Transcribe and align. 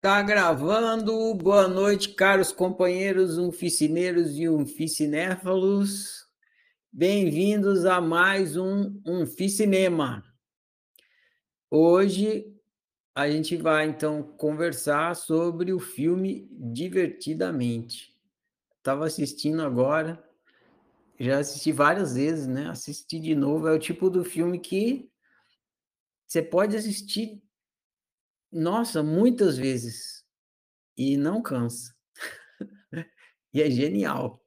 Tá 0.00 0.22
gravando. 0.22 1.34
Boa 1.34 1.66
noite, 1.66 2.10
caros 2.10 2.52
companheiros 2.52 3.36
unficineiros 3.36 4.38
e 4.38 4.48
unficinéfalos. 4.48 6.24
Bem-vindos 6.92 7.84
a 7.84 8.00
mais 8.00 8.56
um 8.56 9.02
Unficinema. 9.04 10.22
Hoje 11.68 12.46
a 13.12 13.28
gente 13.28 13.56
vai 13.56 13.88
então 13.88 14.22
conversar 14.22 15.16
sobre 15.16 15.72
o 15.72 15.80
filme 15.80 16.48
Divertidamente. 16.52 18.16
Estava 18.76 19.04
assistindo 19.04 19.62
agora, 19.62 20.24
já 21.18 21.40
assisti 21.40 21.72
várias 21.72 22.14
vezes, 22.14 22.46
né? 22.46 22.68
Assisti 22.68 23.18
de 23.18 23.34
novo. 23.34 23.66
É 23.66 23.72
o 23.72 23.80
tipo 23.80 24.08
do 24.08 24.24
filme 24.24 24.60
que 24.60 25.10
você 26.24 26.40
pode 26.40 26.76
assistir 26.76 27.42
nossa, 28.50 29.02
muitas 29.02 29.56
vezes. 29.56 30.24
E 30.96 31.16
não 31.16 31.42
cansa. 31.42 31.94
e 33.52 33.62
é 33.62 33.70
genial. 33.70 34.44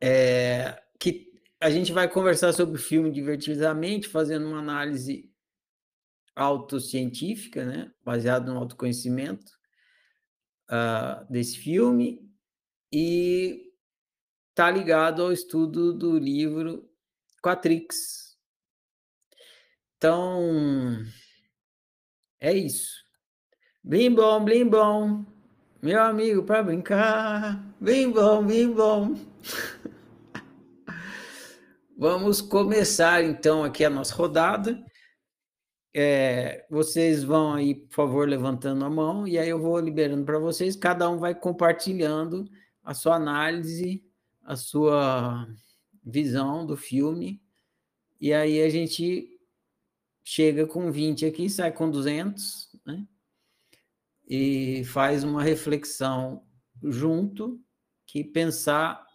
É, 0.00 0.82
que 0.98 1.32
a 1.60 1.70
gente 1.70 1.92
vai 1.92 2.10
conversar 2.10 2.52
sobre 2.52 2.76
o 2.76 2.82
filme 2.82 3.10
divertidamente, 3.10 4.08
fazendo 4.08 4.46
uma 4.46 4.58
análise 4.58 5.30
autocientífica, 6.36 7.64
né, 7.64 7.92
baseada 8.02 8.52
no 8.52 8.58
autoconhecimento 8.58 9.52
uh, 10.70 11.30
desse 11.30 11.56
filme, 11.58 12.28
e 12.92 13.72
tá 14.54 14.70
ligado 14.70 15.22
ao 15.22 15.32
estudo 15.32 15.92
do 15.92 16.18
livro 16.18 16.88
Quatrix, 17.42 18.33
então, 20.04 21.02
é 22.38 22.52
isso. 22.52 22.92
Bem 23.82 24.14
bom, 24.14 24.44
bem 24.44 24.68
bom. 24.68 25.24
Meu 25.80 26.02
amigo 26.02 26.42
para 26.42 26.62
brincar. 26.62 27.74
Bem 27.80 28.10
bom, 28.10 28.44
bem 28.44 28.70
bom. 28.70 29.14
Vamos 31.96 32.42
começar 32.42 33.24
então 33.24 33.64
aqui 33.64 33.82
a 33.82 33.88
nossa 33.88 34.14
rodada. 34.14 34.78
É, 35.94 36.66
vocês 36.68 37.24
vão 37.24 37.54
aí, 37.54 37.74
por 37.74 37.94
favor, 37.94 38.28
levantando 38.28 38.84
a 38.84 38.90
mão 38.90 39.26
e 39.26 39.38
aí 39.38 39.48
eu 39.48 39.58
vou 39.58 39.80
liberando 39.80 40.26
para 40.26 40.38
vocês. 40.38 40.76
Cada 40.76 41.08
um 41.08 41.16
vai 41.16 41.34
compartilhando 41.34 42.44
a 42.82 42.92
sua 42.92 43.14
análise, 43.14 44.04
a 44.42 44.54
sua 44.54 45.48
visão 46.04 46.66
do 46.66 46.76
filme. 46.76 47.40
E 48.20 48.34
aí 48.34 48.62
a 48.62 48.68
gente 48.68 49.33
chega 50.24 50.66
com 50.66 50.90
20 50.90 51.26
aqui, 51.26 51.50
sai 51.50 51.70
com 51.70 51.90
200, 51.90 52.70
né? 52.86 53.06
E 54.26 54.82
faz 54.86 55.22
uma 55.22 55.42
reflexão 55.42 56.42
junto, 56.82 57.60
que 58.06 58.24
pensar, 58.24 59.06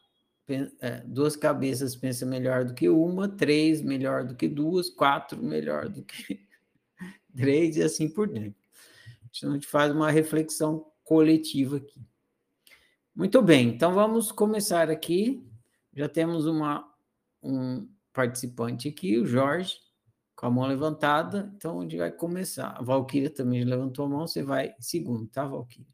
é, 0.80 1.02
duas 1.06 1.36
cabeças 1.36 1.96
pensa 1.96 2.26
melhor 2.26 2.64
do 2.64 2.76
que 2.76 2.88
uma, 2.88 3.28
três 3.28 3.82
melhor 3.82 4.24
do 4.24 4.36
que 4.36 4.48
duas, 4.48 4.90
quatro 4.90 5.42
melhor 5.42 5.90
do 5.90 6.04
que 6.04 6.48
três 7.36 7.76
e 7.76 7.82
assim 7.82 8.08
por 8.08 8.28
diante. 8.32 8.56
Então, 9.36 9.52
a 9.52 9.54
gente 9.54 9.68
faz 9.68 9.92
uma 9.92 10.12
reflexão 10.12 10.92
coletiva 11.04 11.78
aqui. 11.78 12.02
Muito 13.16 13.42
bem, 13.42 13.70
então 13.70 13.94
vamos 13.94 14.32
começar 14.32 14.92
aqui. 14.92 15.44
Já 15.94 16.08
temos 16.08 16.46
uma, 16.46 16.88
um 17.42 17.88
participante 18.14 18.88
aqui, 18.88 19.18
o 19.18 19.26
Jorge 19.26 19.89
com 20.40 20.46
a 20.46 20.50
mão 20.50 20.66
levantada, 20.66 21.52
então 21.54 21.80
a 21.80 21.84
gente 21.84 21.98
vai 21.98 22.10
começar. 22.10 22.70
A 22.70 22.82
Valquíria 22.82 23.30
também 23.30 23.62
levantou 23.66 24.06
a 24.06 24.10
mão, 24.10 24.26
você 24.26 24.42
vai 24.42 24.74
segundo, 24.80 25.28
tá, 25.28 25.46
Valquíria? 25.46 25.94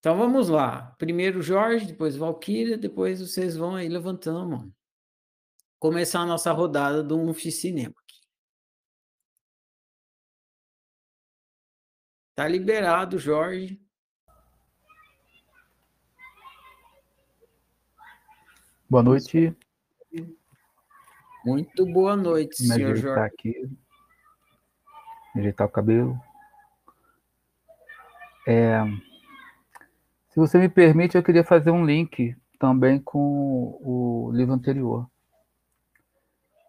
Então 0.00 0.18
vamos 0.18 0.48
lá. 0.48 0.90
Primeiro 0.98 1.40
Jorge, 1.40 1.86
depois 1.86 2.16
Valquíria, 2.16 2.76
depois 2.76 3.20
vocês 3.20 3.56
vão 3.56 3.76
aí 3.76 3.88
levantando 3.88 4.40
a 4.40 4.44
mão. 4.44 4.74
Começar 5.78 6.22
a 6.22 6.26
nossa 6.26 6.50
rodada 6.50 7.00
do 7.00 7.16
Unfi 7.16 7.52
Cinema. 7.52 7.94
Tá 12.34 12.48
liberado, 12.48 13.20
Jorge. 13.20 13.80
Boa 18.90 19.04
noite. 19.04 19.56
Muito 21.48 21.86
boa 21.86 22.14
noite, 22.14 22.62
Me 22.62 22.68
senhor 22.68 22.94
Jorge. 22.94 23.20
aqui. 23.22 23.70
Ajeitar 25.34 25.66
o 25.66 25.70
cabelo. 25.70 26.20
É, 28.46 28.84
se 30.28 30.38
você 30.38 30.58
me 30.58 30.68
permite, 30.68 31.16
eu 31.16 31.22
queria 31.22 31.42
fazer 31.42 31.70
um 31.70 31.86
link 31.86 32.36
também 32.58 33.00
com 33.00 33.78
o 33.80 34.30
livro 34.34 34.52
anterior. 34.52 35.08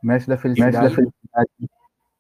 Mestre 0.02 0.34
da 0.34 0.42
Felicidade. 0.42 0.78
Mestre 0.78 0.90
da 0.90 0.96
Felicidade. 0.96 1.72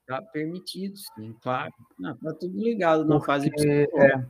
Está 0.02 0.22
permitido, 0.22 0.97
sim, 0.97 1.34
claro. 1.41 1.74
Está 1.97 2.34
tudo 2.34 2.58
ligado 2.59 3.06
na 3.06 3.16
Porque, 3.16 3.26
fase 3.26 3.52
é, 3.66 4.26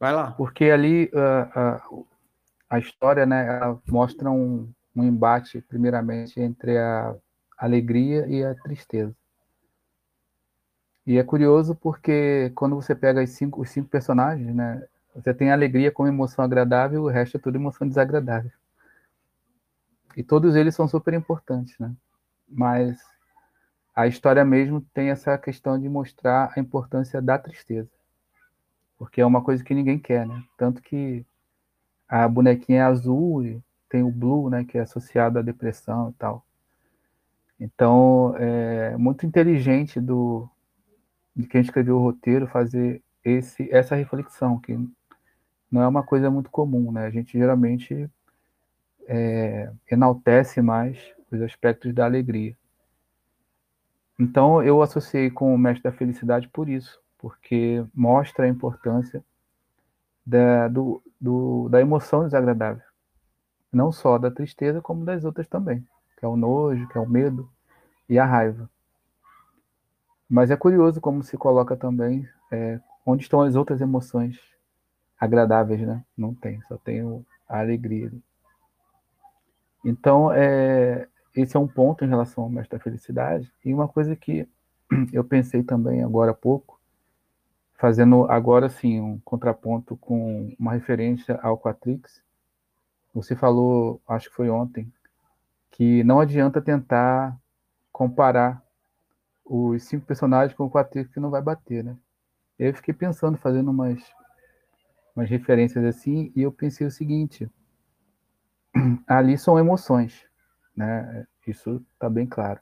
Vai 0.00 0.14
lá. 0.14 0.32
Porque 0.32 0.64
ali 0.64 1.10
uh, 1.12 1.94
uh, 1.98 2.06
a 2.70 2.78
história 2.78 3.26
né, 3.26 3.46
mostra 3.86 4.30
um, 4.30 4.72
um 4.94 5.04
embate, 5.04 5.60
primeiramente, 5.62 6.40
entre 6.40 6.78
a 6.78 7.14
alegria 7.58 8.26
e 8.28 8.44
a 8.44 8.54
tristeza. 8.54 9.14
E 11.06 11.18
é 11.18 11.22
curioso 11.22 11.74
porque 11.74 12.50
quando 12.54 12.76
você 12.76 12.94
pega 12.94 13.26
cinco, 13.26 13.60
os 13.60 13.70
cinco 13.70 13.88
personagens, 13.88 14.54
né, 14.54 14.82
você 15.14 15.34
tem 15.34 15.50
a 15.50 15.52
alegria 15.52 15.92
como 15.92 16.08
emoção 16.08 16.44
agradável, 16.44 17.02
o 17.02 17.08
resto 17.08 17.36
é 17.36 17.40
tudo 17.40 17.56
emoção 17.56 17.86
desagradável. 17.86 18.50
E 20.16 20.22
todos 20.22 20.56
eles 20.56 20.74
são 20.74 20.88
super 20.88 21.12
importantes, 21.12 21.78
né? 21.78 21.92
Mas 22.48 22.98
a 23.94 24.06
história 24.06 24.44
mesmo 24.44 24.80
tem 24.92 25.10
essa 25.10 25.36
questão 25.36 25.78
de 25.78 25.88
mostrar 25.88 26.52
a 26.56 26.60
importância 26.60 27.20
da 27.20 27.38
tristeza. 27.38 27.90
Porque 28.96 29.20
é 29.20 29.26
uma 29.26 29.42
coisa 29.42 29.62
que 29.62 29.74
ninguém 29.74 29.98
quer, 29.98 30.26
né? 30.26 30.42
Tanto 30.56 30.80
que 30.80 31.24
a 32.08 32.26
bonequinha 32.28 32.80
é 32.80 32.82
azul 32.82 33.44
e 33.44 33.62
tem 33.88 34.02
o 34.02 34.10
blue, 34.10 34.50
né, 34.50 34.64
que 34.64 34.78
é 34.78 34.82
associado 34.82 35.38
à 35.38 35.42
depressão 35.42 36.10
e 36.10 36.12
tal. 36.14 36.44
Então, 37.58 38.34
é 38.36 38.96
muito 38.96 39.24
inteligente 39.26 40.00
do 40.00 40.48
de 41.36 41.46
quem 41.48 41.60
escreveu 41.60 41.96
o 41.96 42.02
roteiro 42.02 42.46
fazer 42.46 43.02
esse 43.24 43.68
essa 43.72 43.96
reflexão 43.96 44.60
que 44.60 44.78
não 45.70 45.82
é 45.82 45.88
uma 45.88 46.02
coisa 46.04 46.30
muito 46.30 46.50
comum, 46.50 46.92
né? 46.92 47.06
A 47.06 47.10
gente 47.10 47.36
geralmente 47.38 48.08
é, 49.06 49.72
enaltece 49.90 50.62
mais 50.62 50.98
os 51.30 51.40
aspectos 51.42 51.92
da 51.94 52.04
alegria. 52.04 52.56
Então, 54.18 54.62
eu 54.62 54.80
associei 54.82 55.30
com 55.30 55.52
o 55.54 55.58
Mestre 55.58 55.82
da 55.82 55.92
Felicidade 55.92 56.48
por 56.48 56.68
isso, 56.68 57.00
porque 57.18 57.84
mostra 57.92 58.44
a 58.46 58.48
importância 58.48 59.24
da, 60.24 60.68
do, 60.68 61.02
do, 61.20 61.68
da 61.68 61.80
emoção 61.80 62.24
desagradável 62.24 62.93
não 63.74 63.92
só 63.92 64.18
da 64.18 64.30
tristeza, 64.30 64.80
como 64.80 65.04
das 65.04 65.24
outras 65.24 65.46
também, 65.48 65.86
que 66.18 66.24
é 66.24 66.28
o 66.28 66.36
nojo, 66.36 66.88
que 66.88 66.98
é 66.98 67.00
o 67.00 67.08
medo 67.08 67.48
e 68.08 68.18
a 68.18 68.24
raiva. 68.24 68.68
Mas 70.28 70.50
é 70.50 70.56
curioso 70.56 71.00
como 71.00 71.22
se 71.22 71.36
coloca 71.36 71.76
também 71.76 72.28
é, 72.50 72.80
onde 73.04 73.22
estão 73.22 73.42
as 73.42 73.54
outras 73.54 73.80
emoções 73.80 74.38
agradáveis, 75.18 75.80
né? 75.80 76.04
Não 76.16 76.34
tem, 76.34 76.60
só 76.62 76.76
tem 76.76 77.24
a 77.48 77.58
alegria. 77.60 78.10
Então, 79.84 80.32
é, 80.32 81.06
esse 81.36 81.56
é 81.56 81.60
um 81.60 81.68
ponto 81.68 82.04
em 82.04 82.08
relação 82.08 82.44
ao 82.44 82.50
mestre 82.50 82.78
da 82.78 82.82
felicidade. 82.82 83.52
E 83.64 83.72
uma 83.74 83.86
coisa 83.86 84.16
que 84.16 84.48
eu 85.12 85.22
pensei 85.22 85.62
também 85.62 86.02
agora 86.02 86.30
há 86.30 86.34
pouco, 86.34 86.80
fazendo 87.76 88.24
agora 88.30 88.70
sim 88.70 89.00
um 89.00 89.20
contraponto 89.24 89.96
com 89.96 90.54
uma 90.58 90.72
referência 90.72 91.38
ao 91.42 91.58
Quatrix, 91.58 92.23
você 93.14 93.36
falou, 93.36 94.02
acho 94.08 94.28
que 94.28 94.34
foi 94.34 94.50
ontem, 94.50 94.92
que 95.70 96.02
não 96.02 96.18
adianta 96.18 96.60
tentar 96.60 97.38
comparar 97.92 98.62
os 99.44 99.84
cinco 99.84 100.04
personagens 100.04 100.56
com 100.56 100.64
o 100.64 100.70
quatrix 100.70 101.08
que 101.12 101.20
não 101.20 101.30
vai 101.30 101.40
bater, 101.40 101.84
né? 101.84 101.96
Eu 102.58 102.74
fiquei 102.74 102.92
pensando, 102.92 103.38
fazendo 103.38 103.70
umas, 103.70 104.02
umas 105.14 105.30
referências 105.30 105.84
assim, 105.84 106.32
e 106.34 106.42
eu 106.42 106.50
pensei 106.50 106.86
o 106.86 106.90
seguinte: 106.90 107.48
ali 109.06 109.38
são 109.38 109.58
emoções, 109.58 110.26
né? 110.76 111.26
Isso 111.46 111.84
está 111.92 112.08
bem 112.10 112.26
claro. 112.26 112.60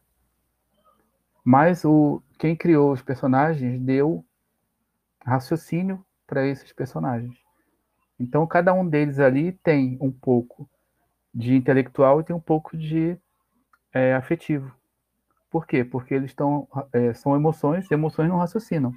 Mas 1.45 1.85
o 1.85 2.23
quem 2.39 2.57
criou 2.57 2.93
os 2.93 3.03
personagens 3.03 3.81
deu 3.81 4.25
raciocínio 5.25 6.05
para 6.27 6.47
esses 6.47 6.73
personagens. 6.73 7.37
Então, 8.23 8.47
cada 8.47 8.73
um 8.73 8.89
deles 8.89 9.19
ali 9.19 9.51
tem 9.51 9.99
um 10.01 10.13
pouco 10.13 10.71
de 11.35 11.57
intelectual 11.57 12.21
e 12.21 12.25
tem 12.25 12.35
um 12.37 12.41
pouco 12.41 12.77
de 12.77 13.17
é, 13.93 14.15
afetivo. 14.15 14.73
Por 15.51 15.67
quê? 15.67 15.85
Porque 15.85 16.15
eles 16.15 16.31
estão 16.31 16.69
é, 16.93 17.13
são 17.15 17.35
emoções, 17.35 17.91
emoções 17.91 18.29
não 18.29 18.39
raciocinam. 18.39 18.95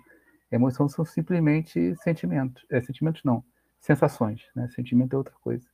Emoções 0.51 0.91
são 0.91 1.03
simplesmente 1.03 1.95
sentimentos, 2.03 2.63
é, 2.69 2.79
sentimentos 2.81 3.23
não, 3.23 3.43
sensações, 3.79 4.43
né? 4.55 4.67
Sentimento 4.69 5.13
é 5.15 5.17
outra 5.17 5.33
coisa. 5.41 5.67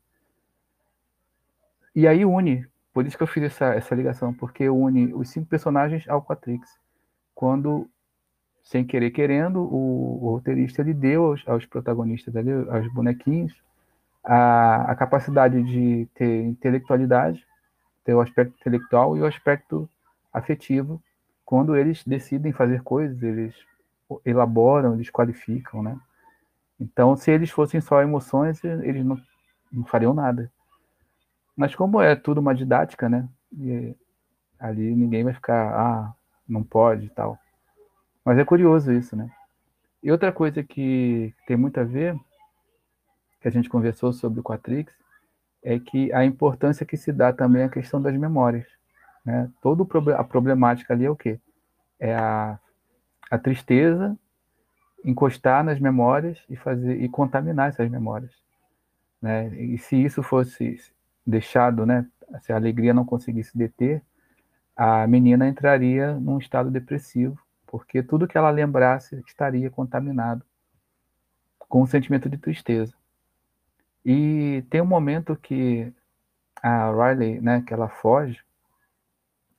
E 1.93 2.07
aí 2.07 2.23
une, 2.23 2.65
por 2.93 3.05
isso 3.05 3.17
que 3.17 3.23
eu 3.23 3.27
fiz 3.27 3.43
essa, 3.43 3.75
essa 3.75 3.93
ligação, 3.93 4.33
porque 4.33 4.69
une 4.69 5.13
os 5.13 5.29
cinco 5.29 5.47
personagens 5.47 6.07
ao 6.07 6.23
Quatrix. 6.23 6.79
Quando, 7.35 7.89
sem 8.63 8.85
querer 8.85 9.11
querendo, 9.11 9.61
o, 9.61 10.23
o 10.23 10.31
roteirista 10.31 10.81
ele 10.81 10.93
deu 10.93 11.25
aos, 11.25 11.47
aos 11.47 11.65
protagonistas 11.65 12.35
ali, 12.35 12.51
aos 12.51 12.91
bonequinhos, 12.93 13.53
a, 14.23 14.91
a 14.91 14.95
capacidade 14.95 15.61
de 15.63 16.07
ter 16.13 16.43
intelectualidade, 16.43 17.45
ter 18.03 18.13
o 18.13 18.21
aspecto 18.21 18.55
intelectual 18.59 19.17
e 19.17 19.21
o 19.21 19.25
aspecto 19.25 19.89
afetivo, 20.31 21.01
quando 21.45 21.75
eles 21.75 22.03
decidem 22.05 22.53
fazer 22.53 22.81
coisas, 22.81 23.21
eles 23.21 23.53
elaboram, 24.25 24.93
eles 24.95 25.09
qualificam, 25.09 25.83
né? 25.83 25.99
Então, 26.79 27.15
se 27.15 27.29
eles 27.29 27.49
fossem 27.49 27.79
só 27.79 28.01
emoções, 28.01 28.63
eles 28.63 29.05
não, 29.05 29.19
não 29.71 29.85
fariam 29.85 30.13
nada. 30.13 30.51
Mas 31.55 31.75
como 31.75 32.01
é 32.01 32.15
tudo 32.15 32.39
uma 32.39 32.55
didática, 32.55 33.07
né? 33.07 33.27
E 33.53 33.95
ali 34.59 34.95
ninguém 34.95 35.23
vai 35.23 35.33
ficar, 35.33 35.73
ah, 35.75 36.13
não 36.47 36.63
pode 36.63 37.05
e 37.05 37.09
tal. 37.09 37.37
Mas 38.23 38.37
é 38.37 38.45
curioso 38.45 38.91
isso, 38.91 39.15
né? 39.15 39.29
E 40.03 40.11
outra 40.11 40.31
coisa 40.31 40.63
que 40.63 41.33
tem 41.45 41.55
muito 41.55 41.79
a 41.79 41.83
ver, 41.83 42.15
que 43.39 43.47
a 43.47 43.51
gente 43.51 43.69
conversou 43.69 44.11
sobre 44.13 44.39
o 44.39 44.43
Quatrix, 44.43 44.93
é 45.63 45.79
que 45.79 46.11
a 46.13 46.25
importância 46.25 46.85
que 46.85 46.97
se 46.97 47.11
dá 47.11 47.31
também 47.31 47.63
à 47.63 47.69
questão 47.69 48.01
das 48.01 48.15
memórias. 48.15 48.65
Né? 49.23 49.49
Toda 49.61 49.83
a 50.15 50.23
problemática 50.23 50.93
ali 50.93 51.05
é 51.05 51.09
o 51.09 51.15
quê? 51.15 51.39
É 51.99 52.15
a, 52.15 52.59
a 53.29 53.37
tristeza 53.37 54.17
encostar 55.03 55.63
nas 55.63 55.79
memórias 55.79 56.43
e 56.49 56.55
fazer 56.55 57.01
e 57.01 57.09
contaminar 57.09 57.69
essas 57.69 57.89
memórias. 57.89 58.31
Né? 59.21 59.49
E 59.55 59.77
se 59.77 59.95
isso 59.95 60.23
fosse 60.23 60.79
deixado, 61.25 61.85
né, 61.85 62.07
se 62.41 62.51
a 62.51 62.55
alegria 62.55 62.93
não 62.93 63.05
conseguisse 63.05 63.55
deter, 63.55 64.01
a 64.75 65.05
menina 65.05 65.47
entraria 65.47 66.13
num 66.15 66.39
estado 66.39 66.71
depressivo, 66.71 67.37
porque 67.71 68.03
tudo 68.03 68.27
que 68.27 68.37
ela 68.37 68.49
lembrasse 68.49 69.23
estaria 69.25 69.71
contaminado 69.71 70.43
com 71.57 71.81
o 71.81 71.87
sentimento 71.87 72.27
de 72.27 72.37
tristeza. 72.37 72.93
E 74.03 74.61
tem 74.69 74.81
um 74.81 74.85
momento 74.85 75.37
que 75.37 75.91
a 76.61 76.91
Riley, 76.91 77.39
né, 77.39 77.63
que 77.65 77.73
ela 77.73 77.87
foge, 77.87 78.43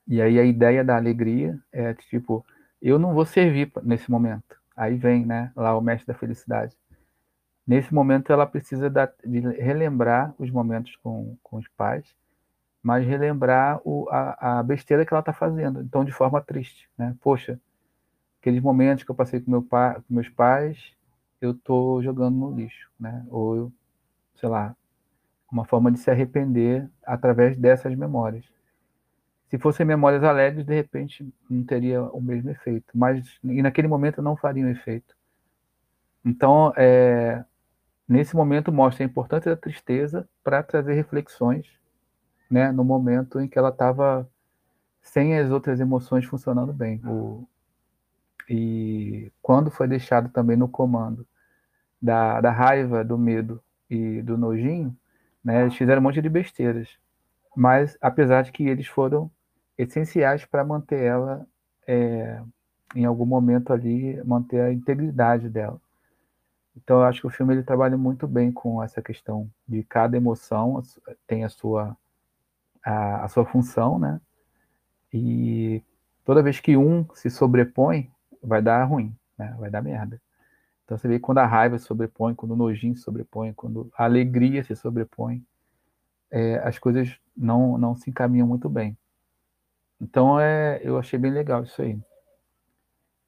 e 0.07 0.21
aí 0.21 0.39
a 0.39 0.43
ideia 0.43 0.83
da 0.83 0.95
alegria 0.95 1.57
é 1.71 1.95
tipo, 1.95 2.45
eu 2.79 2.99
não 2.99 3.15
vou 3.15 3.25
servir 3.25 3.71
nesse 3.81 4.11
momento. 4.11 4.61
Aí 4.77 4.95
vem, 4.95 5.25
né, 5.25 5.51
lá 5.55 5.75
o 5.75 5.81
mestre 5.81 6.05
da 6.05 6.13
felicidade. 6.13 6.77
Nesse 7.65 7.91
momento 7.91 8.31
ela 8.31 8.45
precisa 8.45 8.91
de 8.91 9.39
relembrar 9.59 10.35
os 10.37 10.51
momentos 10.51 10.95
com, 10.97 11.35
com 11.41 11.57
os 11.57 11.67
pais, 11.69 12.15
mas 12.83 13.07
relembrar 13.07 13.81
o, 13.83 14.07
a, 14.11 14.59
a 14.59 14.63
besteira 14.63 15.03
que 15.03 15.11
ela 15.11 15.21
está 15.21 15.33
fazendo, 15.33 15.81
então 15.81 16.05
de 16.05 16.11
forma 16.11 16.41
triste, 16.41 16.87
né? 16.95 17.15
Poxa, 17.21 17.59
aqueles 18.43 18.61
momentos 18.61 19.05
que 19.05 19.09
eu 19.09 19.15
passei 19.15 19.39
com, 19.39 19.49
meu 19.49 19.61
pai, 19.61 19.95
com 19.95 20.13
meus 20.13 20.27
pais, 20.27 20.77
eu 21.39 21.51
estou 21.51 22.03
jogando 22.03 22.35
no 22.35 22.51
lixo, 22.53 22.91
né? 22.99 23.25
Ou 23.29 23.55
eu 23.55 23.73
sei 24.35 24.49
lá, 24.49 24.75
uma 25.49 25.63
forma 25.63 25.89
de 25.89 25.99
se 25.99 26.11
arrepender 26.11 26.89
através 27.05 27.57
dessas 27.57 27.95
memórias. 27.95 28.43
Se 29.47 29.57
fossem 29.57 29.85
memórias 29.85 30.21
alegres, 30.21 30.65
de 30.65 30.75
repente 30.75 31.25
não 31.49 31.63
teria 31.63 32.03
o 32.03 32.19
mesmo 32.19 32.49
efeito, 32.49 32.87
mas 32.93 33.39
e 33.41 33.61
naquele 33.61 33.87
momento 33.87 34.21
não 34.21 34.35
faria 34.35 34.65
um 34.65 34.69
efeito. 34.69 35.15
Então, 36.25 36.73
é, 36.75 37.45
nesse 38.05 38.35
momento 38.35 38.69
mostra 38.73 39.05
a 39.05 39.07
importância 39.07 39.51
da 39.51 39.61
tristeza 39.61 40.27
para 40.43 40.61
trazer 40.61 40.93
reflexões, 40.93 41.65
né, 42.51 42.73
no 42.73 42.83
momento 42.83 43.39
em 43.39 43.47
que 43.47 43.57
ela 43.57 43.69
estava 43.69 44.29
sem 45.01 45.37
as 45.37 45.49
outras 45.49 45.79
emoções 45.79 46.25
funcionando 46.25 46.73
bem. 46.73 46.99
O, 47.05 47.47
e 48.49 49.31
quando 49.41 49.71
foi 49.71 49.87
deixado 49.87 50.29
também 50.29 50.57
no 50.57 50.67
comando 50.67 51.25
da, 52.01 52.41
da 52.41 52.51
raiva, 52.51 53.03
do 53.03 53.17
medo 53.17 53.61
e 53.89 54.21
do 54.21 54.37
nojinho, 54.37 54.95
né, 55.43 55.61
eles 55.61 55.75
fizeram 55.75 55.99
um 55.99 56.03
monte 56.03 56.21
de 56.21 56.29
besteiras. 56.29 56.89
Mas, 57.55 57.97
apesar 58.01 58.43
de 58.43 58.51
que 58.51 58.63
eles 58.67 58.87
foram 58.87 59.29
essenciais 59.77 60.45
para 60.45 60.63
manter 60.63 61.01
ela, 61.01 61.47
é, 61.87 62.41
em 62.95 63.05
algum 63.05 63.25
momento 63.25 63.71
ali, 63.71 64.21
manter 64.23 64.61
a 64.61 64.73
integridade 64.73 65.49
dela. 65.49 65.79
Então, 66.75 66.97
eu 66.97 67.03
acho 67.03 67.21
que 67.21 67.27
o 67.27 67.29
filme 67.29 67.53
ele 67.53 67.63
trabalha 67.63 67.97
muito 67.97 68.27
bem 68.27 68.51
com 68.51 68.81
essa 68.81 69.01
questão 69.01 69.49
de 69.67 69.83
cada 69.83 70.17
emoção 70.17 70.81
tem 71.27 71.43
a 71.43 71.49
sua, 71.49 71.95
a, 72.83 73.25
a 73.25 73.27
sua 73.27 73.45
função, 73.45 73.99
né? 73.99 74.19
E 75.13 75.83
toda 76.25 76.41
vez 76.41 76.59
que 76.59 76.75
um 76.75 77.05
se 77.13 77.29
sobrepõe, 77.29 78.11
vai 78.43 78.61
dar 78.61 78.83
ruim, 78.83 79.15
né? 79.37 79.55
Vai 79.59 79.69
dar 79.69 79.81
merda. 79.81 80.21
Então 80.83 80.97
você 80.97 81.07
vê 81.07 81.19
quando 81.19 81.37
a 81.37 81.45
raiva 81.45 81.77
se 81.77 81.85
sobrepõe, 81.85 82.35
quando 82.35 82.51
o 82.51 82.55
nojinho 82.55 82.95
se 82.95 83.01
sobrepõe, 83.01 83.53
quando 83.53 83.89
a 83.97 84.03
alegria 84.03 84.63
se 84.63 84.75
sobrepõe, 84.75 85.43
é, 86.29 86.55
as 86.59 86.77
coisas 86.77 87.17
não, 87.35 87.77
não 87.77 87.95
se 87.95 88.09
encaminham 88.09 88.47
muito 88.47 88.69
bem. 88.69 88.97
Então 90.01 90.39
é, 90.39 90.81
eu 90.83 90.97
achei 90.97 91.17
bem 91.17 91.31
legal 91.31 91.63
isso 91.63 91.81
aí. 91.81 91.97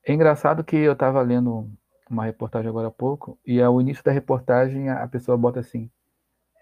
É 0.06 0.14
engraçado 0.14 0.64
que 0.64 0.76
eu 0.76 0.94
estava 0.94 1.22
lendo 1.22 1.70
uma 2.10 2.26
reportagem 2.26 2.70
agora 2.70 2.90
há 2.90 2.92
pouco, 2.92 3.40
e 3.46 3.62
ao 3.62 3.82
início 3.82 4.04
da 4.04 4.12
reportagem 4.12 4.90
a 4.90 5.08
pessoa 5.08 5.38
bota 5.38 5.60
assim: 5.60 5.90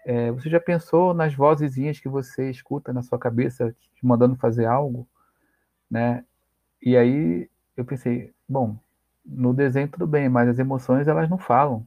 é, 0.04 0.30
Você 0.32 0.48
já 0.48 0.60
pensou 0.60 1.14
nas 1.14 1.34
vozezinhas 1.34 1.98
que 1.98 2.08
você 2.08 2.50
escuta 2.50 2.92
na 2.92 3.02
sua 3.02 3.18
cabeça 3.18 3.72
te 3.72 4.06
mandando 4.06 4.36
fazer 4.36 4.66
algo? 4.66 5.08
Né? 5.90 6.24
E 6.82 6.96
aí 6.96 7.50
eu 7.76 7.84
pensei: 7.84 8.33
bom, 8.48 8.76
no 9.24 9.54
desenho 9.54 9.88
tudo 9.88 10.06
bem, 10.06 10.28
mas 10.28 10.48
as 10.48 10.58
emoções 10.58 11.08
elas 11.08 11.28
não 11.28 11.38
falam, 11.38 11.86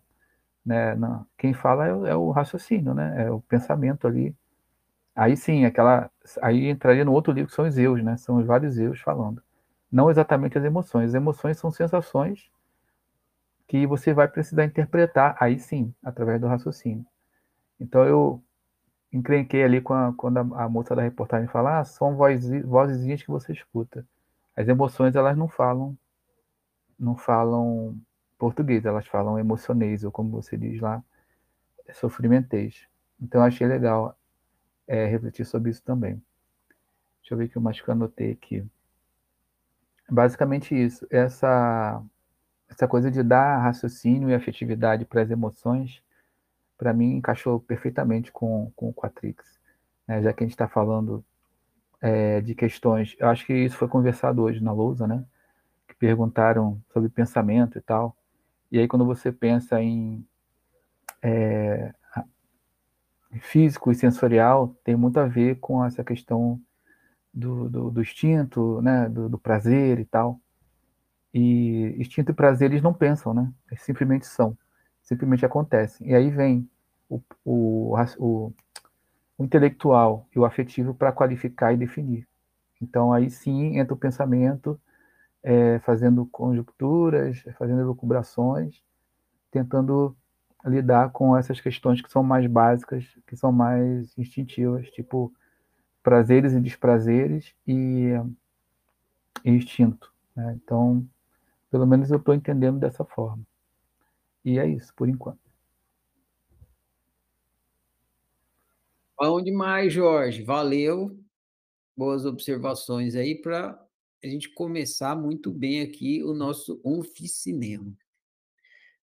né? 0.65 0.95
Não, 0.95 1.25
quem 1.37 1.53
fala 1.53 1.87
é, 1.87 2.11
é, 2.11 2.15
o 2.15 2.31
raciocínio, 2.31 2.93
né? 2.93 3.25
É 3.27 3.31
o 3.31 3.41
pensamento 3.41 4.07
ali. 4.07 4.35
Aí 5.15 5.37
sim, 5.37 5.65
aquela, 5.65 6.11
aí 6.41 6.69
entraria 6.69 7.05
no 7.05 7.13
outro 7.13 7.33
livro 7.33 7.49
que 7.49 7.55
são 7.55 7.67
os 7.67 7.77
eus, 7.77 8.03
né? 8.03 8.17
São 8.17 8.37
os 8.37 8.45
vários 8.45 8.77
eus 8.77 8.99
falando. 9.01 9.41
Não 9.91 10.09
exatamente 10.11 10.57
as 10.57 10.63
emoções. 10.65 11.09
As 11.09 11.15
emoções 11.15 11.57
são 11.57 11.71
sensações 11.71 12.49
que 13.67 13.85
você 13.85 14.13
vai 14.13 14.27
precisar 14.27 14.65
interpretar, 14.65 15.35
aí 15.39 15.59
sim, 15.59 15.93
através 16.03 16.39
do 16.39 16.47
raciocínio. 16.47 17.05
Então 17.79 18.05
eu 18.05 18.41
encrenquei 19.11 19.63
ali 19.63 19.77
a, 19.77 20.13
quando 20.15 20.37
a, 20.37 20.63
a, 20.65 20.69
moça 20.69 20.95
da 20.95 21.01
reportagem 21.01 21.47
fala, 21.47 21.79
ah, 21.79 21.85
são 21.85 22.15
vozes, 22.15 22.63
vozezinhas 22.65 23.21
que 23.21 23.29
você 23.29 23.51
escuta. 23.53 24.05
As 24.55 24.67
emoções 24.67 25.15
elas 25.15 25.37
não 25.37 25.47
falam 25.47 25.97
não 26.99 27.15
falam 27.15 27.99
português, 28.37 28.85
elas 28.85 29.07
falam 29.07 29.39
emocionês, 29.39 30.03
ou 30.03 30.11
como 30.11 30.29
você 30.31 30.57
diz 30.57 30.79
lá, 30.79 31.03
sofrimentês. 31.93 32.87
Então, 33.21 33.41
eu 33.41 33.45
achei 33.45 33.67
legal 33.67 34.17
é, 34.87 35.05
refletir 35.05 35.45
sobre 35.45 35.71
isso 35.71 35.83
também. 35.83 36.21
Deixa 37.21 37.33
eu 37.33 37.37
ver 37.37 37.45
o 37.45 37.49
que 37.49 37.59
mais 37.59 37.81
que 37.81 37.89
eu 37.89 37.91
anotei 37.91 38.31
aqui. 38.31 38.65
Basicamente 40.09 40.73
isso, 40.73 41.05
essa, 41.09 42.01
essa 42.69 42.87
coisa 42.87 43.11
de 43.11 43.21
dar 43.21 43.57
raciocínio 43.59 44.29
e 44.29 44.33
afetividade 44.33 45.03
para 45.03 45.21
as 45.21 45.29
emoções, 45.29 46.01
para 46.77 46.93
mim 46.93 47.15
encaixou 47.15 47.59
perfeitamente 47.59 48.31
com, 48.31 48.71
com 48.75 48.89
o 48.89 48.93
Quatrix. 48.93 49.59
Né? 50.07 50.21
Já 50.21 50.31
que 50.31 50.43
a 50.43 50.45
gente 50.45 50.53
está 50.53 50.67
falando 50.67 51.25
é, 51.99 52.39
de 52.39 52.55
questões, 52.55 53.15
eu 53.19 53.27
acho 53.27 53.45
que 53.45 53.53
isso 53.53 53.75
foi 53.75 53.87
conversado 53.87 54.41
hoje 54.43 54.63
na 54.63 54.71
Lousa, 54.71 55.07
né? 55.07 55.25
Perguntaram 55.99 56.81
sobre 56.91 57.09
pensamento 57.09 57.77
e 57.77 57.81
tal. 57.81 58.15
E 58.71 58.79
aí, 58.79 58.87
quando 58.87 59.05
você 59.05 59.31
pensa 59.31 59.81
em 59.81 60.25
é, 61.21 61.93
físico 63.39 63.91
e 63.91 63.95
sensorial, 63.95 64.75
tem 64.83 64.95
muito 64.95 65.19
a 65.19 65.25
ver 65.25 65.59
com 65.59 65.83
essa 65.83 66.03
questão 66.03 66.59
do, 67.33 67.69
do, 67.69 67.91
do 67.91 68.01
instinto, 68.01 68.81
né, 68.81 69.07
do, 69.09 69.29
do, 69.29 69.37
prazer 69.37 69.99
e 69.99 70.05
tal. 70.05 70.39
E 71.33 71.95
instinto 71.97 72.31
e 72.31 72.33
prazer 72.33 72.71
eles 72.71 72.81
não 72.81 72.93
pensam, 72.93 73.33
né? 73.33 73.51
Eles 73.69 73.83
simplesmente 73.83 74.25
são, 74.25 74.57
simplesmente 75.03 75.45
acontecem. 75.45 76.09
E 76.09 76.15
aí 76.15 76.29
vem 76.29 76.67
o, 77.09 77.21
o, 77.45 77.95
o, 78.17 78.53
o 79.37 79.43
intelectual 79.43 80.27
e 80.35 80.39
o 80.39 80.45
afetivo 80.45 80.93
para 80.93 81.11
qualificar 81.11 81.73
e 81.73 81.77
definir. 81.77 82.27
Então 82.81 83.13
aí 83.13 83.29
sim 83.29 83.77
entra 83.77 83.93
o 83.93 83.97
pensamento 83.97 84.79
é, 85.43 85.79
fazendo 85.79 86.25
conjunturas, 86.25 87.39
fazendo 87.57 87.81
elucubrações, 87.81 88.81
tentando 89.51 90.15
lidar 90.65 91.11
com 91.11 91.37
essas 91.37 91.61
questões 91.61 92.01
que 92.01 92.11
são 92.11 92.23
mais 92.23 92.45
básicas, 92.47 93.05
que 93.25 93.35
são 93.35 93.51
mais 93.51 94.17
instintivas, 94.17 94.89
tipo 94.91 95.33
prazeres 96.03 96.53
e 96.53 96.61
desprazeres 96.61 97.53
e, 97.67 98.13
instinto. 99.43 100.13
Né? 100.35 100.57
Então, 100.63 101.07
pelo 101.69 101.85
menos 101.85 102.11
eu 102.11 102.17
estou 102.17 102.33
entendendo 102.33 102.79
dessa 102.79 103.03
forma. 103.03 103.43
E 104.43 104.57
é 104.57 104.67
isso, 104.67 104.93
por 104.95 105.09
enquanto. 105.09 105.39
Bom 109.19 109.41
demais, 109.41 109.91
Jorge. 109.91 110.43
Valeu. 110.43 111.17
Boas 111.95 112.25
observações 112.25 113.15
aí 113.15 113.35
para 113.35 113.86
a 114.23 114.27
gente 114.27 114.49
começar 114.49 115.15
muito 115.15 115.51
bem 115.51 115.81
aqui 115.81 116.23
o 116.23 116.33
nosso 116.33 116.81
oficinema. 116.83 117.95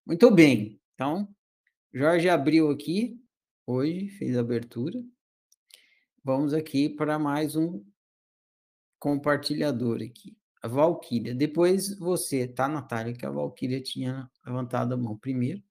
Muito 0.04 0.30
bem. 0.30 0.80
Então, 0.94 1.34
Jorge 1.92 2.28
abriu 2.28 2.70
aqui 2.70 3.20
hoje, 3.66 4.08
fez 4.10 4.36
a 4.36 4.40
abertura. 4.40 5.02
Vamos 6.22 6.52
aqui 6.52 6.88
para 6.88 7.18
mais 7.18 7.54
um 7.56 7.84
compartilhador 8.98 10.02
aqui. 10.02 10.36
A 10.62 10.68
Valquíria. 10.68 11.34
Depois 11.34 11.96
você, 11.98 12.48
tá, 12.48 12.66
Natália? 12.66 13.14
Que 13.14 13.26
a 13.26 13.30
Valquíria 13.30 13.82
tinha 13.82 14.30
levantado 14.44 14.94
a 14.94 14.96
mão 14.96 15.16
primeiro. 15.16 15.62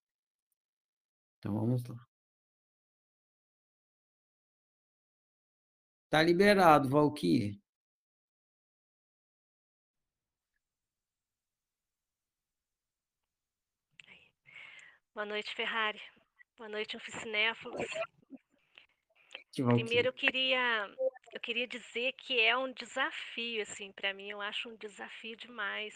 Então 1.39 1.55
vamos 1.55 1.83
lá. 1.83 2.07
Tá 6.09 6.21
liberado, 6.21 6.87
Valquíria. 6.89 7.62
Boa 15.13 15.27
noite, 15.27 15.53
Ferrari. 15.53 16.01
Boa 16.57 16.67
noite, 16.67 16.97
oficinéfilos. 16.97 17.87
Primeiro 19.53 20.07
eu 20.07 20.13
queria 20.13 20.89
eu 21.31 21.39
queria 21.39 21.67
dizer 21.67 22.13
que 22.13 22.39
é 22.39 22.57
um 22.57 22.73
desafio 22.73 23.61
assim 23.61 23.91
para 23.91 24.11
mim, 24.11 24.31
eu 24.31 24.41
acho 24.41 24.69
um 24.69 24.75
desafio 24.75 25.37
demais 25.37 25.93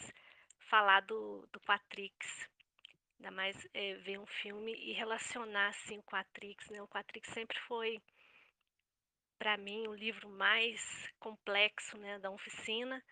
falar 0.69 0.99
do 0.99 1.47
do 1.51 1.59
Quatrix. 1.61 2.47
Ainda 3.17 3.31
mais 3.31 3.67
é, 3.73 3.95
ver 3.95 4.19
um 4.19 4.27
filme 4.27 4.71
e 4.75 4.93
relacionar 4.93 5.69
assim 5.69 5.97
o 5.97 6.03
Quatrix, 6.03 6.69
né? 6.69 6.79
O 6.83 6.87
Quatrix 6.87 7.27
sempre 7.33 7.57
foi 7.61 7.99
para 9.39 9.57
mim 9.57 9.87
o 9.87 9.95
livro 9.95 10.29
mais 10.29 10.79
complexo, 11.19 11.97
né, 11.97 12.19
da 12.19 12.29
oficina. 12.29 13.03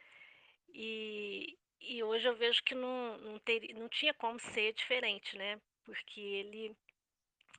E, 0.69 1.57
e 1.81 2.03
hoje 2.03 2.27
eu 2.27 2.35
vejo 2.35 2.63
que 2.63 2.75
não, 2.75 3.17
não, 3.17 3.39
ter, 3.39 3.74
não 3.74 3.89
tinha 3.89 4.13
como 4.13 4.39
ser 4.39 4.71
diferente, 4.74 5.35
né? 5.35 5.59
Porque 5.86 6.20
ele 6.20 6.75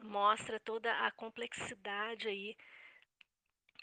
mostra 0.00 0.60
toda 0.60 0.92
a 1.06 1.10
complexidade 1.12 2.28
aí 2.28 2.56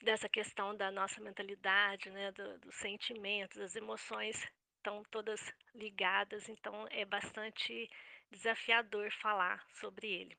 dessa 0.03 0.27
questão 0.29 0.75
da 0.75 0.91
nossa 0.91 1.21
mentalidade, 1.21 2.11
né, 2.11 2.31
do, 2.33 2.59
dos 2.59 2.75
sentimentos, 2.75 3.57
das 3.57 3.75
emoções 3.75 4.35
estão 4.77 5.01
todas 5.09 5.39
ligadas, 5.73 6.49
então 6.49 6.85
é 6.91 7.05
bastante 7.05 7.89
desafiador 8.29 9.09
falar 9.13 9.65
sobre 9.79 10.07
ele. 10.07 10.37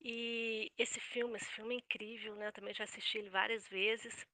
E 0.00 0.72
esse 0.78 0.98
filme, 0.98 1.36
esse 1.36 1.52
filme 1.52 1.74
é 1.74 1.78
incrível, 1.78 2.34
né? 2.36 2.46
Eu 2.46 2.52
também 2.52 2.72
já 2.72 2.84
assisti 2.84 3.18
ele 3.18 3.28
várias 3.28 3.68
vezes. 3.68 4.26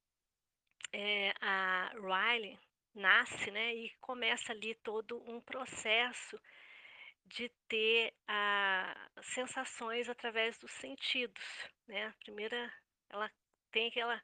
É, 0.93 1.33
a 1.41 1.91
Riley 1.95 2.57
nasce, 2.95 3.51
né? 3.51 3.75
E 3.75 3.91
começa 4.01 4.53
ali 4.53 4.77
todo 4.77 5.21
um 5.29 5.41
processo 5.41 6.41
de 7.27 7.49
ter 7.69 8.15
a, 8.29 8.95
sensações 9.23 10.09
através 10.09 10.59
dos 10.59 10.71
sentidos, 10.73 11.45
né? 11.87 12.07
A 12.07 12.13
primeira, 12.25 12.73
ela 13.11 13.31
tem 13.71 13.91
que 13.91 14.01
ela 14.01 14.23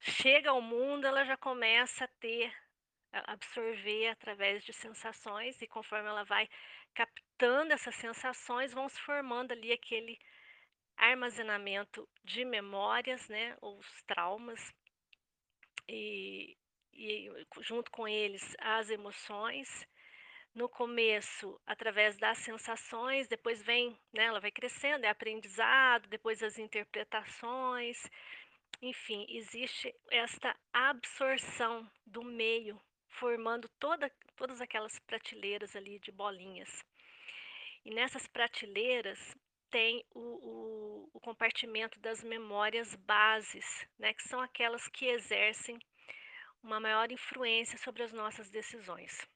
chega 0.00 0.50
ao 0.50 0.60
mundo, 0.60 1.06
ela 1.06 1.24
já 1.24 1.36
começa 1.36 2.04
a 2.04 2.08
ter, 2.20 2.52
a 3.12 3.32
absorver 3.32 4.08
através 4.08 4.64
de 4.64 4.72
sensações 4.72 5.60
e 5.60 5.66
conforme 5.66 6.08
ela 6.08 6.24
vai 6.24 6.48
captando 6.94 7.72
essas 7.72 7.94
sensações, 7.94 8.72
vão 8.72 8.88
se 8.88 9.00
formando 9.00 9.52
ali 9.52 9.72
aquele 9.72 10.18
armazenamento 10.96 12.08
de 12.22 12.44
memórias, 12.44 13.28
né, 13.28 13.56
ou 13.60 13.78
os 13.78 14.02
traumas, 14.02 14.72
e, 15.88 16.56
e 16.92 17.30
junto 17.60 17.90
com 17.90 18.06
eles 18.06 18.54
as 18.58 18.90
emoções, 18.90 19.86
no 20.54 20.68
começo 20.68 21.58
através 21.66 22.16
das 22.16 22.38
sensações, 22.38 23.26
depois 23.26 23.62
vem, 23.62 23.96
né, 24.12 24.24
ela 24.24 24.40
vai 24.40 24.50
crescendo, 24.50 25.04
é 25.04 25.08
aprendizado, 25.08 26.08
depois 26.08 26.42
as 26.42 26.58
interpretações, 26.58 27.98
enfim, 28.80 29.24
existe 29.28 29.94
esta 30.10 30.56
absorção 30.72 31.88
do 32.06 32.22
meio, 32.22 32.80
formando 33.08 33.68
toda, 33.78 34.10
todas 34.36 34.60
aquelas 34.60 34.98
prateleiras 35.00 35.76
ali 35.76 35.98
de 35.98 36.10
bolinhas. 36.10 36.84
E 37.84 37.94
nessas 37.94 38.26
prateleiras 38.26 39.18
tem 39.70 40.04
o, 40.14 40.20
o, 40.20 41.10
o 41.14 41.20
compartimento 41.20 41.98
das 42.00 42.22
memórias 42.22 42.94
bases, 42.94 43.86
né, 43.98 44.12
que 44.12 44.22
são 44.28 44.40
aquelas 44.40 44.86
que 44.88 45.06
exercem 45.06 45.78
uma 46.62 46.78
maior 46.78 47.10
influência 47.10 47.78
sobre 47.78 48.02
as 48.02 48.12
nossas 48.12 48.50
decisões. 48.50 49.26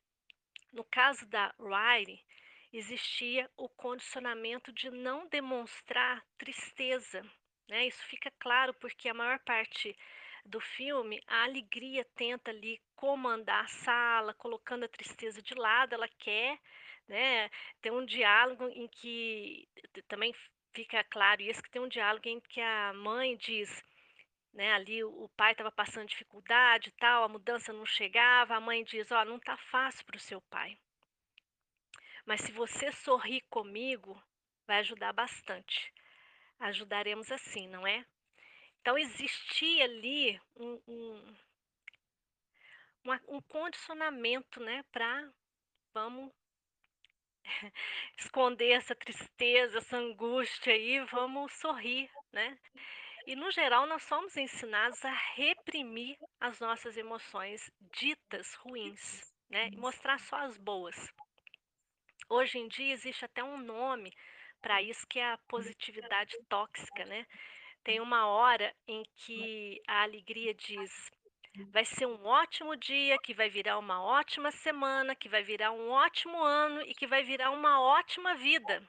No 0.77 0.85
caso 0.85 1.25
da 1.25 1.55
Riley, 1.59 2.23
existia 2.71 3.51
o 3.57 3.67
condicionamento 3.67 4.71
de 4.71 4.91
não 4.91 5.27
demonstrar 5.27 6.23
tristeza. 6.37 7.23
Né? 7.67 7.87
Isso 7.87 8.05
fica 8.05 8.31
claro 8.39 8.75
porque 8.75 9.09
a 9.09 9.15
maior 9.15 9.39
parte 9.39 9.97
do 10.45 10.61
filme, 10.61 11.19
a 11.27 11.45
alegria 11.45 12.05
tenta 12.15 12.51
ali 12.51 12.79
comandar 12.95 13.65
a 13.65 13.69
sala, 13.69 14.35
colocando 14.35 14.85
a 14.85 14.89
tristeza 14.89 15.41
de 15.41 15.55
lado, 15.55 15.95
ela 15.95 16.09
quer, 16.19 16.59
né? 17.09 17.49
Um 17.91 18.05
diálogo 18.05 18.69
em 18.69 18.87
que 18.87 19.67
também 20.09 20.35
fica 20.75 21.03
claro 21.05 21.41
isso, 21.41 21.63
que 21.63 21.71
tem 21.71 21.81
um 21.81 21.89
diálogo 21.89 22.29
em 22.29 22.39
que 22.39 22.61
a 22.61 22.93
mãe 22.93 23.35
diz, 23.39 23.83
né, 24.57 24.73
ali 24.73 25.05
o 25.05 25.29
pai 25.37 25.53
estava 25.53 25.71
passando 25.71 26.09
dificuldade 26.09 26.91
tal, 26.93 27.25
a 27.25 27.29
mudança 27.29 27.75
não 27.75 27.85
chegava, 27.85 28.57
a 28.57 28.61
mãe 28.61 28.83
diz, 28.83 29.13
ó, 29.13 29.21
oh, 29.21 29.25
não 29.27 29.39
tá 29.39 29.55
fácil 29.59 30.05
para 30.07 30.17
o 30.17 30.21
seu 30.21 30.41
pai. 30.41 30.79
Mas 32.25 32.41
se 32.41 32.51
você 32.53 32.91
sorrir 32.91 33.43
comigo, 33.51 34.21
vai 34.67 34.79
ajudar 34.79 35.13
bastante. 35.13 35.93
Ajudaremos 36.59 37.31
assim, 37.31 37.69
não 37.69 37.87
é? 37.87 38.05
Então 38.81 38.97
existia 38.97 39.85
ali 39.85 40.41
um, 40.57 40.81
um, 40.89 41.37
um 43.29 43.43
condicionamento, 43.43 44.59
né, 44.61 44.83
para 44.91 45.31
vamos 45.93 46.33
esconder 48.19 48.71
essa 48.71 48.95
tristeza, 48.95 49.79
essa 49.79 49.99
angústia 49.99 50.73
aí, 50.73 50.99
vamos 51.11 51.53
sorrir, 51.53 52.11
né? 52.33 52.59
E 53.27 53.35
no 53.35 53.51
geral 53.51 53.89
nós 53.89 54.05
somos 54.05 54.37
ensinados 54.37 55.05
a 55.05 55.11
reprimir 55.35 56.17
as 56.39 56.61
nossas 56.61 56.97
emoções 56.97 57.69
ditas 57.99 58.55
ruins, 58.55 59.21
né? 59.51 59.69
E 59.73 59.77
mostrar 59.77 60.21
só 60.21 60.37
as 60.37 60.57
boas. 60.57 60.95
Hoje 62.29 62.59
em 62.59 62.69
dia 62.69 62.93
existe 62.93 63.25
até 63.25 63.43
um 63.43 63.59
nome 63.59 64.13
para 64.63 64.81
isso 64.81 65.05
que 65.09 65.19
é 65.19 65.33
a 65.33 65.39
positividade 65.49 66.37
tóxica, 66.49 67.05
né? 67.05 67.27
Tem 67.83 67.99
uma 67.99 68.29
hora 68.29 68.73
em 68.87 69.03
que 69.17 69.83
a 69.89 70.03
alegria 70.03 70.55
diz: 70.55 71.11
vai 71.73 71.85
ser 71.85 72.07
um 72.07 72.25
ótimo 72.25 72.77
dia, 72.77 73.19
que 73.19 73.35
vai 73.35 73.51
virar 73.51 73.77
uma 73.79 74.01
ótima 74.05 74.53
semana, 74.53 75.17
que 75.17 75.29
vai 75.29 75.43
virar 75.43 75.73
um 75.73 75.89
ótimo 75.91 76.41
ano 76.41 76.81
e 76.83 76.95
que 76.95 77.09
vai 77.09 77.25
virar 77.25 77.51
uma 77.51 77.81
ótima 77.81 78.37
vida. 78.37 78.89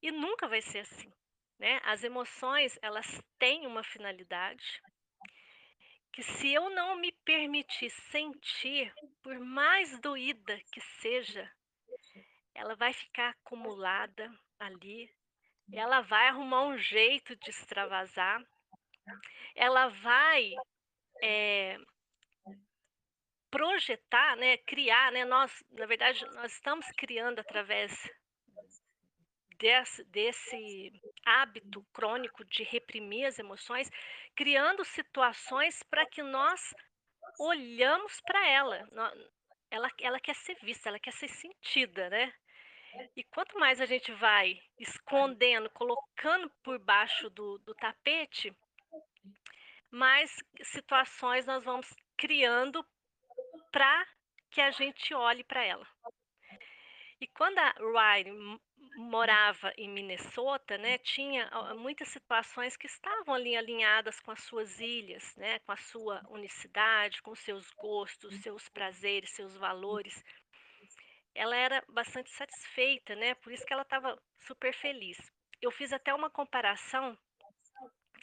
E 0.00 0.10
nunca 0.10 0.48
vai 0.48 0.62
ser 0.62 0.80
assim, 0.80 1.12
né? 1.62 1.80
As 1.84 2.02
emoções, 2.04 2.78
elas 2.82 3.06
têm 3.38 3.66
uma 3.66 3.82
finalidade 3.82 4.82
que 6.12 6.22
se 6.22 6.52
eu 6.52 6.68
não 6.68 6.96
me 6.96 7.10
permitir 7.24 7.88
sentir, 8.10 8.92
por 9.22 9.38
mais 9.38 9.98
doída 10.00 10.60
que 10.70 10.80
seja, 11.00 11.50
ela 12.54 12.74
vai 12.74 12.92
ficar 12.92 13.30
acumulada 13.30 14.30
ali 14.58 15.08
ela 15.72 16.00
vai 16.02 16.28
arrumar 16.28 16.64
um 16.64 16.76
jeito 16.76 17.34
de 17.36 17.50
extravasar, 17.50 18.42
ela 19.54 19.88
vai 19.88 20.52
é, 21.22 21.78
projetar, 23.50 24.36
né, 24.36 24.56
criar, 24.58 25.12
né, 25.12 25.24
nós, 25.24 25.64
na 25.70 25.86
verdade, 25.86 26.24
nós 26.34 26.52
estamos 26.52 26.86
criando 26.92 27.38
através 27.38 27.92
desse, 29.62 30.02
desse 30.04 30.92
hábito 31.24 31.86
crônico 31.92 32.44
de 32.44 32.64
reprimir 32.64 33.26
as 33.26 33.38
emoções, 33.38 33.88
criando 34.34 34.84
situações 34.84 35.84
para 35.84 36.04
que 36.04 36.20
nós 36.20 36.74
olhamos 37.38 38.20
para 38.22 38.44
ela. 38.48 38.88
Ela, 39.70 39.90
ela 40.00 40.20
quer 40.20 40.34
ser 40.34 40.56
vista, 40.56 40.88
ela 40.88 40.98
quer 40.98 41.12
ser 41.12 41.28
sentida, 41.28 42.10
né? 42.10 42.34
E 43.16 43.22
quanto 43.22 43.58
mais 43.58 43.80
a 43.80 43.86
gente 43.86 44.12
vai 44.12 44.60
escondendo, 44.78 45.70
colocando 45.70 46.50
por 46.62 46.78
baixo 46.80 47.30
do, 47.30 47.58
do 47.58 47.74
tapete, 47.76 48.54
mais 49.90 50.34
situações 50.62 51.46
nós 51.46 51.64
vamos 51.64 51.88
criando 52.18 52.84
para 53.70 54.06
que 54.50 54.60
a 54.60 54.70
gente 54.72 55.14
olhe 55.14 55.44
para 55.44 55.64
ela. 55.64 55.86
E 57.22 57.28
quando 57.28 57.56
a 57.56 57.72
Riley 57.78 58.32
morava 58.96 59.72
em 59.76 59.88
Minnesota, 59.88 60.76
né, 60.76 60.98
tinha 60.98 61.48
muitas 61.76 62.08
situações 62.08 62.76
que 62.76 62.88
estavam 62.88 63.32
ali 63.32 63.56
alinhadas 63.56 64.18
com 64.18 64.32
as 64.32 64.42
suas 64.42 64.80
ilhas, 64.80 65.36
né, 65.36 65.60
com 65.60 65.70
a 65.70 65.76
sua 65.76 66.20
unicidade, 66.28 67.22
com 67.22 67.32
seus 67.36 67.70
gostos, 67.74 68.34
seus 68.42 68.68
prazeres, 68.68 69.30
seus 69.30 69.56
valores. 69.56 70.20
Ela 71.32 71.54
era 71.54 71.84
bastante 71.88 72.28
satisfeita, 72.30 73.14
né? 73.14 73.36
Por 73.36 73.52
isso 73.52 73.64
que 73.64 73.72
ela 73.72 73.82
estava 73.82 74.20
super 74.40 74.74
feliz. 74.74 75.16
Eu 75.60 75.70
fiz 75.70 75.92
até 75.92 76.12
uma 76.12 76.28
comparação 76.28 77.16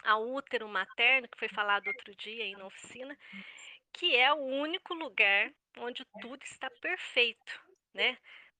ao 0.03 0.27
útero 0.29 0.67
materno, 0.67 1.29
que 1.29 1.39
foi 1.39 1.47
falado 1.47 1.87
outro 1.87 2.13
dia 2.17 2.43
aí 2.43 2.51
na 2.51 2.65
oficina, 2.65 3.17
que 3.93 4.13
é 4.13 4.33
o 4.33 4.43
único 4.43 4.93
lugar 4.93 5.53
onde 5.77 6.03
tudo 6.19 6.43
está 6.43 6.69
perfeito, 6.81 7.61
né? 7.93 8.17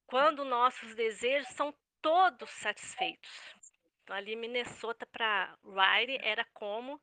Quando 0.10 0.44
nossos 0.44 0.96
desejos 0.96 1.50
são 1.50 1.74
todos 2.02 2.50
satisfeitos. 2.50 3.30
Então, 4.04 4.16
ali 4.16 4.36
Minnesota 4.36 5.06
para 5.06 5.56
Riley 5.64 6.18
era 6.22 6.44
como 6.54 7.00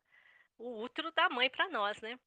o 0.59 0.83
útero 0.83 1.13
da 1.13 1.29
mãe 1.29 1.49
para 1.49 1.69
nós, 1.69 2.01
né? 2.01 2.19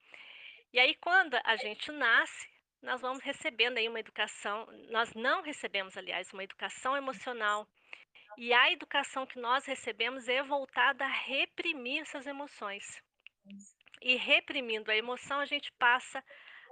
E 0.71 0.79
aí, 0.79 0.95
quando 0.95 1.37
a 1.43 1.55
gente 1.57 1.91
nasce, 1.91 2.47
nós 2.81 3.01
vamos 3.01 3.21
recebendo 3.21 3.77
aí 3.77 3.89
uma 3.89 3.99
educação, 3.99 4.65
nós 4.89 5.13
não 5.13 5.41
recebemos, 5.41 5.97
aliás, 5.97 6.31
uma 6.31 6.43
educação 6.43 6.95
emocional. 6.95 7.67
E 8.37 8.53
a 8.53 8.71
educação 8.71 9.25
que 9.25 9.37
nós 9.39 9.65
recebemos 9.65 10.29
é 10.29 10.41
voltada 10.43 11.03
a 11.03 11.07
reprimir 11.09 12.01
essas 12.01 12.25
emoções. 12.25 12.85
E 14.01 14.15
reprimindo 14.15 14.89
a 14.89 14.95
emoção, 14.95 15.39
a 15.39 15.45
gente 15.45 15.73
passa 15.73 16.23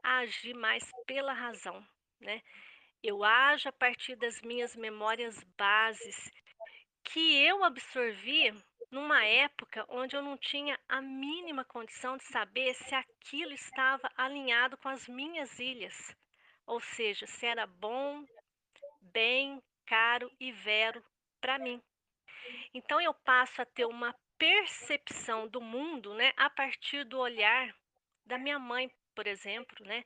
a 0.02 0.20
agir 0.20 0.54
mais 0.54 0.90
pela 1.06 1.34
razão, 1.34 1.86
né? 2.22 2.42
Eu 3.04 3.24
ajo 3.24 3.70
a 3.70 3.72
partir 3.72 4.16
das 4.16 4.42
minhas 4.42 4.76
memórias 4.76 5.44
bases 5.58 6.32
que 7.04 7.36
eu 7.46 7.64
absorvi 7.64 8.52
numa 8.92 9.24
época 9.24 9.86
onde 9.90 10.16
eu 10.16 10.22
não 10.22 10.38
tinha 10.38 10.80
a 10.88 11.02
mínima 11.02 11.64
condição 11.64 12.18
de 12.18 12.24
saber 12.26 12.74
se 12.74 12.96
aquilo 12.96 13.54
estava 13.54 14.10
alinhado 14.16 14.78
com 14.78 14.90
as 14.90 15.08
minhas 15.08 15.60
ilhas, 15.60 15.96
ou 16.66 16.80
seja, 16.80 17.28
se 17.28 17.46
era 17.46 17.68
bom, 17.68 18.26
bem, 19.02 19.62
caro 19.86 20.32
e 20.40 20.52
vero 20.52 21.04
para 21.40 21.60
mim. 21.60 21.82
Então 22.74 23.00
eu 23.00 23.14
passo 23.14 23.62
a 23.62 23.66
ter 23.66 23.86
uma 23.86 24.16
percepção 24.38 25.48
do 25.48 25.60
mundo, 25.60 26.14
né, 26.14 26.32
a 26.38 26.50
partir 26.50 27.04
do 27.04 27.20
olhar 27.20 27.76
da 28.26 28.38
minha 28.38 28.60
mãe, 28.60 28.92
por 29.16 29.26
exemplo, 29.28 29.86
né, 29.86 30.04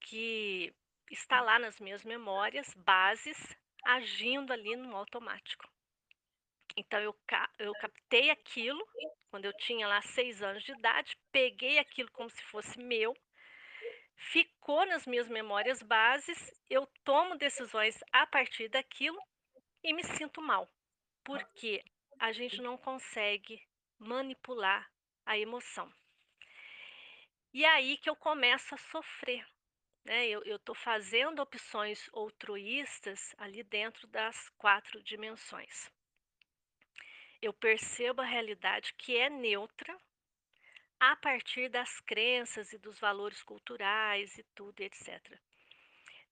que 0.00 0.74
está 1.10 1.40
lá 1.40 1.58
nas 1.58 1.78
minhas 1.80 2.04
memórias 2.04 2.72
bases, 2.74 3.36
agindo 3.84 4.52
ali 4.52 4.76
no 4.76 4.96
automático. 4.96 5.68
Então 6.76 7.00
eu, 7.00 7.16
eu 7.58 7.72
captei 7.74 8.30
aquilo 8.30 8.86
quando 9.30 9.46
eu 9.46 9.52
tinha 9.58 9.86
lá 9.86 10.00
seis 10.02 10.42
anos 10.42 10.62
de 10.62 10.72
idade, 10.72 11.16
peguei 11.32 11.78
aquilo 11.78 12.10
como 12.12 12.28
se 12.30 12.42
fosse 12.44 12.78
meu, 12.78 13.14
ficou 14.16 14.86
nas 14.86 15.06
minhas 15.06 15.28
memórias 15.28 15.82
bases, 15.82 16.38
eu 16.68 16.86
tomo 17.04 17.36
decisões 17.36 17.96
a 18.12 18.26
partir 18.26 18.68
daquilo 18.68 19.18
e 19.82 19.92
me 19.92 20.02
sinto 20.04 20.40
mal, 20.40 20.68
porque 21.24 21.84
a 22.18 22.32
gente 22.32 22.60
não 22.60 22.76
consegue 22.76 23.62
manipular 23.98 24.90
a 25.24 25.38
emoção. 25.38 25.92
E 27.52 27.64
é 27.64 27.68
aí 27.68 27.96
que 27.96 28.08
eu 28.08 28.16
começo 28.16 28.74
a 28.74 28.78
sofrer. 28.78 29.46
Né? 30.06 30.28
Eu 30.28 30.56
estou 30.56 30.74
fazendo 30.74 31.40
opções 31.42 32.08
altruístas 32.14 33.34
ali 33.36 33.62
dentro 33.62 34.06
das 34.06 34.48
quatro 34.56 35.02
dimensões 35.02 35.90
eu 37.46 37.52
percebo 37.52 38.22
a 38.22 38.24
realidade 38.24 38.92
que 38.94 39.16
é 39.16 39.28
neutra 39.28 39.96
a 40.98 41.14
partir 41.16 41.68
das 41.68 42.00
crenças 42.00 42.72
e 42.72 42.78
dos 42.78 42.98
valores 42.98 43.42
culturais 43.42 44.36
e 44.38 44.42
tudo, 44.54 44.80
etc. 44.80 45.38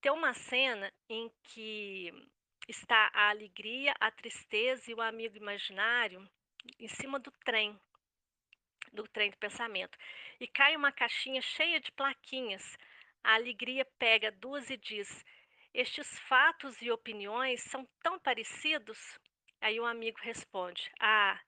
Tem 0.01 0.11
uma 0.11 0.33
cena 0.33 0.93
em 1.09 1.31
que 1.45 2.11
está 2.67 3.11
a 3.13 3.29
alegria, 3.29 3.95
a 4.01 4.11
tristeza 4.11 4.91
e 4.91 4.95
o 4.95 5.01
amigo 5.01 5.37
imaginário 5.37 6.29
em 6.79 6.89
cima 6.89 7.19
do 7.21 7.31
trem, 7.45 7.79
do 8.93 9.07
trem 9.09 9.31
do 9.31 9.37
pensamento. 9.37 9.99
E 10.41 10.49
cai 10.49 10.75
uma 10.75 10.91
caixinha 10.91 11.43
cheia 11.43 11.79
de 11.79 11.93
plaquinhas. 11.93 12.77
A 13.25 13.35
alegria 13.35 13.85
pega 13.99 14.31
duas 14.31 14.71
e 14.71 14.77
diz: 14.77 15.25
Estes 15.73 16.19
fatos 16.21 16.81
e 16.81 16.93
opiniões 16.93 17.63
são 17.63 17.85
tão 18.03 18.21
parecidos 18.21 19.19
Aí 19.65 19.81
um 19.81 19.87
amigo 19.87 20.19
responde: 20.21 20.93
Ah, 21.01 21.41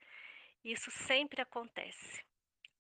isso 0.65 0.91
sempre 0.91 1.43
acontece. 1.43 2.25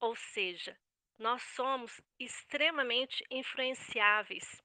Ou 0.00 0.16
seja, 0.16 0.74
nós 1.18 1.42
somos 1.54 2.00
extremamente 2.18 3.22
influenciáveis 3.30 4.62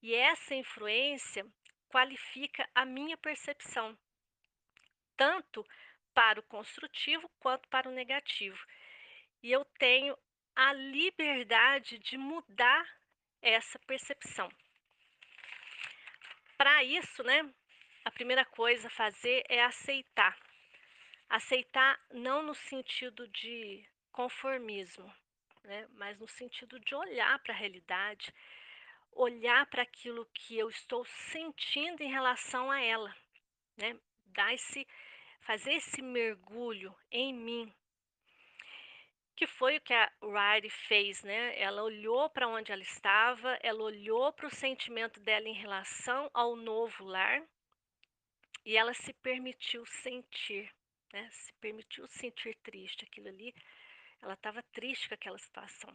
e 0.00 0.14
essa 0.14 0.54
influência 0.54 1.44
qualifica 1.88 2.70
a 2.72 2.84
minha 2.84 3.16
percepção, 3.16 3.98
tanto 5.16 5.66
para 6.14 6.38
o 6.38 6.44
construtivo 6.44 7.28
quanto 7.40 7.68
para 7.68 7.88
o 7.88 7.92
negativo. 7.92 8.64
E 9.42 9.50
eu 9.50 9.64
tenho 9.80 10.16
a 10.54 10.72
liberdade 10.72 11.98
de 11.98 12.16
mudar 12.16 12.86
essa 13.52 13.78
percepção. 13.80 14.48
Para 16.56 16.82
isso, 16.82 17.22
né, 17.22 17.52
a 18.04 18.10
primeira 18.10 18.44
coisa 18.44 18.86
a 18.86 18.90
fazer 18.90 19.44
é 19.48 19.62
aceitar. 19.62 20.36
Aceitar 21.28 21.98
não 22.12 22.42
no 22.42 22.54
sentido 22.54 23.28
de 23.28 23.86
conformismo, 24.12 25.12
né? 25.64 25.86
mas 25.92 26.18
no 26.18 26.28
sentido 26.28 26.78
de 26.80 26.94
olhar 26.94 27.38
para 27.40 27.52
a 27.52 27.56
realidade, 27.56 28.32
olhar 29.12 29.66
para 29.66 29.82
aquilo 29.82 30.26
que 30.32 30.56
eu 30.56 30.68
estou 30.68 31.04
sentindo 31.04 32.02
em 32.02 32.10
relação 32.10 32.70
a 32.70 32.80
ela, 32.80 33.14
né? 33.76 33.98
Dar 34.26 34.52
esse, 34.52 34.86
fazer 35.40 35.74
esse 35.74 36.02
mergulho 36.02 36.94
em 37.10 37.32
mim, 37.32 37.72
que 39.36 39.46
foi 39.46 39.76
o 39.76 39.80
que 39.80 39.92
a 39.92 40.10
Riley 40.22 40.70
fez, 40.70 41.22
né? 41.22 41.58
Ela 41.60 41.82
olhou 41.82 42.30
para 42.30 42.48
onde 42.48 42.70
ela 42.72 42.82
estava, 42.82 43.58
ela 43.62 43.82
olhou 43.82 44.32
para 44.32 44.46
o 44.46 44.54
sentimento 44.54 45.20
dela 45.20 45.48
em 45.48 45.54
relação 45.54 46.30
ao 46.32 46.54
novo 46.56 47.04
lar 47.04 47.42
e 48.64 48.76
ela 48.76 48.94
se 48.94 49.12
permitiu 49.12 49.84
sentir, 49.86 50.72
né? 51.12 51.28
Se 51.30 51.52
permitiu 51.54 52.06
sentir 52.08 52.56
triste 52.62 53.04
aquilo 53.04 53.28
ali. 53.28 53.54
Ela 54.22 54.34
estava 54.34 54.62
triste 54.72 55.08
com 55.08 55.14
aquela 55.14 55.38
situação. 55.38 55.94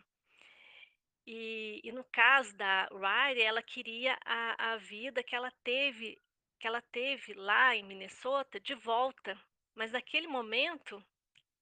E, 1.25 1.81
e, 1.83 1.91
no 1.91 2.03
caso 2.05 2.55
da 2.55 2.87
Riley, 2.87 3.43
ela 3.43 3.61
queria 3.61 4.17
a, 4.25 4.73
a 4.73 4.77
vida 4.77 5.23
que 5.23 5.35
ela 5.35 5.51
teve 5.63 6.19
que 6.59 6.67
ela 6.67 6.81
teve 6.81 7.33
lá 7.33 7.73
em 7.73 7.83
Minnesota 7.83 8.59
de 8.59 8.75
volta, 8.75 9.39
mas 9.73 9.93
naquele 9.93 10.27
momento 10.27 11.01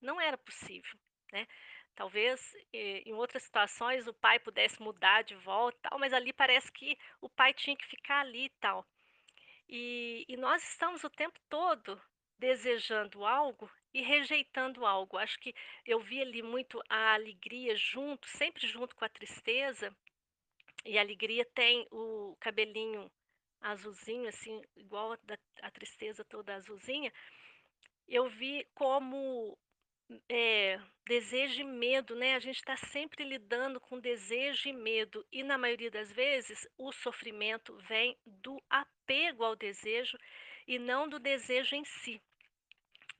não 0.02 0.20
era 0.20 0.36
possível, 0.36 0.98
né? 1.32 1.48
Talvez 1.96 2.56
eh, 2.74 3.02
em 3.06 3.14
outras 3.14 3.44
situações 3.44 4.08
o 4.08 4.14
pai 4.14 4.40
pudesse 4.40 4.82
mudar 4.82 5.24
de 5.24 5.36
volta, 5.36 5.78
tal, 5.90 6.00
mas 6.00 6.14
ali 6.14 6.32
parece 6.32 6.72
que 6.72 6.98
o 7.22 7.30
pai 7.30 7.54
tinha 7.54 7.76
que 7.76 7.88
ficar 7.88 8.22
ali 8.22 8.46
e 8.46 8.54
tal. 8.62 8.86
E, 9.70 10.26
nós 10.38 10.64
estamos 10.64 11.04
o 11.04 11.10
tempo 11.10 11.38
todo 11.50 12.00
desejando 12.40 13.26
algo 13.26 13.70
e 13.94 14.02
rejeitando 14.02 14.86
algo. 14.86 15.18
Acho 15.18 15.40
que 15.40 15.54
eu 15.86 16.00
vi 16.00 16.22
ali 16.22 16.42
muito 16.42 16.82
a 16.88 17.16
alegria 17.16 17.76
junto, 17.76 18.28
sempre 18.28 18.66
junto 18.68 18.96
com 18.96 19.04
a 19.04 19.10
tristeza. 19.10 19.96
E 20.86 20.98
a 20.98 21.02
alegria 21.02 21.44
tem 21.54 21.86
o 21.92 22.38
cabelinho 22.40 23.12
azulzinho, 23.60 24.30
assim, 24.30 24.62
igual 24.76 25.14
a, 25.14 25.18
a 25.64 25.72
tristeza 25.72 26.24
toda 26.24 26.56
azulzinha. 26.56 27.12
Eu 28.08 28.30
vi 28.30 28.66
como 28.74 29.58
é, 30.30 30.80
desejo 31.06 31.62
e 31.62 31.64
medo, 31.64 32.16
né? 32.16 32.36
A 32.36 32.40
gente 32.40 32.58
está 32.58 32.78
sempre 32.78 33.24
lidando 33.24 33.80
com 33.80 34.00
desejo 34.00 34.70
e 34.70 34.74
medo, 34.74 35.26
e 35.32 35.44
na 35.44 35.58
maioria 35.58 35.92
das 35.92 36.12
vezes 36.12 36.68
o 36.78 36.92
sofrimento 36.92 37.76
vem 37.88 38.18
do 38.26 38.62
apego 38.70 39.44
ao 39.44 39.56
desejo 39.56 40.18
e 40.68 40.80
não 40.80 41.08
do 41.08 41.20
desejo 41.20 41.76
em 41.76 41.86
si. 41.86 42.22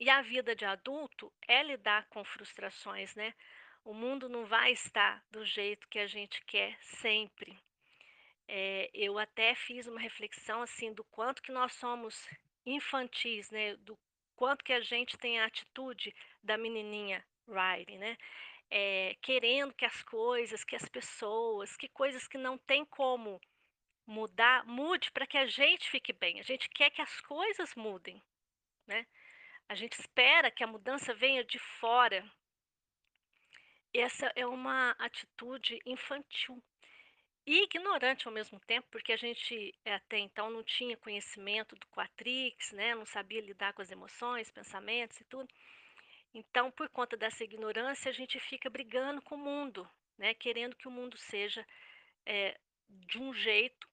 E 0.00 0.08
a 0.08 0.22
vida 0.22 0.54
de 0.54 0.64
adulto 0.64 1.32
é 1.46 1.62
lidar 1.62 2.06
com 2.08 2.24
frustrações, 2.24 3.14
né? 3.14 3.34
O 3.84 3.92
mundo 3.92 4.28
não 4.28 4.44
vai 4.44 4.72
estar 4.72 5.24
do 5.30 5.44
jeito 5.44 5.88
que 5.88 5.98
a 5.98 6.06
gente 6.06 6.44
quer 6.44 6.76
sempre. 6.82 7.58
É, 8.46 8.90
eu 8.94 9.18
até 9.18 9.54
fiz 9.54 9.86
uma 9.86 10.00
reflexão 10.00 10.62
assim 10.62 10.92
do 10.92 11.04
quanto 11.04 11.42
que 11.42 11.52
nós 11.52 11.74
somos 11.74 12.28
infantis, 12.64 13.50
né? 13.50 13.76
Do 13.76 13.98
quanto 14.40 14.64
que 14.64 14.72
a 14.72 14.80
gente 14.80 15.18
tem 15.18 15.38
a 15.38 15.46
atitude 15.46 16.14
da 16.42 16.56
menininha 16.56 17.24
Riley, 17.46 17.98
né? 17.98 18.16
é, 18.70 19.16
querendo 19.22 19.74
que 19.74 19.84
as 19.84 20.02
coisas, 20.02 20.64
que 20.64 20.76
as 20.76 20.88
pessoas, 20.88 21.76
que 21.76 21.88
coisas 21.88 22.26
que 22.28 22.38
não 22.38 22.58
tem 22.58 22.84
como 22.84 23.40
mudar, 24.06 24.64
mude 24.66 25.10
para 25.10 25.26
que 25.26 25.36
a 25.38 25.46
gente 25.46 25.90
fique 25.90 26.12
bem. 26.12 26.40
A 26.40 26.42
gente 26.42 26.68
quer 26.70 26.90
que 26.90 27.02
as 27.02 27.20
coisas 27.20 27.74
mudem, 27.74 28.22
né? 28.86 29.06
A 29.68 29.74
gente 29.74 29.98
espera 29.98 30.50
que 30.50 30.64
a 30.64 30.66
mudança 30.66 31.14
venha 31.14 31.44
de 31.44 31.58
fora. 31.58 32.24
Essa 33.92 34.30
é 34.34 34.46
uma 34.46 34.92
atitude 34.98 35.78
infantil 35.84 36.62
e 37.48 37.62
ignorante 37.62 38.28
ao 38.28 38.34
mesmo 38.34 38.60
tempo, 38.60 38.86
porque 38.90 39.10
a 39.10 39.16
gente 39.16 39.74
eh, 39.82 39.94
até 39.94 40.18
então 40.18 40.50
não 40.50 40.62
tinha 40.62 40.98
conhecimento 40.98 41.74
do 41.76 41.86
Quatrix, 41.86 42.72
né? 42.72 42.94
Não 42.94 43.06
sabia 43.06 43.40
lidar 43.40 43.72
com 43.72 43.80
as 43.80 43.90
emoções, 43.90 44.50
pensamentos 44.50 45.18
e 45.18 45.24
tudo. 45.24 45.48
Então, 46.34 46.70
por 46.70 46.90
conta 46.90 47.16
dessa 47.16 47.42
ignorância, 47.42 48.10
a 48.10 48.12
gente 48.12 48.38
fica 48.38 48.68
brigando 48.68 49.22
com 49.22 49.36
o 49.36 49.38
mundo, 49.38 49.88
né? 50.18 50.34
Querendo 50.34 50.76
que 50.76 50.86
o 50.86 50.90
mundo 50.90 51.16
seja 51.16 51.66
é, 52.26 52.54
de 52.86 53.18
um 53.18 53.32
jeito 53.32 53.88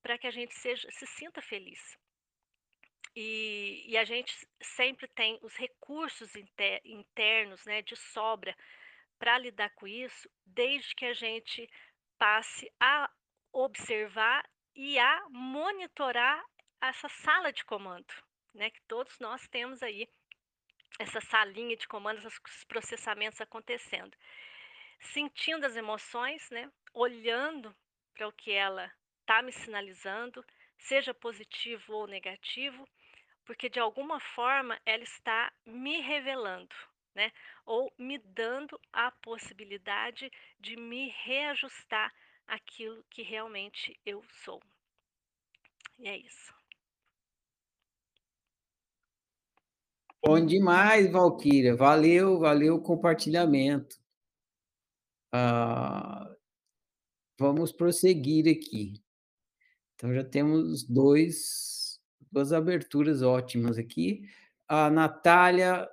para 0.00 0.16
que 0.16 0.28
a 0.28 0.30
gente 0.30 0.54
seja, 0.54 0.88
se 0.92 1.04
sinta 1.04 1.42
feliz. 1.42 1.98
E, 3.16 3.86
e, 3.88 3.98
a 3.98 4.04
gente 4.04 4.32
sempre 4.62 5.08
tem 5.08 5.36
os 5.42 5.56
recursos 5.56 6.36
inter, 6.36 6.80
internos, 6.84 7.64
né, 7.64 7.82
de 7.82 7.96
sobra 7.96 8.56
para 9.18 9.36
lidar 9.36 9.70
com 9.70 9.88
isso, 9.88 10.30
desde 10.46 10.94
que 10.94 11.04
a 11.04 11.12
gente 11.12 11.68
passe 12.20 12.70
a 12.78 13.10
observar 13.50 14.46
e 14.76 14.98
a 14.98 15.26
monitorar 15.30 16.44
essa 16.78 17.08
sala 17.08 17.50
de 17.50 17.64
comando, 17.64 18.12
né, 18.54 18.70
que 18.70 18.82
todos 18.82 19.18
nós 19.18 19.48
temos 19.48 19.82
aí 19.82 20.06
essa 20.98 21.18
salinha 21.22 21.74
de 21.78 21.88
comandos, 21.88 22.22
esses 22.26 22.64
processamentos 22.64 23.40
acontecendo. 23.40 24.14
Sentindo 25.00 25.64
as 25.64 25.74
emoções, 25.76 26.50
né? 26.50 26.70
olhando 26.92 27.74
para 28.12 28.28
o 28.28 28.32
que 28.32 28.52
ela 28.52 28.92
está 29.20 29.40
me 29.40 29.50
sinalizando, 29.50 30.44
seja 30.76 31.14
positivo 31.14 31.94
ou 31.94 32.06
negativo, 32.06 32.86
porque 33.46 33.70
de 33.70 33.80
alguma 33.80 34.20
forma 34.20 34.78
ela 34.84 35.02
está 35.02 35.50
me 35.64 36.02
revelando, 36.02 36.74
né? 37.14 37.32
Ou 37.64 37.92
me 37.98 38.18
dando 38.18 38.80
a 38.92 39.10
possibilidade 39.10 40.30
de 40.58 40.76
me 40.76 41.08
reajustar 41.24 42.12
aquilo 42.46 43.04
que 43.10 43.22
realmente 43.22 43.98
eu 44.04 44.22
sou. 44.44 44.60
E 45.98 46.08
é 46.08 46.16
isso. 46.16 46.54
Bom 50.22 50.44
demais, 50.44 51.10
Valquíria. 51.10 51.74
Valeu, 51.74 52.38
valeu 52.38 52.74
o 52.76 52.82
compartilhamento. 52.82 53.96
Ah, 55.32 56.30
vamos 57.38 57.72
prosseguir 57.72 58.46
aqui. 58.48 59.02
Então, 59.94 60.12
já 60.12 60.24
temos 60.24 60.82
dois, 60.82 62.00
duas 62.30 62.52
aberturas 62.52 63.22
ótimas 63.22 63.78
aqui. 63.78 64.28
A 64.68 64.90
Natália 64.90 65.88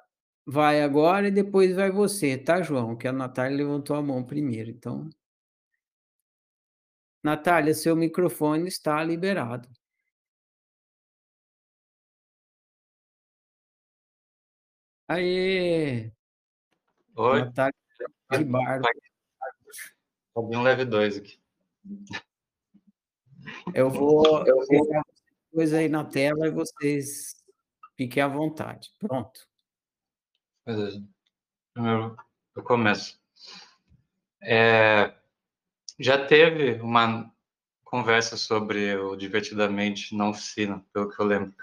vai 0.47 0.81
agora 0.81 1.27
e 1.27 1.31
depois 1.31 1.75
vai 1.75 1.91
você, 1.91 2.37
tá, 2.37 2.61
João? 2.61 2.95
Que 2.95 3.07
a 3.07 3.11
Natália 3.11 3.57
levantou 3.57 3.97
a 3.97 4.01
mão 4.01 4.23
primeiro. 4.23 4.69
Então, 4.69 5.09
Natália, 7.21 7.73
seu 7.73 7.95
microfone 7.95 8.67
está 8.69 9.03
liberado. 9.03 9.67
Aê! 15.09 16.11
Oi. 17.15 17.39
Natália 17.39 17.73
de 18.31 18.45
Bardo. 18.45 18.87
Alguém 20.33 20.63
leve 20.63 20.85
dois 20.85 21.17
aqui. 21.17 21.39
Eu 23.73 23.89
vou, 23.89 24.45
eu 24.45 24.65
vou 24.65 25.03
coisa 25.51 25.79
aí 25.79 25.89
na 25.89 26.05
tela 26.05 26.47
e 26.47 26.51
vocês 26.51 27.43
fiquem 27.97 28.23
à 28.23 28.27
vontade. 28.27 28.91
Pronto. 28.99 29.47
Beleza. 30.67 31.01
Primeiro 31.73 32.17
eu 32.53 32.61
começo. 32.61 33.17
É, 34.43 35.13
já 35.97 36.27
teve 36.27 36.81
uma 36.81 37.33
conversa 37.85 38.35
sobre 38.35 38.93
o 38.97 39.15
Divertidamente 39.15 40.13
na 40.13 40.27
oficina, 40.27 40.85
pelo 40.91 41.09
que 41.09 41.17
eu 41.21 41.25
lembro. 41.25 41.55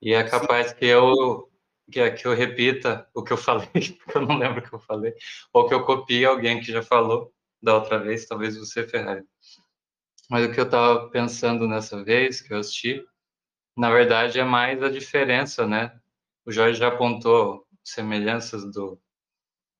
E 0.00 0.14
é 0.14 0.22
capaz 0.22 0.72
que 0.72 0.84
eu 0.84 1.50
que, 1.90 2.08
que 2.12 2.28
eu 2.28 2.32
repita 2.32 3.08
o 3.12 3.24
que 3.24 3.32
eu 3.32 3.36
falei, 3.36 3.66
porque 3.72 4.16
eu 4.16 4.22
não 4.24 4.38
lembro 4.38 4.60
o 4.60 4.68
que 4.68 4.72
eu 4.72 4.78
falei, 4.78 5.14
ou 5.52 5.66
que 5.66 5.74
eu 5.74 5.84
copie 5.84 6.24
alguém 6.24 6.60
que 6.60 6.70
já 6.70 6.80
falou 6.80 7.34
da 7.60 7.74
outra 7.74 7.98
vez, 7.98 8.24
talvez 8.24 8.56
você, 8.56 8.86
Ferrari. 8.86 9.24
Mas 10.30 10.46
o 10.46 10.52
que 10.52 10.60
eu 10.60 10.64
estava 10.64 11.10
pensando 11.10 11.66
nessa 11.66 12.04
vez 12.04 12.40
que 12.40 12.54
eu 12.54 12.58
assisti, 12.58 13.04
na 13.76 13.90
verdade, 13.90 14.38
é 14.38 14.44
mais 14.44 14.80
a 14.80 14.88
diferença, 14.88 15.66
né? 15.66 15.98
O 16.46 16.52
Jorge 16.52 16.78
já 16.78 16.86
apontou 16.86 17.67
semelhanças 17.92 18.64
do, 18.70 19.00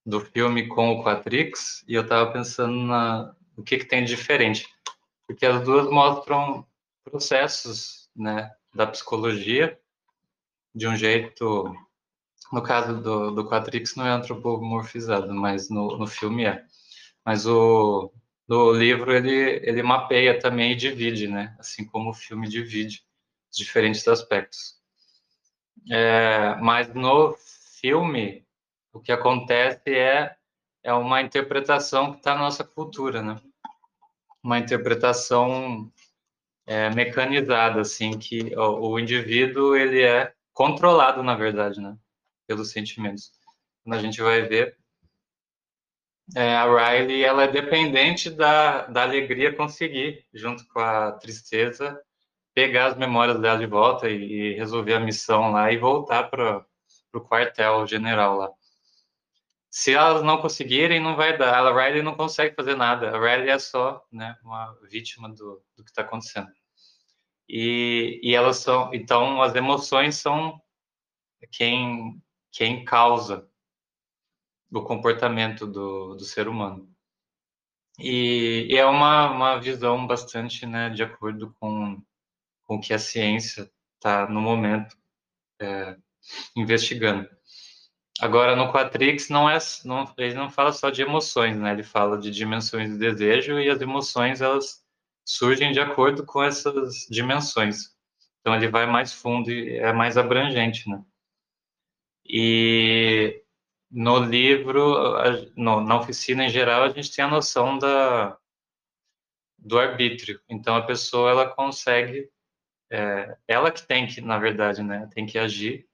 do 0.04 0.20
filme 0.20 0.68
com 0.68 0.92
o 0.92 1.04
Quatrix, 1.04 1.84
e 1.86 1.94
eu 1.94 2.02
estava 2.02 2.32
pensando 2.32 2.74
na 2.74 3.34
o 3.56 3.62
que, 3.62 3.78
que 3.78 3.84
tem 3.84 4.04
de 4.04 4.14
diferente. 4.14 4.68
Porque 5.26 5.44
as 5.44 5.62
duas 5.64 5.90
mostram 5.90 6.66
processos, 7.04 8.08
né, 8.14 8.50
da 8.74 8.86
psicologia 8.86 9.78
de 10.74 10.86
um 10.86 10.96
jeito 10.96 11.74
no 12.52 12.62
caso 12.62 13.00
do, 13.02 13.30
do 13.30 13.48
Quatrix 13.48 13.94
não 13.94 14.06
é 14.06 14.10
antropomorfizado, 14.10 15.34
mas 15.34 15.68
no, 15.68 15.98
no 15.98 16.06
filme 16.06 16.44
é. 16.44 16.64
Mas 17.24 17.46
o 17.46 18.12
no 18.48 18.72
livro 18.72 19.12
ele, 19.12 19.60
ele 19.62 19.82
mapeia 19.82 20.38
também 20.38 20.72
e 20.72 20.76
divide, 20.76 21.28
né? 21.28 21.54
Assim 21.58 21.84
como 21.84 22.10
o 22.10 22.14
filme 22.14 22.48
divide 22.48 23.02
os 23.50 23.58
diferentes 23.58 24.08
aspectos. 24.08 24.78
É, 25.90 26.56
mas 26.56 26.92
no 26.94 27.36
filme 27.80 28.46
o 28.92 29.00
que 29.00 29.12
acontece 29.12 29.94
é 29.94 30.36
é 30.82 30.92
uma 30.92 31.20
interpretação 31.20 32.12
que 32.12 32.18
está 32.18 32.34
na 32.34 32.42
nossa 32.42 32.64
cultura, 32.64 33.20
né? 33.20 33.40
Uma 34.42 34.58
interpretação 34.58 35.92
é, 36.66 36.88
mecanizada, 36.90 37.80
assim, 37.80 38.18
que 38.18 38.56
o, 38.56 38.92
o 38.92 38.98
indivíduo 38.98 39.76
ele 39.76 40.02
é 40.02 40.32
controlado, 40.54 41.22
na 41.22 41.34
verdade, 41.34 41.80
né? 41.80 41.96
pelos 42.48 42.70
sentimentos. 42.70 43.30
Quando 43.84 43.98
a 43.98 44.02
gente 44.02 44.20
vai 44.22 44.42
ver, 44.42 44.76
é, 46.34 46.56
a 46.56 46.64
Riley 46.64 47.22
ela 47.22 47.44
é 47.44 47.48
dependente 47.48 48.30
da, 48.30 48.86
da 48.86 49.02
alegria 49.02 49.54
conseguir, 49.54 50.26
junto 50.32 50.66
com 50.68 50.80
a 50.80 51.12
tristeza, 51.12 52.02
pegar 52.54 52.86
as 52.86 52.96
memórias 52.96 53.38
dela 53.38 53.58
de 53.58 53.66
volta 53.66 54.08
e, 54.08 54.52
e 54.52 54.54
resolver 54.54 54.94
a 54.94 55.00
missão 55.00 55.52
lá 55.52 55.70
e 55.70 55.76
voltar 55.76 56.24
para 56.24 56.64
o 57.14 57.20
quartel 57.20 57.86
general 57.86 58.36
lá. 58.36 58.50
Se 59.70 59.92
elas 59.92 60.22
não 60.22 60.40
conseguirem, 60.40 61.00
não 61.00 61.16
vai 61.16 61.36
dar. 61.36 61.66
A 61.66 61.72
Riley 61.72 62.02
não 62.02 62.16
consegue 62.16 62.54
fazer 62.54 62.76
nada. 62.76 63.10
A 63.10 63.20
Riley 63.20 63.50
é 63.50 63.58
só 63.58 64.02
né, 64.10 64.36
uma 64.42 64.74
vítima 64.90 65.28
do, 65.28 65.62
do 65.76 65.84
que 65.84 65.90
está 65.90 66.02
acontecendo. 66.02 66.50
E, 67.48 68.20
e 68.22 68.34
elas 68.34 68.58
são. 68.58 68.92
Então, 68.94 69.42
as 69.42 69.54
emoções 69.54 70.16
são 70.16 70.60
quem 71.52 72.20
quem 72.50 72.84
causa 72.84 73.48
o 74.72 74.82
comportamento 74.82 75.66
do, 75.66 76.14
do 76.14 76.24
ser 76.24 76.48
humano. 76.48 76.88
E, 77.98 78.66
e 78.70 78.76
é 78.76 78.84
uma, 78.84 79.30
uma 79.30 79.60
visão 79.60 80.06
bastante 80.06 80.66
né, 80.66 80.90
de 80.90 81.02
acordo 81.02 81.54
com, 81.58 82.02
com 82.64 82.76
o 82.76 82.80
que 82.80 82.92
a 82.92 82.98
ciência 82.98 83.70
está, 83.94 84.28
no 84.28 84.40
momento, 84.40 84.96
é, 85.60 85.96
investigando. 86.56 87.28
Agora, 88.20 88.56
no 88.56 88.72
Quatrix, 88.72 89.28
não 89.28 89.48
é, 89.48 89.58
não, 89.84 90.12
ele 90.18 90.34
não 90.34 90.50
fala 90.50 90.72
só 90.72 90.90
de 90.90 91.02
emoções, 91.02 91.56
né? 91.56 91.72
ele 91.72 91.84
fala 91.84 92.18
de 92.18 92.30
dimensões 92.30 92.90
de 92.90 92.98
desejo 92.98 93.60
e 93.60 93.70
as 93.70 93.80
emoções 93.80 94.40
elas 94.40 94.84
surgem 95.24 95.72
de 95.72 95.80
acordo 95.80 96.24
com 96.26 96.42
essas 96.42 97.06
dimensões. 97.10 97.96
Então, 98.40 98.56
ele 98.56 98.68
vai 98.68 98.86
mais 98.86 99.12
fundo 99.12 99.50
e 99.50 99.76
é 99.76 99.92
mais 99.92 100.16
abrangente, 100.16 100.88
né? 100.88 101.02
E 102.24 103.42
no 103.90 104.18
livro, 104.18 105.14
no, 105.56 105.80
na 105.80 105.98
oficina 105.98 106.44
em 106.44 106.50
geral, 106.50 106.82
a 106.82 106.90
gente 106.90 107.14
tem 107.14 107.24
a 107.24 107.28
noção 107.28 107.78
da, 107.78 108.38
do 109.58 109.78
arbítrio. 109.78 110.40
Então, 110.48 110.76
a 110.76 110.82
pessoa, 110.82 111.30
ela 111.30 111.48
consegue, 111.48 112.30
é, 112.90 113.36
ela 113.46 113.70
que 113.70 113.86
tem 113.86 114.06
que, 114.06 114.20
na 114.20 114.38
verdade, 114.38 114.82
né, 114.82 115.08
tem 115.14 115.26
que 115.26 115.38
agir. 115.38 115.87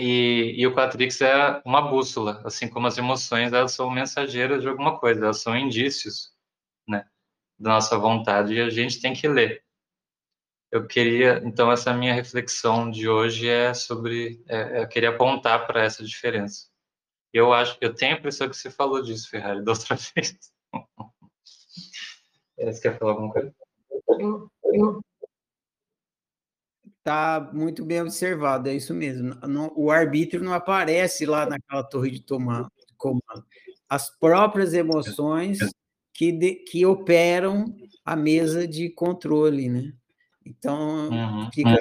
E, 0.00 0.54
e 0.56 0.66
o 0.66 0.74
Quatrix 0.74 1.20
é 1.20 1.62
uma 1.64 1.82
bússola, 1.82 2.42
assim 2.44 2.68
como 2.68 2.86
as 2.86 2.98
emoções, 2.98 3.52
elas 3.52 3.72
são 3.72 3.90
mensageiras 3.90 4.62
de 4.62 4.68
alguma 4.68 4.98
coisa, 4.98 5.24
elas 5.24 5.42
são 5.42 5.56
indícios, 5.56 6.32
né, 6.88 7.06
da 7.58 7.70
nossa 7.70 7.98
vontade, 7.98 8.54
e 8.54 8.60
a 8.60 8.70
gente 8.70 9.00
tem 9.00 9.12
que 9.12 9.28
ler 9.28 9.62
eu 10.70 10.86
queria, 10.86 11.42
então, 11.44 11.70
essa 11.72 11.92
minha 11.92 12.14
reflexão 12.14 12.90
de 12.90 13.08
hoje 13.08 13.48
é 13.48 13.74
sobre, 13.74 14.42
é, 14.48 14.82
eu 14.82 14.88
queria 14.88 15.10
apontar 15.10 15.66
para 15.66 15.82
essa 15.82 16.04
diferença. 16.04 16.68
Eu 17.32 17.52
acho, 17.52 17.76
eu 17.80 17.94
tenho 17.94 18.14
a 18.14 18.18
impressão 18.18 18.48
que 18.48 18.56
você 18.56 18.70
falou 18.70 19.02
disso, 19.02 19.28
Ferrari, 19.28 19.62
da 19.64 19.72
outra 19.72 19.96
vez. 19.96 20.38
Você 22.56 22.80
quer 22.80 22.98
falar 22.98 23.12
alguma 23.12 23.32
coisa? 23.32 23.52
Está 27.00 27.50
muito 27.54 27.82
bem 27.82 28.02
observado, 28.02 28.68
é 28.68 28.74
isso 28.74 28.92
mesmo. 28.92 29.34
Não, 29.48 29.72
o 29.74 29.90
arbítrio 29.90 30.44
não 30.44 30.52
aparece 30.52 31.24
lá 31.24 31.46
naquela 31.46 31.82
torre 31.82 32.10
de 32.10 32.22
comando. 32.22 32.70
As 33.88 34.10
próprias 34.18 34.74
emoções 34.74 35.58
que, 36.12 36.30
de, 36.30 36.56
que 36.56 36.84
operam 36.84 37.74
a 38.04 38.14
mesa 38.14 38.68
de 38.68 38.90
controle, 38.90 39.70
né? 39.70 39.94
Então, 40.44 41.08
uhum. 41.08 41.50
fica, 41.50 41.78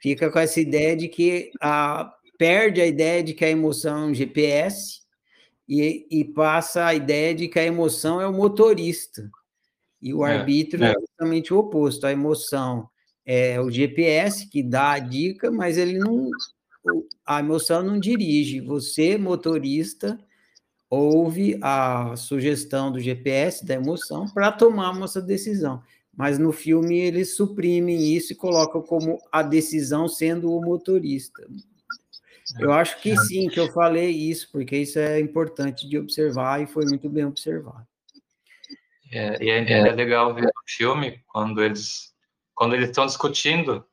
fica 0.00 0.30
com 0.30 0.38
essa 0.38 0.60
ideia 0.60 0.96
de 0.96 1.08
que 1.08 1.50
a, 1.60 2.14
perde 2.38 2.80
a 2.80 2.86
ideia 2.86 3.24
de 3.24 3.34
que 3.34 3.44
a 3.44 3.50
emoção 3.50 4.04
é 4.04 4.06
um 4.06 4.14
GPS 4.14 5.00
e, 5.68 6.06
e 6.08 6.24
passa 6.24 6.86
a 6.86 6.94
ideia 6.94 7.34
de 7.34 7.48
que 7.48 7.58
a 7.58 7.64
emoção 7.64 8.20
é 8.20 8.28
o 8.28 8.32
motorista. 8.32 9.28
E 10.00 10.14
o 10.14 10.24
é, 10.24 10.36
arbítrio 10.36 10.84
é. 10.84 10.90
é 10.90 10.94
justamente 11.00 11.52
o 11.52 11.58
oposto. 11.58 12.06
A 12.06 12.12
emoção 12.12 12.88
é 13.24 13.60
o 13.60 13.70
GPS 13.70 14.48
que 14.48 14.62
dá 14.62 14.92
a 14.92 14.98
dica, 14.98 15.50
mas 15.50 15.78
ele 15.78 15.98
não. 15.98 16.30
A 17.24 17.38
emoção 17.38 17.82
não 17.82 17.98
dirige. 17.98 18.60
Você, 18.60 19.16
motorista, 19.16 20.18
ouve 20.90 21.58
a 21.62 22.16
sugestão 22.16 22.90
do 22.90 22.98
GPS, 22.98 23.64
da 23.64 23.74
emoção, 23.74 24.26
para 24.28 24.50
tomar 24.50 24.90
uma 24.90 25.06
decisão. 25.22 25.82
Mas 26.14 26.38
no 26.38 26.52
filme 26.52 26.98
eles 26.98 27.36
suprimem 27.36 28.14
isso 28.14 28.32
e 28.32 28.36
colocam 28.36 28.82
como 28.82 29.18
a 29.30 29.42
decisão 29.42 30.08
sendo 30.08 30.52
o 30.52 30.60
motorista. 30.60 31.46
Eu 32.58 32.72
acho 32.72 33.00
que 33.00 33.16
sim, 33.16 33.48
que 33.48 33.58
eu 33.58 33.72
falei 33.72 34.10
isso, 34.10 34.50
porque 34.52 34.76
isso 34.76 34.98
é 34.98 35.18
importante 35.18 35.88
de 35.88 35.96
observar 35.96 36.60
e 36.60 36.66
foi 36.66 36.84
muito 36.84 37.08
bem 37.08 37.24
observado. 37.24 37.86
É, 39.10 39.42
e 39.42 39.48
é, 39.48 39.72
é 39.72 39.92
legal 39.92 40.34
ver 40.34 40.46
o 40.46 40.52
filme 40.66 41.22
quando 41.28 41.62
eles 41.62 42.11
quando 42.54 42.74
eles 42.74 42.88
estão 42.88 43.06
discutindo, 43.06 43.84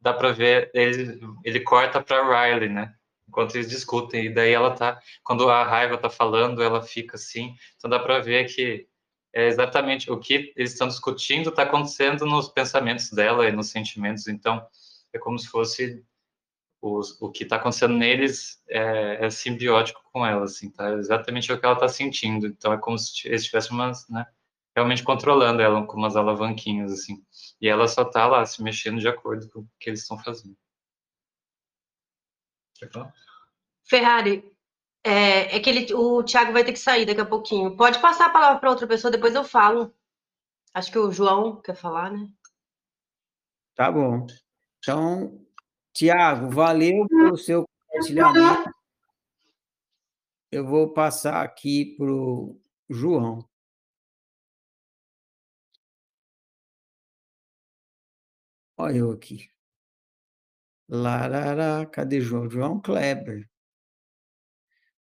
dá 0.00 0.12
para 0.12 0.32
ver 0.32 0.70
ele 0.74 1.20
ele 1.44 1.60
corta 1.60 2.02
para 2.02 2.22
Riley, 2.24 2.68
né? 2.68 2.94
Enquanto 3.28 3.54
eles 3.54 3.68
discutem 3.68 4.26
e 4.26 4.34
daí 4.34 4.52
ela 4.52 4.74
tá 4.74 5.00
quando 5.22 5.48
a 5.50 5.64
raiva 5.64 5.96
tá 5.98 6.10
falando, 6.10 6.62
ela 6.62 6.82
fica 6.82 7.16
assim. 7.16 7.54
Então 7.76 7.88
dá 7.90 7.98
para 7.98 8.18
ver 8.20 8.44
que 8.52 8.88
é 9.32 9.46
exatamente 9.46 10.10
o 10.10 10.18
que 10.18 10.52
eles 10.56 10.72
estão 10.72 10.88
discutindo 10.88 11.50
está 11.50 11.62
acontecendo 11.62 12.26
nos 12.26 12.48
pensamentos 12.48 13.10
dela 13.10 13.48
e 13.48 13.52
nos 13.52 13.70
sentimentos. 13.70 14.26
Então 14.26 14.64
é 15.12 15.18
como 15.18 15.38
se 15.38 15.48
fosse 15.48 16.04
os, 16.80 17.20
o 17.20 17.30
que 17.30 17.44
está 17.44 17.56
acontecendo 17.56 17.94
neles 17.94 18.62
é, 18.68 19.26
é, 19.26 19.30
simbiótico 19.30 20.00
com 20.12 20.24
ela, 20.24 20.44
assim, 20.44 20.70
tá? 20.70 20.92
Exatamente 20.94 21.52
o 21.52 21.58
que 21.58 21.64
ela 21.64 21.74
está 21.74 21.88
sentindo. 21.88 22.46
Então 22.46 22.72
é 22.72 22.78
como 22.78 22.98
se 22.98 23.28
eles 23.28 23.42
estivessem 23.42 23.76
né, 24.08 24.26
realmente 24.74 25.02
controlando 25.02 25.60
ela 25.60 25.84
com 25.86 25.96
umas 25.96 26.16
alavanquinhas, 26.16 26.92
assim. 26.92 27.22
E 27.60 27.68
ela 27.68 27.86
só 27.86 28.02
está 28.02 28.26
lá 28.26 28.44
se 28.46 28.62
mexendo 28.62 28.98
de 28.98 29.08
acordo 29.08 29.48
com 29.50 29.60
o 29.60 29.68
que 29.78 29.90
eles 29.90 30.00
estão 30.00 30.18
fazendo. 30.18 30.56
Ferrari, 33.84 34.50
é, 35.04 35.56
é 35.56 35.60
que 35.60 35.68
ele, 35.68 35.94
o 35.94 36.22
Thiago 36.22 36.52
vai 36.52 36.64
ter 36.64 36.72
que 36.72 36.78
sair 36.78 37.04
daqui 37.04 37.20
a 37.20 37.26
pouquinho. 37.26 37.76
Pode 37.76 37.98
passar 38.00 38.26
a 38.26 38.30
palavra 38.30 38.58
para 38.58 38.70
outra 38.70 38.86
pessoa, 38.86 39.10
depois 39.10 39.34
eu 39.34 39.44
falo. 39.44 39.94
Acho 40.72 40.90
que 40.90 40.98
o 40.98 41.10
João 41.10 41.60
quer 41.60 41.74
falar, 41.74 42.10
né? 42.10 42.28
Tá 43.74 43.90
bom. 43.90 44.26
Então, 44.78 45.44
Tiago, 45.92 46.50
valeu 46.50 47.06
pelo 47.08 47.36
seu 47.36 47.64
compartilhamento. 47.86 48.70
Eu 50.50 50.66
vou 50.66 50.92
passar 50.92 51.42
aqui 51.42 51.96
para 51.96 52.12
o 52.12 52.60
João. 52.88 53.49
Olha 58.82 58.96
eu 58.96 59.10
aqui. 59.10 59.52
Larará, 60.88 61.84
cadê 61.84 62.18
João? 62.18 62.48
João 62.48 62.80
Kleber. 62.80 63.46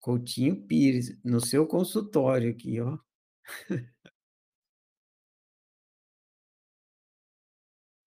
Coutinho 0.00 0.66
Pires, 0.66 1.18
no 1.24 1.40
seu 1.40 1.66
consultório 1.66 2.50
aqui, 2.50 2.78
ó. 2.78 2.98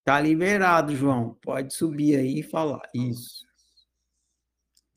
Tá 0.05 0.21
liberado, 0.21 0.95
João. 0.95 1.33
Pode 1.41 1.73
subir 1.73 2.17
aí 2.17 2.39
e 2.39 2.43
falar. 2.43 2.89
Isso. 2.93 3.45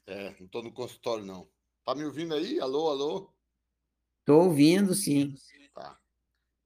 É, 0.06 0.38
não 0.38 0.46
estou 0.46 0.62
no 0.62 0.72
consultório, 0.72 1.24
não. 1.24 1.50
Tá 1.84 1.96
me 1.96 2.04
ouvindo 2.04 2.32
aí? 2.32 2.60
Alô, 2.60 2.90
alô? 2.90 3.34
Estou 4.20 4.44
ouvindo, 4.44 4.94
sim. 4.94 5.34
Tá. 5.74 5.98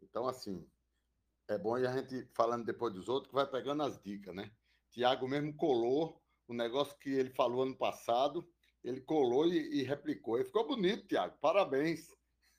Então, 0.02 0.28
assim, 0.28 0.68
é 1.48 1.58
bom 1.58 1.74
a 1.74 2.00
gente 2.00 2.28
falando 2.34 2.64
depois 2.64 2.92
dos 2.94 3.08
outros 3.08 3.28
que 3.28 3.34
vai 3.34 3.46
pegando 3.46 3.82
as 3.82 4.00
dicas, 4.00 4.34
né? 4.34 4.50
Tiago 4.90 5.28
mesmo 5.28 5.54
colou 5.54 6.22
o 6.48 6.54
negócio 6.54 6.96
que 6.98 7.10
ele 7.10 7.30
falou 7.30 7.62
ano 7.62 7.76
passado, 7.76 8.46
ele 8.82 9.00
colou 9.00 9.46
e, 9.46 9.80
e 9.80 9.82
replicou. 9.82 10.38
E 10.38 10.44
ficou 10.44 10.66
bonito, 10.66 11.06
Tiago. 11.06 11.36
Parabéns. 11.40 12.08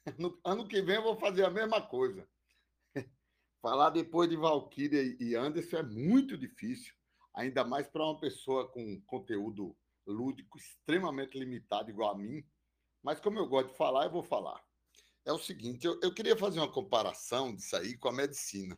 No, 0.20 0.40
ano 0.46 0.68
que 0.68 0.84
vem 0.84 0.98
eu 0.98 1.02
vou 1.02 1.18
fazer 1.18 1.44
a 1.44 1.50
mesma 1.50 1.82
coisa. 1.82 2.30
Falar 3.60 3.90
depois 3.90 4.30
de 4.30 4.36
Valkyria 4.36 5.02
e 5.20 5.34
Anderson 5.34 5.78
é 5.78 5.82
muito 5.82 6.38
difícil, 6.38 6.94
ainda 7.34 7.64
mais 7.64 7.88
para 7.88 8.04
uma 8.04 8.20
pessoa 8.20 8.72
com 8.72 9.02
conteúdo 9.08 9.76
lúdico 10.06 10.60
extremamente 10.60 11.40
limitado, 11.40 11.90
igual 11.90 12.12
a 12.12 12.18
mim. 12.20 12.46
Mas 13.02 13.20
como 13.20 13.40
eu 13.40 13.48
gosto 13.48 13.70
de 13.70 13.78
falar, 13.78 14.06
eu 14.06 14.12
vou 14.12 14.22
falar. 14.22 14.64
É 15.26 15.34
o 15.34 15.40
seguinte, 15.40 15.86
eu, 15.88 16.00
eu 16.04 16.14
queria 16.14 16.38
fazer 16.38 16.60
uma 16.60 16.72
comparação 16.72 17.56
disso 17.56 17.76
aí 17.76 17.98
com 17.98 18.08
a 18.10 18.14
medicina. 18.14 18.78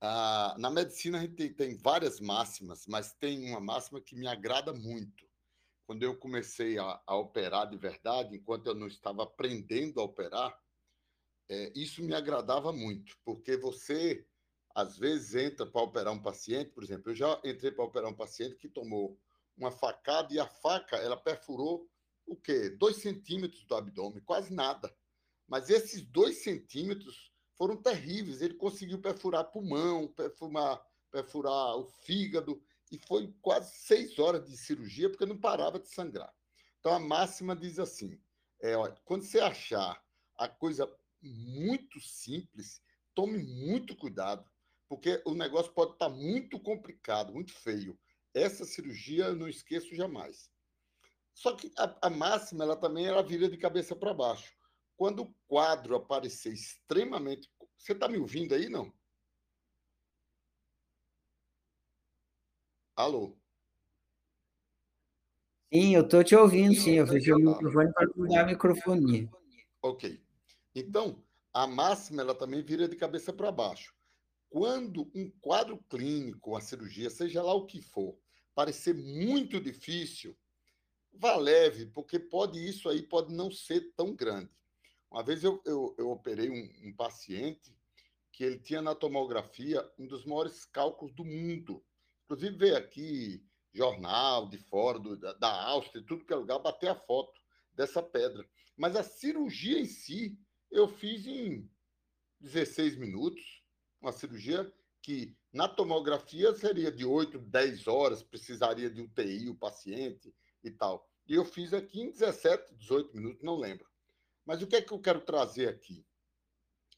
Ah, 0.00 0.56
na 0.58 0.68
medicina 0.68 1.18
a 1.18 1.20
gente 1.20 1.34
tem, 1.36 1.54
tem 1.54 1.76
várias 1.76 2.18
máximas, 2.18 2.84
mas 2.88 3.14
tem 3.14 3.48
uma 3.48 3.60
máxima 3.60 4.00
que 4.00 4.16
me 4.16 4.26
agrada 4.26 4.72
muito. 4.72 5.24
Quando 5.86 6.02
eu 6.02 6.18
comecei 6.18 6.78
a, 6.78 7.00
a 7.06 7.14
operar 7.14 7.70
de 7.70 7.76
verdade, 7.76 8.34
enquanto 8.36 8.66
eu 8.66 8.74
não 8.74 8.88
estava 8.88 9.22
aprendendo 9.22 10.00
a 10.00 10.04
operar, 10.04 10.60
é, 11.48 11.72
isso 11.76 12.02
me 12.02 12.14
agradava 12.14 12.72
muito, 12.72 13.16
porque 13.24 13.56
você, 13.56 14.26
às 14.74 14.98
vezes, 14.98 15.36
entra 15.36 15.64
para 15.64 15.82
operar 15.82 16.12
um 16.12 16.22
paciente, 16.22 16.70
por 16.70 16.82
exemplo, 16.82 17.12
eu 17.12 17.14
já 17.14 17.40
entrei 17.44 17.70
para 17.70 17.84
operar 17.84 18.10
um 18.10 18.16
paciente 18.16 18.56
que 18.56 18.68
tomou 18.68 19.16
uma 19.56 19.70
facada 19.70 20.34
e 20.34 20.40
a 20.40 20.46
faca, 20.46 20.96
ela 20.96 21.16
perfurou 21.16 21.88
o 22.26 22.34
quê? 22.34 22.70
Dois 22.70 22.96
centímetros 22.96 23.64
do 23.64 23.76
abdômen, 23.76 24.22
quase 24.24 24.52
nada. 24.52 24.92
Mas 25.46 25.70
esses 25.70 26.02
dois 26.02 26.42
centímetros 26.42 27.32
foram 27.56 27.76
terríveis. 27.76 28.40
Ele 28.40 28.54
conseguiu 28.54 29.00
perfurar 29.00 29.50
pulmão, 29.50 30.08
perfurar, 30.08 30.82
perfurar 31.10 31.76
o 31.76 31.84
fígado, 31.84 32.62
e 32.90 32.98
foi 32.98 33.34
quase 33.40 33.74
seis 33.74 34.18
horas 34.18 34.48
de 34.48 34.56
cirurgia, 34.56 35.08
porque 35.08 35.24
não 35.24 35.38
parava 35.38 35.78
de 35.78 35.88
sangrar. 35.88 36.32
Então, 36.78 36.92
a 36.92 36.98
máxima 36.98 37.56
diz 37.56 37.78
assim: 37.78 38.20
é, 38.60 38.74
quando 39.04 39.22
você 39.22 39.40
achar 39.40 40.00
a 40.36 40.46
coisa 40.46 40.86
muito 41.22 42.00
simples, 42.00 42.82
tome 43.14 43.38
muito 43.38 43.96
cuidado, 43.96 44.44
porque 44.88 45.22
o 45.24 45.34
negócio 45.34 45.72
pode 45.72 45.92
estar 45.92 46.08
muito 46.10 46.60
complicado, 46.60 47.32
muito 47.32 47.52
feio. 47.52 47.98
Essa 48.34 48.64
cirurgia 48.64 49.26
eu 49.26 49.36
não 49.36 49.48
esqueço 49.48 49.94
jamais. 49.94 50.50
Só 51.34 51.54
que 51.54 51.72
a, 51.78 52.08
a 52.08 52.10
máxima, 52.10 52.64
ela 52.64 52.76
também 52.76 53.06
ela 53.06 53.22
vira 53.22 53.48
de 53.48 53.56
cabeça 53.56 53.96
para 53.96 54.12
baixo. 54.12 54.52
Quando 54.96 55.22
o 55.22 55.34
quadro 55.46 55.96
aparecer 55.96 56.52
extremamente. 56.52 57.50
Você 57.76 57.92
está 57.92 58.08
me 58.08 58.18
ouvindo 58.18 58.54
aí, 58.54 58.68
não? 58.68 58.92
Alô? 62.94 63.36
Sim, 65.72 65.94
eu 65.94 66.02
estou 66.02 66.22
te 66.22 66.36
ouvindo, 66.36 66.74
sim. 66.74 66.92
Eu 66.92 67.06
fechei 67.06 67.32
o 67.32 67.38
microfone 67.38 67.92
para 67.92 68.06
mudar 68.14 68.42
a 68.42 68.46
microfonia. 68.46 69.30
Ok. 69.80 70.22
Então, 70.74 71.24
a 71.52 71.66
máxima 71.66 72.22
ela 72.22 72.34
também 72.34 72.62
vira 72.62 72.86
de 72.86 72.94
cabeça 72.94 73.32
para 73.32 73.50
baixo. 73.50 73.94
Quando 74.50 75.10
um 75.14 75.30
quadro 75.40 75.78
clínico, 75.88 76.54
a 76.54 76.60
cirurgia, 76.60 77.08
seja 77.08 77.42
lá 77.42 77.54
o 77.54 77.66
que 77.66 77.80
for, 77.80 78.18
parecer 78.54 78.94
muito 78.94 79.58
difícil, 79.58 80.36
vá 81.10 81.36
leve, 81.36 81.86
porque 81.86 82.18
pode 82.18 82.58
isso 82.58 82.88
aí 82.88 83.02
pode 83.02 83.34
não 83.34 83.50
ser 83.50 83.92
tão 83.96 84.14
grande. 84.14 84.50
Uma 85.12 85.22
vez 85.22 85.44
eu, 85.44 85.60
eu, 85.66 85.94
eu 85.98 86.10
operei 86.10 86.48
um, 86.48 86.88
um 86.88 86.96
paciente 86.96 87.76
que 88.32 88.42
ele 88.42 88.58
tinha 88.58 88.80
na 88.80 88.94
tomografia 88.94 89.86
um 89.98 90.06
dos 90.06 90.24
maiores 90.24 90.64
cálculos 90.64 91.14
do 91.14 91.22
mundo. 91.22 91.84
Inclusive 92.24 92.56
veio 92.56 92.78
aqui 92.78 93.46
jornal 93.74 94.48
de 94.48 94.56
fora, 94.56 94.98
do, 94.98 95.14
da, 95.14 95.34
da 95.34 95.64
Áustria, 95.66 96.02
tudo 96.02 96.24
que 96.24 96.32
é 96.32 96.36
lugar, 96.36 96.58
bater 96.60 96.88
a 96.88 96.94
foto 96.94 97.38
dessa 97.74 98.02
pedra. 98.02 98.48
Mas 98.74 98.96
a 98.96 99.02
cirurgia 99.02 99.78
em 99.78 99.84
si 99.84 100.40
eu 100.70 100.88
fiz 100.88 101.26
em 101.26 101.70
16 102.40 102.96
minutos, 102.96 103.62
uma 104.00 104.12
cirurgia 104.12 104.72
que 105.02 105.36
na 105.52 105.68
tomografia 105.68 106.54
seria 106.54 106.90
de 106.90 107.04
8, 107.04 107.38
10 107.38 107.86
horas, 107.86 108.22
precisaria 108.22 108.88
de 108.88 109.02
UTI 109.02 109.50
o 109.50 109.54
paciente 109.54 110.34
e 110.64 110.70
tal. 110.70 111.06
E 111.28 111.34
eu 111.34 111.44
fiz 111.44 111.74
aqui 111.74 112.00
em 112.00 112.10
17, 112.10 112.74
18 112.76 113.14
minutos, 113.14 113.42
não 113.42 113.56
lembro. 113.56 113.91
Mas 114.44 114.62
o 114.62 114.66
que 114.66 114.76
é 114.76 114.82
que 114.82 114.92
eu 114.92 115.00
quero 115.00 115.20
trazer 115.20 115.68
aqui? 115.68 116.06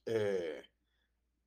É, 0.06 0.64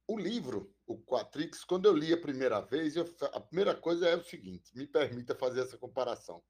o 0.07 0.17
livro, 0.17 0.73
o 0.85 0.97
Quatrix, 0.97 1.63
quando 1.63 1.85
eu 1.85 1.93
li 1.93 2.13
a 2.13 2.21
primeira 2.21 2.61
vez, 2.61 2.95
eu, 2.95 3.05
a 3.33 3.41
primeira 3.41 3.75
coisa 3.75 4.07
é 4.07 4.15
o 4.15 4.23
seguinte: 4.23 4.75
me 4.75 4.87
permita 4.87 5.35
fazer 5.35 5.61
essa 5.61 5.77
comparação. 5.77 6.43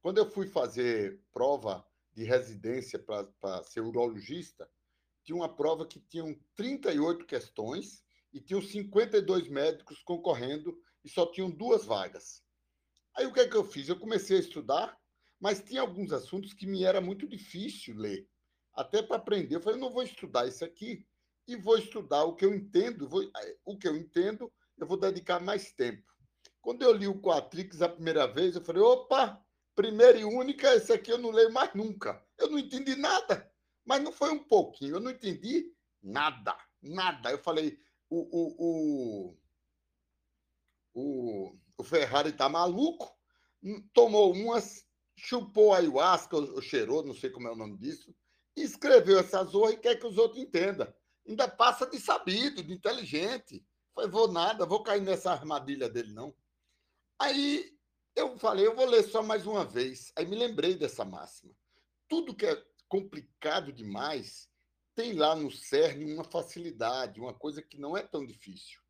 Quando 0.00 0.18
eu 0.18 0.30
fui 0.30 0.46
fazer 0.46 1.20
prova 1.32 1.84
de 2.12 2.24
residência 2.24 2.98
para 2.98 3.62
ser 3.64 3.80
urologista, 3.80 4.68
tinha 5.24 5.36
uma 5.36 5.54
prova 5.54 5.86
que 5.86 6.00
tinham 6.00 6.38
38 6.54 7.26
questões 7.26 8.02
e 8.32 8.40
tinham 8.40 8.62
52 8.62 9.48
médicos 9.48 10.02
concorrendo 10.02 10.78
e 11.04 11.08
só 11.08 11.26
tinham 11.30 11.50
duas 11.50 11.84
vagas. 11.84 12.42
Aí 13.14 13.26
o 13.26 13.32
que 13.32 13.40
é 13.40 13.48
que 13.48 13.56
eu 13.56 13.64
fiz? 13.64 13.88
Eu 13.88 13.98
comecei 13.98 14.36
a 14.36 14.40
estudar, 14.40 14.98
mas 15.40 15.62
tinha 15.62 15.80
alguns 15.80 16.12
assuntos 16.12 16.52
que 16.52 16.66
me 16.66 16.84
era 16.84 17.00
muito 17.00 17.26
difícil 17.26 17.96
ler, 17.96 18.28
até 18.78 19.02
para 19.02 19.16
aprender. 19.16 19.56
Eu 19.56 19.60
falei, 19.60 19.80
não 19.80 19.92
vou 19.92 20.04
estudar 20.04 20.46
isso 20.46 20.64
aqui 20.64 21.04
e 21.48 21.56
vou 21.56 21.76
estudar 21.76 22.22
o 22.22 22.36
que 22.36 22.44
eu 22.44 22.54
entendo. 22.54 23.08
Vou, 23.08 23.24
eh, 23.24 23.56
o 23.64 23.76
que 23.76 23.88
eu 23.88 23.96
entendo, 23.96 24.52
eu 24.78 24.86
vou 24.86 24.96
dedicar 24.96 25.40
mais 25.40 25.72
tempo. 25.72 26.06
Quando 26.60 26.82
eu 26.82 26.92
li 26.92 27.08
o 27.08 27.20
Quatrix 27.20 27.82
a 27.82 27.88
primeira 27.88 28.26
vez, 28.32 28.54
eu 28.54 28.62
falei, 28.62 28.80
opa, 28.80 29.44
primeira 29.74 30.16
e 30.16 30.24
única, 30.24 30.72
esse 30.74 30.92
aqui 30.92 31.10
eu 31.10 31.18
não 31.18 31.30
leio 31.30 31.52
mais 31.52 31.74
nunca. 31.74 32.24
Eu 32.38 32.48
não 32.48 32.58
entendi 32.58 32.94
nada. 32.94 33.50
Mas 33.84 34.00
não 34.00 34.12
foi 34.12 34.30
um 34.30 34.44
pouquinho, 34.44 34.96
eu 34.96 35.00
não 35.00 35.10
entendi 35.10 35.74
nada, 36.00 36.56
nada. 36.80 37.32
Eu 37.32 37.38
falei, 37.38 37.80
o, 38.08 38.20
o, 38.30 39.38
o, 40.94 41.58
o 41.78 41.82
Ferrari 41.82 42.32
tá 42.32 42.48
maluco, 42.48 43.12
hum, 43.60 43.82
tomou 43.92 44.32
umas, 44.32 44.86
chupou 45.16 45.74
ayahuasca, 45.74 46.36
ou 46.36 46.62
cheirou, 46.62 47.04
não 47.04 47.14
sei 47.14 47.30
como 47.30 47.48
é 47.48 47.50
o 47.50 47.56
nome 47.56 47.76
disso, 47.76 48.14
escreveu 48.62 49.18
essa 49.18 49.42
zorra 49.44 49.72
e 49.72 49.76
quer 49.76 49.96
que 49.96 50.06
os 50.06 50.18
outros 50.18 50.40
entendam. 50.40 50.92
Ainda 51.26 51.48
passa 51.48 51.86
de 51.86 52.00
sabido, 52.00 52.62
de 52.62 52.72
inteligente. 52.72 53.64
Falei, 53.94 54.10
vou 54.10 54.28
nada, 54.30 54.64
vou 54.64 54.82
cair 54.82 55.02
nessa 55.02 55.32
armadilha 55.32 55.88
dele, 55.88 56.12
não. 56.12 56.34
Aí 57.18 57.76
eu 58.14 58.36
falei, 58.38 58.66
eu 58.66 58.74
vou 58.74 58.86
ler 58.86 59.02
só 59.04 59.22
mais 59.22 59.46
uma 59.46 59.64
vez. 59.64 60.12
Aí 60.16 60.26
me 60.26 60.36
lembrei 60.36 60.74
dessa 60.74 61.04
máxima. 61.04 61.54
Tudo 62.08 62.34
que 62.34 62.46
é 62.46 62.64
complicado 62.88 63.72
demais 63.72 64.48
tem 64.94 65.12
lá 65.12 65.36
no 65.36 65.50
cerne 65.50 66.12
uma 66.12 66.24
facilidade, 66.24 67.20
uma 67.20 67.32
coisa 67.32 67.62
que 67.62 67.78
não 67.78 67.96
é 67.96 68.02
tão 68.02 68.26
difícil. 68.26 68.80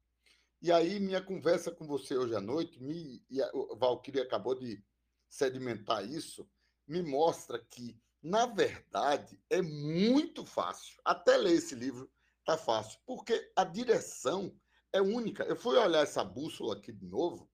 E 0.60 0.72
aí, 0.72 0.98
minha 0.98 1.22
conversa 1.22 1.70
com 1.70 1.86
você 1.86 2.16
hoje 2.16 2.34
à 2.34 2.40
noite, 2.40 2.82
me, 2.82 3.24
e 3.30 3.40
a 3.40 3.50
Valkyrie 3.76 4.22
acabou 4.22 4.54
de 4.54 4.82
sedimentar 5.28 6.04
isso, 6.04 6.48
me 6.86 7.02
mostra 7.02 7.58
que, 7.58 8.00
na 8.22 8.46
verdade, 8.46 9.40
é 9.48 9.62
muito 9.62 10.44
fácil. 10.44 11.00
Até 11.04 11.36
ler 11.36 11.54
esse 11.54 11.74
livro 11.74 12.10
tá 12.44 12.56
fácil, 12.56 12.98
porque 13.06 13.52
a 13.54 13.64
direção 13.64 14.54
é 14.92 15.00
única. 15.00 15.44
Eu 15.44 15.56
fui 15.56 15.76
olhar 15.76 16.02
essa 16.02 16.24
bússola 16.24 16.76
aqui 16.76 16.92
de 16.92 17.06
novo, 17.06 17.50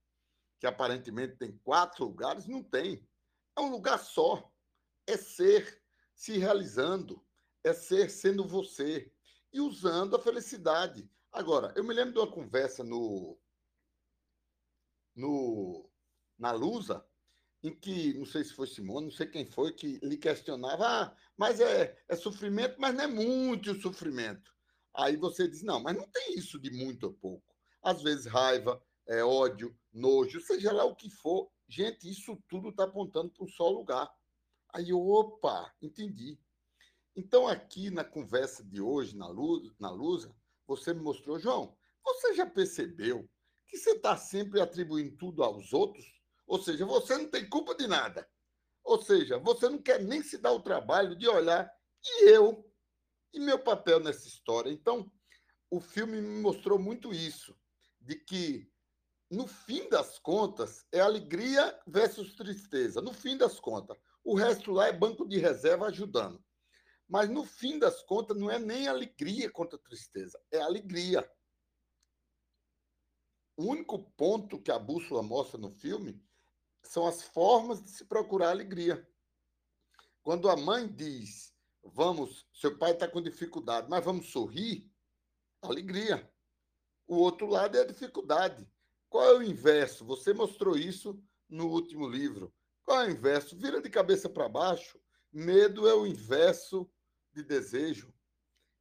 que 0.58 0.66
aparentemente 0.66 1.36
tem 1.36 1.58
quatro 1.58 2.04
lugares, 2.04 2.46
não 2.46 2.62
tem. 2.62 3.06
É 3.56 3.60
um 3.60 3.70
lugar 3.70 3.98
só. 3.98 4.50
É 5.06 5.16
ser 5.16 5.82
se 6.14 6.38
realizando, 6.38 7.22
é 7.62 7.72
ser 7.72 8.08
sendo 8.08 8.46
você 8.46 9.12
e 9.52 9.60
usando 9.60 10.16
a 10.16 10.20
felicidade. 10.20 11.10
Agora, 11.32 11.74
eu 11.76 11.84
me 11.84 11.92
lembro 11.92 12.14
de 12.14 12.18
uma 12.20 12.30
conversa 12.30 12.84
no, 12.84 13.38
no 15.14 15.90
na 16.38 16.52
Lusa, 16.52 17.06
em 17.64 17.74
que, 17.74 18.12
não 18.12 18.26
sei 18.26 18.44
se 18.44 18.52
foi 18.52 18.66
Simone, 18.66 19.06
não 19.06 19.10
sei 19.10 19.26
quem 19.26 19.46
foi, 19.46 19.72
que 19.72 19.98
lhe 20.02 20.18
questionava, 20.18 20.86
ah, 20.86 21.16
mas 21.34 21.60
é, 21.60 21.96
é 22.06 22.14
sofrimento, 22.14 22.76
mas 22.78 22.94
não 22.94 23.04
é 23.04 23.06
muito 23.06 23.74
sofrimento. 23.80 24.52
Aí 24.94 25.16
você 25.16 25.48
diz, 25.48 25.62
não, 25.62 25.82
mas 25.82 25.96
não 25.96 26.06
tem 26.06 26.34
isso 26.34 26.60
de 26.60 26.70
muito 26.70 27.04
ou 27.04 27.14
pouco. 27.14 27.56
Às 27.82 28.02
vezes 28.02 28.26
raiva, 28.26 28.80
é, 29.08 29.24
ódio, 29.24 29.74
nojo, 29.90 30.42
seja 30.42 30.72
lá 30.72 30.84
o 30.84 30.94
que 30.94 31.08
for. 31.08 31.50
Gente, 31.66 32.08
isso 32.08 32.38
tudo 32.48 32.68
está 32.68 32.84
apontando 32.84 33.30
para 33.30 33.44
um 33.44 33.48
só 33.48 33.70
lugar. 33.70 34.12
Aí, 34.74 34.92
opa, 34.92 35.74
entendi. 35.80 36.38
Então, 37.16 37.48
aqui 37.48 37.90
na 37.90 38.04
conversa 38.04 38.62
de 38.62 38.78
hoje, 38.78 39.16
na, 39.16 39.26
luz, 39.26 39.72
na 39.80 39.90
Lusa, 39.90 40.36
você 40.66 40.92
me 40.92 41.00
mostrou, 41.00 41.38
João, 41.38 41.74
você 42.04 42.34
já 42.34 42.44
percebeu 42.44 43.26
que 43.66 43.78
você 43.78 43.92
está 43.92 44.18
sempre 44.18 44.60
atribuindo 44.60 45.16
tudo 45.16 45.42
aos 45.42 45.72
outros? 45.72 46.04
Ou 46.46 46.62
seja, 46.62 46.84
você 46.84 47.16
não 47.16 47.28
tem 47.28 47.48
culpa 47.48 47.74
de 47.74 47.86
nada. 47.86 48.28
Ou 48.82 49.00
seja, 49.02 49.38
você 49.38 49.68
não 49.68 49.80
quer 49.80 50.02
nem 50.02 50.22
se 50.22 50.38
dar 50.38 50.52
o 50.52 50.62
trabalho 50.62 51.16
de 51.16 51.26
olhar 51.26 51.70
e 52.04 52.28
eu 52.28 52.70
e 53.32 53.40
meu 53.40 53.58
papel 53.58 53.98
nessa 53.98 54.28
história. 54.28 54.70
Então, 54.70 55.10
o 55.70 55.80
filme 55.80 56.20
me 56.20 56.40
mostrou 56.40 56.78
muito 56.78 57.12
isso, 57.12 57.58
de 58.00 58.16
que 58.16 58.70
no 59.30 59.46
fim 59.46 59.88
das 59.88 60.18
contas 60.18 60.86
é 60.92 61.00
alegria 61.00 61.76
versus 61.86 62.34
tristeza. 62.34 63.00
No 63.00 63.12
fim 63.12 63.36
das 63.36 63.58
contas, 63.58 63.98
o 64.22 64.34
resto 64.34 64.70
lá 64.70 64.86
é 64.86 64.92
banco 64.92 65.26
de 65.26 65.38
reserva 65.38 65.86
ajudando. 65.86 66.44
Mas 67.08 67.28
no 67.28 67.44
fim 67.44 67.78
das 67.78 68.02
contas, 68.02 68.36
não 68.36 68.50
é 68.50 68.58
nem 68.58 68.86
alegria 68.86 69.50
contra 69.50 69.78
tristeza, 69.78 70.40
é 70.50 70.60
alegria. 70.60 71.28
O 73.56 73.64
único 73.64 74.10
ponto 74.12 74.60
que 74.60 74.70
a 74.70 74.78
bússola 74.78 75.22
mostra 75.22 75.58
no 75.58 75.70
filme 75.70 76.22
são 76.88 77.06
as 77.06 77.22
formas 77.22 77.82
de 77.82 77.90
se 77.90 78.04
procurar 78.04 78.50
alegria. 78.50 79.06
Quando 80.22 80.48
a 80.48 80.56
mãe 80.56 80.88
diz, 80.88 81.54
vamos, 81.82 82.46
seu 82.52 82.78
pai 82.78 82.92
está 82.92 83.08
com 83.08 83.20
dificuldade, 83.20 83.88
mas 83.90 84.04
vamos 84.04 84.30
sorrir, 84.30 84.90
alegria. 85.62 86.30
O 87.06 87.16
outro 87.16 87.46
lado 87.46 87.76
é 87.76 87.82
a 87.82 87.86
dificuldade. 87.86 88.68
Qual 89.08 89.24
é 89.24 89.34
o 89.34 89.42
inverso? 89.42 90.04
Você 90.06 90.32
mostrou 90.32 90.76
isso 90.76 91.22
no 91.48 91.68
último 91.68 92.08
livro. 92.08 92.52
Qual 92.84 93.02
é 93.02 93.06
o 93.06 93.10
inverso? 93.10 93.56
Vira 93.56 93.80
de 93.80 93.90
cabeça 93.90 94.28
para 94.28 94.48
baixo. 94.48 94.98
Medo 95.32 95.86
é 95.88 95.94
o 95.94 96.06
inverso 96.06 96.90
de 97.32 97.42
desejo. 97.42 98.12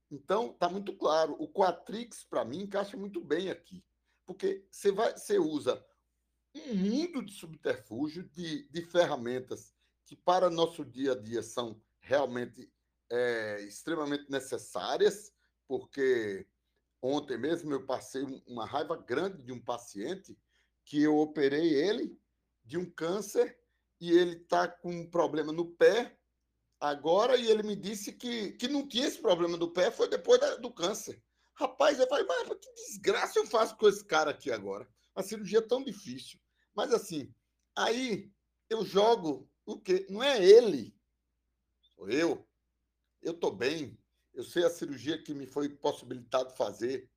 Então, 0.09 0.51
está 0.51 0.69
muito 0.69 0.95
claro. 0.95 1.35
O 1.39 1.51
Quatrix, 1.51 2.23
para 2.23 2.45
mim, 2.45 2.61
encaixa 2.61 2.95
muito 2.95 3.19
bem 3.19 3.49
aqui. 3.49 3.83
Porque 4.25 4.65
você, 4.69 4.91
vai, 4.91 5.11
você 5.17 5.37
usa 5.37 5.83
um 6.55 6.75
mundo 6.75 7.23
de 7.23 7.33
subterfúgio, 7.33 8.23
de, 8.29 8.67
de 8.69 8.81
ferramentas 8.81 9.73
que, 10.05 10.15
para 10.15 10.49
nosso 10.49 10.85
dia 10.85 11.13
a 11.13 11.19
dia, 11.19 11.41
são 11.41 11.81
realmente 11.99 12.71
é, 13.11 13.61
extremamente 13.61 14.29
necessárias, 14.29 15.31
porque 15.67 16.45
ontem 17.01 17.37
mesmo 17.37 17.73
eu 17.73 17.85
passei 17.85 18.23
uma 18.47 18.65
raiva 18.65 18.95
grande 18.95 19.41
de 19.41 19.51
um 19.51 19.59
paciente 19.59 20.37
que 20.85 21.01
eu 21.01 21.17
operei 21.17 21.73
ele 21.73 22.17
de 22.63 22.77
um 22.77 22.89
câncer 22.89 23.57
e 23.99 24.11
ele 24.11 24.37
está 24.37 24.67
com 24.67 24.91
um 24.91 25.09
problema 25.09 25.51
no 25.51 25.65
pé 25.65 26.17
agora 26.79 27.37
e 27.37 27.49
ele 27.49 27.63
me 27.63 27.75
disse 27.75 28.11
que, 28.11 28.51
que 28.53 28.67
não 28.67 28.87
tinha 28.87 29.07
esse 29.07 29.21
problema 29.21 29.57
do 29.57 29.71
pé, 29.71 29.89
foi 29.89 30.09
depois 30.09 30.39
da, 30.39 30.55
do 30.57 30.71
câncer. 30.73 31.21
Rapaz, 31.53 31.99
eu 31.99 32.07
falei, 32.07 32.25
mas 32.25 32.49
que 32.59 32.73
desgraça 32.73 33.39
eu 33.39 33.45
faço 33.45 33.77
com 33.77 33.87
esse 33.87 34.03
cara 34.03 34.31
aqui 34.31 34.51
agora? 34.51 34.87
A 35.15 35.23
cirurgia 35.23 35.59
é 35.59 35.61
tão 35.61 35.83
difícil. 35.83 36.39
Mas 36.73 36.93
assim, 36.93 37.33
aí 37.75 38.31
eu 38.69 38.85
jogo 38.85 39.49
o 39.65 39.79
quê? 39.79 40.05
Não 40.09 40.23
é 40.23 40.43
ele, 40.43 40.95
sou 41.81 42.09
eu. 42.09 42.47
Eu 43.21 43.33
estou 43.33 43.55
bem, 43.55 43.97
eu 44.33 44.43
sei 44.43 44.65
a 44.65 44.69
cirurgia 44.69 45.21
que 45.21 45.33
me 45.33 45.45
foi 45.45 45.69
possibilitado 45.69 46.55
fazer. 46.55 47.09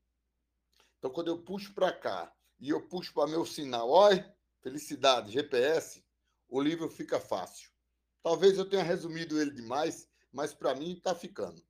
Então, 0.98 1.10
quando 1.10 1.28
eu 1.28 1.42
puxo 1.42 1.74
para 1.74 1.92
cá 1.92 2.34
e 2.58 2.70
eu 2.70 2.86
puxo 2.88 3.12
para 3.12 3.28
meu 3.28 3.44
sinal, 3.44 3.90
olha, 3.90 4.36
felicidade, 4.60 5.32
GPS, 5.32 6.04
o 6.48 6.60
livro 6.60 6.88
fica 6.88 7.18
fácil. 7.18 7.70
Talvez 8.22 8.58
eu 8.58 8.68
tenha 8.68 8.82
resumido 8.82 9.40
ele 9.40 9.50
demais, 9.50 10.08
mas 10.32 10.52
para 10.52 10.74
mim 10.74 10.92
está 10.92 11.14
ficando. 11.14 11.62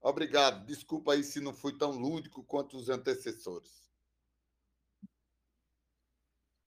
Obrigado. 0.00 0.66
Desculpa 0.66 1.12
aí 1.12 1.22
se 1.22 1.40
não 1.40 1.54
fui 1.54 1.76
tão 1.78 1.92
lúdico 1.92 2.42
quanto 2.44 2.76
os 2.76 2.88
antecessores. 2.88 3.90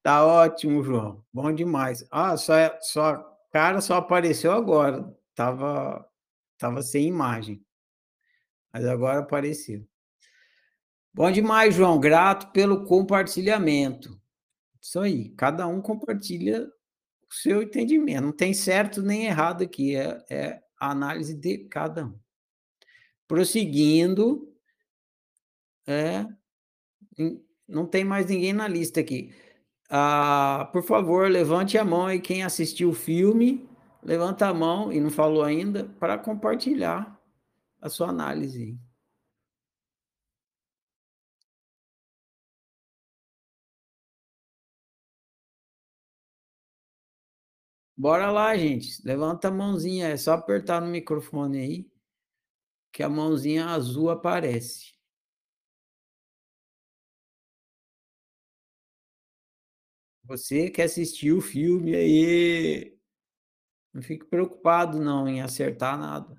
Tá 0.06 0.24
ótimo, 0.24 0.84
João. 0.84 1.26
Bom 1.34 1.51
demais. 1.51 2.06
Ah, 2.12 2.38
só, 2.38 2.53
só 2.80 3.18
cara 3.51 3.82
só 3.82 3.95
apareceu 3.95 4.51
agora. 4.51 5.12
Tava, 5.34 6.08
tava 6.60 6.84
sem 6.84 7.08
imagem. 7.08 7.66
Mas 8.72 8.86
agora 8.86 9.22
apareceu. 9.22 9.84
Bom 11.12 11.32
demais, 11.32 11.74
João. 11.74 11.99
Grato 11.99 12.51
pelo 12.51 12.86
compartilhamento. 12.86 14.22
Isso 14.80 14.99
aí. 14.99 15.30
Cada 15.30 15.66
um 15.66 15.82
compartilha 15.82 16.68
o 17.28 17.34
seu 17.34 17.64
entendimento. 17.64 18.26
Não 18.26 18.32
tem 18.32 18.53
certo 18.53 19.01
nem 19.01 19.26
errado 19.26 19.64
aqui, 19.64 19.95
é, 19.95 20.24
é 20.30 20.62
a 20.80 20.91
análise 20.91 21.34
de 21.34 21.68
cada 21.68 22.06
um. 22.06 22.20
Prosseguindo, 23.28 24.56
é, 25.88 26.28
não 27.68 27.88
tem 27.88 28.06
mais 28.06 28.28
ninguém 28.28 28.53
na 28.53 28.68
lista 28.68 28.99
aqui. 28.99 29.34
Ah, 29.90 30.70
por 30.74 30.84
favor, 30.84 31.30
levante 31.30 31.78
a 31.78 31.86
mão 31.86 32.06
aí 32.08 32.20
quem 32.20 32.44
assistiu 32.44 32.90
o 32.90 32.94
filme 32.94 33.68
levanta 34.04 34.48
a 34.48 34.54
mão 34.54 34.92
e 34.92 35.00
não 35.00 35.10
falou 35.12 35.44
ainda 35.44 35.86
para 36.00 36.18
compartilhar 36.18 37.20
a 37.82 37.90
sua 37.90 38.10
análise. 38.10 38.80
Bora 47.98 48.32
lá, 48.32 48.56
gente. 48.56 49.02
Levanta 49.06 49.50
a 49.50 49.52
mãozinha, 49.52 50.08
é 50.08 50.16
só 50.18 50.32
apertar 50.34 50.80
no 50.82 50.88
microfone 50.88 51.58
aí 51.60 51.92
que 52.92 53.04
a 53.04 53.10
mãozinha 53.10 53.68
azul 53.68 54.10
aparece. 54.10 54.95
Você 60.28 60.69
que 60.69 60.82
assistiu 60.82 61.38
o 61.38 61.41
filme 61.41 61.95
aí, 61.95 62.97
não 63.93 64.01
fique 64.01 64.26
preocupado 64.26 64.99
não 64.99 65.28
em 65.28 65.41
acertar 65.41 65.97
nada. 65.99 66.36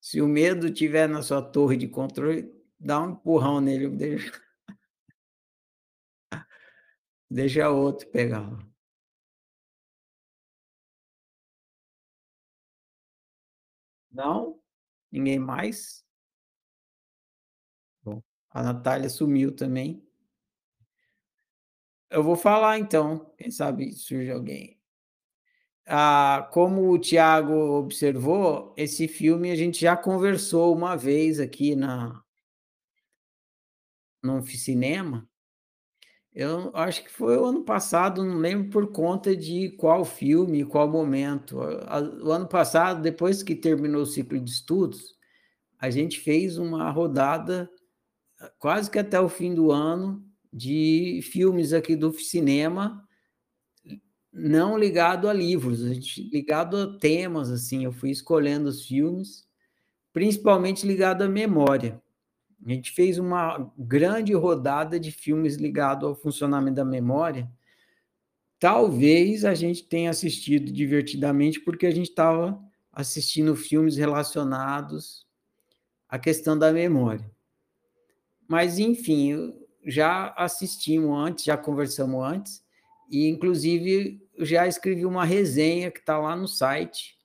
Se 0.00 0.20
o 0.20 0.26
medo 0.26 0.72
tiver 0.72 1.08
na 1.08 1.22
sua 1.22 1.40
torre 1.42 1.76
de 1.76 1.86
controle, 1.88 2.50
dá 2.78 3.00
um 3.00 3.10
empurrão 3.12 3.60
nele, 3.60 3.88
deixa, 3.96 4.32
deixa 7.30 7.70
outro 7.70 8.06
pegar. 8.10 8.58
Não? 14.12 14.60
Ninguém 15.10 15.38
mais? 15.38 16.04
Bom, 18.02 18.22
a 18.50 18.62
Natália 18.62 19.08
sumiu 19.08 19.54
também. 19.54 20.07
Eu 22.10 22.22
vou 22.22 22.36
falar 22.36 22.78
então, 22.78 23.32
quem 23.36 23.50
sabe 23.50 23.92
surge 23.92 24.30
alguém. 24.30 24.78
Ah, 25.86 26.48
como 26.52 26.90
o 26.90 26.98
Tiago 26.98 27.52
observou, 27.78 28.74
esse 28.76 29.08
filme 29.08 29.50
a 29.50 29.56
gente 29.56 29.80
já 29.80 29.96
conversou 29.96 30.74
uma 30.74 30.96
vez 30.96 31.40
aqui 31.40 31.74
na 31.74 32.22
no 34.22 34.42
cinema. 34.44 35.28
Eu 36.34 36.70
acho 36.74 37.02
que 37.02 37.10
foi 37.10 37.36
o 37.36 37.44
ano 37.44 37.64
passado, 37.64 38.22
não 38.22 38.36
lembro 38.36 38.70
por 38.70 38.92
conta 38.92 39.34
de 39.34 39.70
qual 39.70 40.04
filme, 40.04 40.64
qual 40.64 40.88
momento. 40.88 41.58
O 41.58 42.30
ano 42.30 42.46
passado, 42.46 43.00
depois 43.02 43.42
que 43.42 43.54
terminou 43.54 44.02
o 44.02 44.06
ciclo 44.06 44.38
de 44.38 44.50
estudos, 44.50 45.16
a 45.78 45.90
gente 45.90 46.20
fez 46.20 46.58
uma 46.58 46.90
rodada 46.90 47.70
quase 48.58 48.90
que 48.90 48.98
até 48.98 49.18
o 49.18 49.28
fim 49.28 49.54
do 49.54 49.72
ano 49.72 50.27
de 50.58 51.20
filmes 51.22 51.72
aqui 51.72 51.94
do 51.94 52.12
cinema 52.12 53.06
não 54.32 54.78
ligado 54.78 55.28
a 55.28 55.32
livros, 55.32 55.80
ligado 56.32 56.76
a 56.76 56.98
temas 56.98 57.50
assim, 57.50 57.84
eu 57.84 57.92
fui 57.92 58.10
escolhendo 58.10 58.68
os 58.68 58.86
filmes, 58.86 59.48
principalmente 60.12 60.86
ligado 60.86 61.22
à 61.22 61.28
memória. 61.28 62.00
A 62.64 62.70
gente 62.70 62.92
fez 62.92 63.18
uma 63.18 63.72
grande 63.76 64.32
rodada 64.34 64.98
de 64.98 65.10
filmes 65.10 65.56
ligado 65.56 66.06
ao 66.06 66.14
funcionamento 66.14 66.76
da 66.76 66.84
memória. 66.84 67.50
Talvez 68.58 69.44
a 69.44 69.54
gente 69.54 69.84
tenha 69.84 70.10
assistido 70.10 70.72
divertidamente 70.72 71.60
porque 71.60 71.86
a 71.86 71.90
gente 71.90 72.10
estava 72.10 72.60
assistindo 72.92 73.54
filmes 73.54 73.96
relacionados 73.96 75.26
à 76.08 76.18
questão 76.18 76.58
da 76.58 76.72
memória. 76.72 77.30
Mas 78.48 78.78
enfim, 78.78 79.54
já 79.88 80.34
assistimos 80.36 81.18
antes, 81.18 81.44
já 81.46 81.56
conversamos 81.56 82.22
antes, 82.22 82.62
e 83.10 83.26
inclusive 83.26 84.22
já 84.38 84.68
escrevi 84.68 85.06
uma 85.06 85.24
resenha 85.24 85.90
que 85.90 85.98
está 85.98 86.18
lá 86.18 86.36
no 86.36 86.46
site 86.46 87.16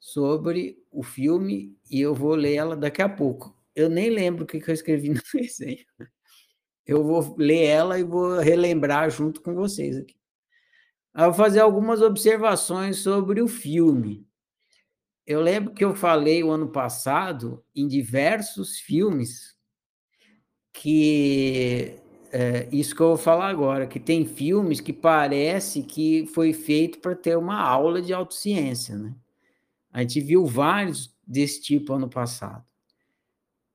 sobre 0.00 0.82
o 0.90 1.02
filme, 1.02 1.76
e 1.90 2.00
eu 2.00 2.14
vou 2.14 2.34
ler 2.34 2.54
ela 2.54 2.74
daqui 2.74 3.02
a 3.02 3.08
pouco. 3.08 3.54
Eu 3.74 3.90
nem 3.90 4.08
lembro 4.08 4.44
o 4.44 4.46
que, 4.46 4.58
que 4.58 4.70
eu 4.70 4.74
escrevi 4.74 5.10
na 5.12 5.20
resenha. 5.34 5.84
Eu 6.86 7.04
vou 7.04 7.36
ler 7.36 7.64
ela 7.64 7.98
e 7.98 8.02
vou 8.02 8.38
relembrar 8.38 9.10
junto 9.10 9.42
com 9.42 9.54
vocês 9.54 9.98
aqui. 9.98 10.16
Eu 11.14 11.24
vou 11.24 11.34
fazer 11.34 11.60
algumas 11.60 12.00
observações 12.00 12.98
sobre 12.98 13.42
o 13.42 13.48
filme. 13.48 14.26
Eu 15.26 15.42
lembro 15.42 15.74
que 15.74 15.84
eu 15.84 15.94
falei 15.94 16.42
o 16.42 16.50
ano 16.50 16.68
passado 16.68 17.62
em 17.74 17.86
diversos 17.86 18.78
filmes 18.78 19.56
que 20.72 22.00
é, 22.32 22.68
isso 22.72 22.94
que 22.94 23.00
eu 23.00 23.08
vou 23.08 23.16
falar 23.16 23.48
agora, 23.48 23.86
que 23.86 24.00
tem 24.00 24.24
filmes 24.24 24.80
que 24.80 24.92
parece 24.92 25.82
que 25.82 26.26
foi 26.26 26.52
feito 26.52 26.98
para 26.98 27.14
ter 27.14 27.36
uma 27.36 27.60
aula 27.60 28.02
de 28.02 28.12
autociência, 28.12 28.96
né? 28.96 29.14
A 29.92 30.02
gente 30.02 30.20
viu 30.20 30.44
vários 30.44 31.16
desse 31.26 31.62
tipo 31.62 31.94
ano 31.94 32.08
passado. 32.08 32.62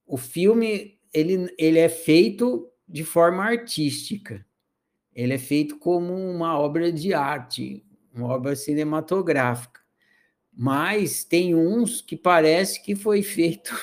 O 0.05 0.17
filme, 0.17 0.99
ele, 1.11 1.51
ele 1.57 1.79
é 1.79 1.89
feito 1.89 2.69
de 2.87 3.03
forma 3.03 3.43
artística. 3.43 4.45
Ele 5.15 5.33
é 5.33 5.37
feito 5.37 5.79
como 5.79 6.13
uma 6.13 6.59
obra 6.59 6.91
de 6.91 7.13
arte, 7.13 7.83
uma 8.13 8.27
obra 8.27 8.55
cinematográfica. 8.55 9.81
Mas 10.53 11.23
tem 11.23 11.55
uns 11.55 12.01
que 12.01 12.15
parece 12.15 12.83
que 12.83 12.95
foi 12.95 13.23
feito 13.23 13.73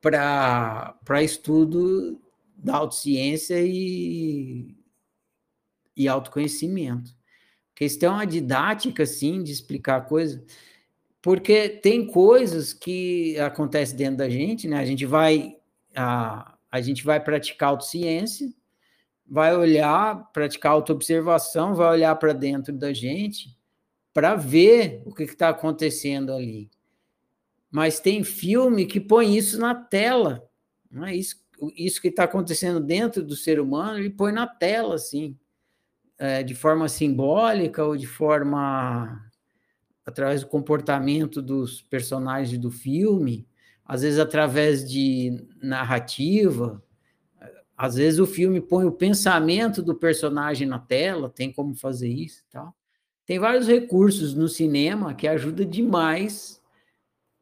para 0.00 1.22
estudo 1.22 2.21
da 2.62 2.76
autociência 2.76 3.60
e, 3.60 4.74
e 5.96 6.06
autoconhecimento. 6.06 7.14
Questão 7.74 8.16
a 8.16 8.24
didática, 8.24 9.04
sim, 9.04 9.42
de 9.42 9.50
explicar 9.50 9.96
a 9.96 10.00
coisa, 10.00 10.44
porque 11.20 11.68
tem 11.68 12.06
coisas 12.06 12.72
que 12.72 13.38
acontecem 13.40 13.96
dentro 13.96 14.18
da 14.18 14.28
gente, 14.28 14.68
né? 14.68 14.78
A 14.78 14.84
gente 14.84 15.04
vai 15.04 15.56
a, 15.94 16.56
a 16.70 16.80
gente 16.80 17.04
vai 17.04 17.18
praticar 17.18 17.70
autociência, 17.70 18.52
vai 19.26 19.56
olhar, 19.56 20.30
praticar 20.32 20.72
autoobservação, 20.72 21.74
vai 21.74 21.90
olhar 21.90 22.14
para 22.16 22.32
dentro 22.32 22.72
da 22.72 22.92
gente 22.92 23.56
para 24.14 24.34
ver 24.34 25.02
o 25.04 25.14
que 25.14 25.24
está 25.24 25.48
acontecendo 25.48 26.32
ali. 26.32 26.70
Mas 27.70 27.98
tem 27.98 28.22
filme 28.22 28.86
que 28.86 29.00
põe 29.00 29.36
isso 29.36 29.58
na 29.58 29.74
tela, 29.74 30.48
não 30.90 31.06
é 31.06 31.16
isso 31.16 31.42
isso 31.76 32.00
que 32.00 32.08
está 32.08 32.24
acontecendo 32.24 32.80
dentro 32.80 33.22
do 33.22 33.36
ser 33.36 33.60
humano, 33.60 33.98
ele 33.98 34.10
põe 34.10 34.32
na 34.32 34.46
tela, 34.46 34.94
assim, 34.94 35.36
é, 36.18 36.42
de 36.42 36.54
forma 36.54 36.88
simbólica 36.88 37.84
ou 37.84 37.96
de 37.96 38.06
forma 38.06 39.30
através 40.04 40.42
do 40.42 40.48
comportamento 40.48 41.40
dos 41.40 41.82
personagens 41.82 42.58
do 42.58 42.70
filme, 42.70 43.46
às 43.84 44.02
vezes 44.02 44.18
através 44.18 44.88
de 44.88 45.46
narrativa, 45.62 46.82
às 47.76 47.96
vezes 47.96 48.20
o 48.20 48.26
filme 48.26 48.60
põe 48.60 48.84
o 48.84 48.92
pensamento 48.92 49.82
do 49.82 49.94
personagem 49.94 50.66
na 50.66 50.78
tela, 50.78 51.28
tem 51.28 51.52
como 51.52 51.74
fazer 51.74 52.08
isso, 52.08 52.44
tal. 52.50 52.74
Tem 53.24 53.38
vários 53.38 53.66
recursos 53.66 54.34
no 54.34 54.48
cinema 54.48 55.14
que 55.14 55.28
ajudam 55.28 55.68
demais 55.68 56.60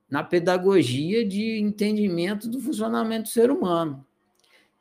na 0.08 0.24
pedagogia 0.24 1.26
de 1.26 1.58
entendimento 1.58 2.48
do 2.48 2.60
funcionamento 2.60 3.24
do 3.24 3.28
ser 3.28 3.50
humano. 3.50 4.04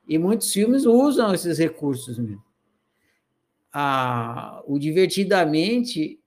E 0.10 0.18
muitos 0.18 0.51
filmes 0.51 0.88
usam 0.88 1.32
esses 1.36 1.60
recursos 1.60 2.18
mesmo. 2.18 2.43
Ah, 3.72 4.64
o 4.66 4.80
Divertidamente 4.80 6.20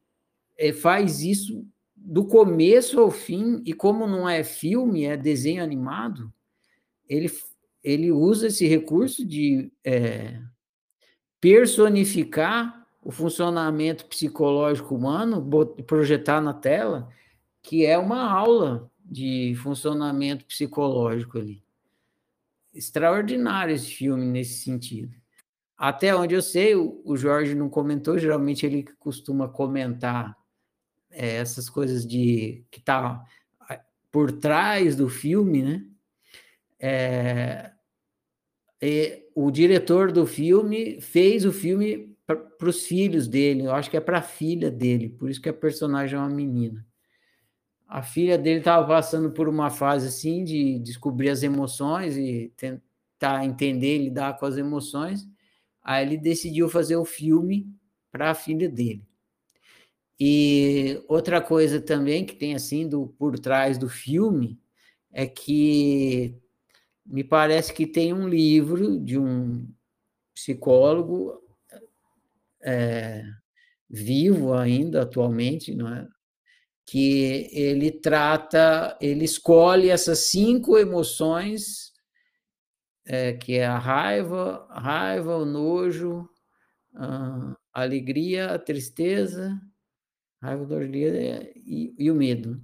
é, 0.57 0.73
faz 0.73 1.21
isso 1.21 1.67
do 1.97 2.25
começo 2.25 3.01
ao 3.01 3.11
fim, 3.11 3.61
e 3.67 3.73
como 3.73 4.07
não 4.07 4.29
é 4.29 4.45
filme, 4.45 5.05
é 5.05 5.17
desenho 5.17 5.65
animado, 5.65 6.33
ele, 7.09 7.29
ele 7.83 8.13
usa 8.13 8.47
esse 8.47 8.69
recurso 8.69 9.27
de 9.27 9.73
é, 9.85 10.41
personificar 11.41 12.87
o 13.03 13.11
funcionamento 13.11 14.07
psicológico 14.07 14.95
humano, 14.95 15.45
projetar 15.85 16.41
na 16.41 16.55
tela, 16.55 17.09
que 17.61 17.85
é 17.85 17.99
uma 17.99 18.31
aula 18.31 18.89
de 19.05 19.57
funcionamento 19.57 20.45
psicológico 20.45 21.39
ali 21.39 21.62
extraordinário 22.73 23.75
esse 23.75 23.91
filme 23.91 24.25
nesse 24.25 24.63
sentido. 24.63 25.15
Até 25.77 26.15
onde 26.15 26.35
eu 26.35 26.43
sei, 26.43 26.75
o, 26.75 27.17
Jorge 27.17 27.55
não 27.55 27.69
comentou, 27.69 28.19
geralmente 28.19 28.65
ele 28.65 28.85
costuma 28.99 29.49
comentar 29.49 30.37
é, 31.11 31.37
essas 31.37 31.69
coisas 31.69 32.07
de 32.07 32.65
que 32.71 32.81
tá 32.81 33.25
por 34.11 34.31
trás 34.33 34.95
do 34.95 35.09
filme, 35.09 35.63
né? 35.63 35.85
É, 36.79 37.73
o 39.35 39.51
diretor 39.51 40.13
do 40.13 40.27
filme 40.27 41.01
fez 41.01 41.45
o 41.45 41.53
filme 41.53 42.17
para 42.27 42.69
os 42.69 42.85
filhos 42.85 43.27
dele, 43.29 43.65
eu 43.65 43.73
acho 43.73 43.91
que 43.91 43.97
é 43.97 44.01
para 44.01 44.19
a 44.19 44.23
filha 44.23 44.71
dele, 44.71 45.09
por 45.09 45.31
isso 45.31 45.41
que 45.41 45.49
a 45.49 45.53
personagem 45.53 46.17
é 46.17 46.21
uma 46.21 46.29
menina 46.29 46.85
a 47.93 48.03
filha 48.03 48.39
dele 48.39 48.61
estava 48.61 48.87
passando 48.87 49.31
por 49.33 49.51
uma 49.51 49.69
fase 49.69 50.09
assim 50.09 50.43
de 50.45 50.79
descobrir 50.79 51.29
as 51.29 51.43
emoções 51.43 52.17
e 52.17 52.51
tentar 52.57 53.45
entender, 53.45 53.99
lidar 53.99 54.39
com 54.39 54.47
as 54.47 54.57
emoções. 54.57 55.29
Aí 55.83 56.07
ele 56.07 56.17
decidiu 56.17 56.71
fazer 56.71 56.97
o 56.97 57.05
filme 57.05 57.71
para 58.11 58.31
a 58.31 58.35
filha 58.35 58.67
dele. 58.67 59.05
E 60.19 61.05
outra 61.07 61.39
coisa 61.39 61.83
também 61.83 62.25
que 62.25 62.35
tem 62.35 62.55
assim 62.55 62.89
do, 62.89 63.09
por 63.19 63.39
trás 63.39 63.77
do 63.77 63.91
filme 63.91 64.59
é 65.13 65.27
que 65.27 66.35
me 67.05 67.23
parece 67.23 67.75
que 67.75 67.87
tem 67.87 68.15
um 68.15 68.27
livro 68.27 68.99
de 68.99 69.19
um 69.19 69.69
psicólogo 70.33 71.43
é, 72.63 73.23
vivo 73.91 74.55
ainda 74.55 75.03
atualmente, 75.03 75.75
não 75.75 75.93
é? 75.93 76.09
Que 76.85 77.49
ele 77.53 77.91
trata, 77.91 78.97
ele 79.01 79.25
escolhe 79.25 79.89
essas 79.89 80.21
cinco 80.31 80.77
emoções, 80.77 81.93
é, 83.07 83.33
que 83.33 83.55
é 83.55 83.67
a 83.67 83.79
raiva, 83.79 84.67
a 84.69 84.81
raiva, 84.81 85.37
o 85.37 85.45
nojo, 85.45 86.29
a 86.95 87.57
alegria, 87.73 88.53
a 88.53 88.59
tristeza, 88.59 89.59
a 90.41 90.49
raiva, 90.49 90.75
a 90.75 90.77
alegria 90.77 91.53
e, 91.57 91.95
e 91.99 92.11
o 92.11 92.15
medo. 92.15 92.61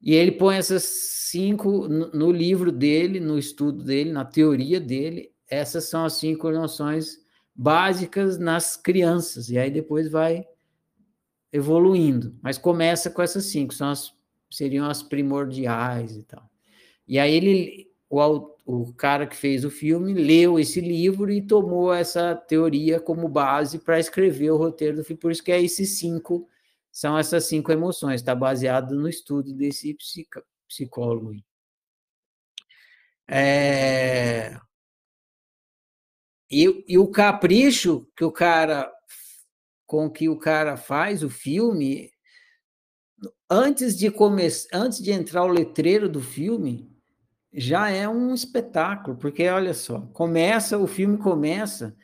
E 0.00 0.14
ele 0.14 0.32
põe 0.32 0.56
essas 0.56 0.82
cinco 0.82 1.88
no, 1.88 2.10
no 2.10 2.32
livro 2.32 2.72
dele, 2.72 3.20
no 3.20 3.38
estudo 3.38 3.84
dele, 3.84 4.12
na 4.12 4.24
teoria 4.24 4.80
dele, 4.80 5.32
essas 5.48 5.88
são 5.88 6.04
as 6.04 6.14
cinco 6.14 6.50
noções 6.50 7.18
básicas 7.54 8.38
nas 8.38 8.76
crianças, 8.76 9.50
e 9.50 9.58
aí 9.58 9.70
depois 9.70 10.10
vai 10.10 10.44
evoluindo, 11.52 12.36
mas 12.42 12.56
começa 12.56 13.10
com 13.10 13.20
essas 13.20 13.44
cinco, 13.46 13.74
são 13.74 13.90
as, 13.90 14.14
seriam 14.50 14.88
as 14.88 15.02
primordiais 15.02 16.16
e 16.16 16.22
tal. 16.22 16.48
E 17.06 17.18
aí 17.18 17.34
ele, 17.34 17.92
o, 18.08 18.56
o 18.64 18.94
cara 18.94 19.26
que 19.26 19.36
fez 19.36 19.64
o 19.64 19.70
filme, 19.70 20.14
leu 20.14 20.58
esse 20.58 20.80
livro 20.80 21.30
e 21.30 21.46
tomou 21.46 21.92
essa 21.92 22.34
teoria 22.34 22.98
como 22.98 23.28
base 23.28 23.78
para 23.78 24.00
escrever 24.00 24.50
o 24.50 24.56
roteiro 24.56 24.96
do 24.96 25.04
filme, 25.04 25.20
por 25.20 25.30
isso 25.30 25.44
que 25.44 25.52
é 25.52 25.60
esses 25.60 25.98
cinco, 25.98 26.48
são 26.90 27.18
essas 27.18 27.44
cinco 27.44 27.70
emoções, 27.70 28.20
está 28.20 28.34
baseado 28.34 28.94
no 28.94 29.08
estudo 29.08 29.52
desse 29.52 29.96
psicólogo. 30.68 31.34
É... 33.28 34.58
E, 36.50 36.84
e 36.86 36.98
o 36.98 37.08
capricho 37.08 38.06
que 38.14 38.24
o 38.24 38.30
cara 38.30 38.92
com 39.92 40.08
que 40.08 40.26
o 40.26 40.38
cara 40.38 40.74
faz 40.74 41.22
o 41.22 41.28
filme, 41.28 42.10
antes 43.50 43.94
de 43.94 44.10
começar, 44.10 44.70
antes 44.72 45.02
de 45.02 45.12
entrar 45.12 45.44
o 45.44 45.52
letreiro 45.52 46.08
do 46.08 46.22
filme, 46.22 46.90
já 47.52 47.90
é 47.90 48.08
um 48.08 48.32
espetáculo, 48.32 49.18
porque 49.18 49.46
olha 49.48 49.74
só, 49.74 50.00
começa, 50.14 50.78
o 50.78 50.86
filme 50.86 51.18
começa, 51.18 51.94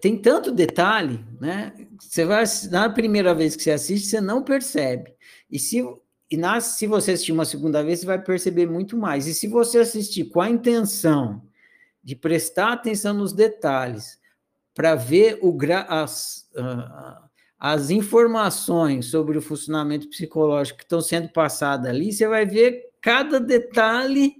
tem 0.00 0.16
tanto 0.16 0.50
detalhe, 0.50 1.22
né? 1.38 1.74
Você 2.00 2.24
vai 2.24 2.42
na 2.70 2.88
primeira 2.88 3.34
vez 3.34 3.54
que 3.54 3.62
você 3.62 3.72
assiste, 3.72 4.06
você 4.06 4.18
não 4.18 4.42
percebe. 4.42 5.14
E 5.50 5.58
se 5.58 5.84
e 6.30 6.38
na, 6.38 6.58
se 6.58 6.86
você 6.86 7.12
assistir 7.12 7.32
uma 7.32 7.44
segunda 7.44 7.82
vez, 7.82 8.00
você 8.00 8.06
vai 8.06 8.22
perceber 8.22 8.66
muito 8.66 8.96
mais. 8.96 9.26
E 9.26 9.34
se 9.34 9.46
você 9.46 9.80
assistir 9.80 10.30
com 10.30 10.40
a 10.40 10.48
intenção 10.48 11.42
de 12.02 12.16
prestar 12.16 12.72
atenção 12.72 13.12
nos 13.12 13.34
detalhes, 13.34 14.19
para 14.74 14.94
ver 14.94 15.38
o 15.42 15.56
as, 15.88 16.48
as 17.58 17.90
informações 17.90 19.06
sobre 19.06 19.36
o 19.36 19.42
funcionamento 19.42 20.08
psicológico 20.08 20.78
que 20.78 20.84
estão 20.84 21.00
sendo 21.00 21.28
passadas 21.28 21.90
ali, 21.90 22.12
você 22.12 22.26
vai 22.26 22.46
ver 22.46 22.90
cada 23.00 23.38
detalhe. 23.38 24.34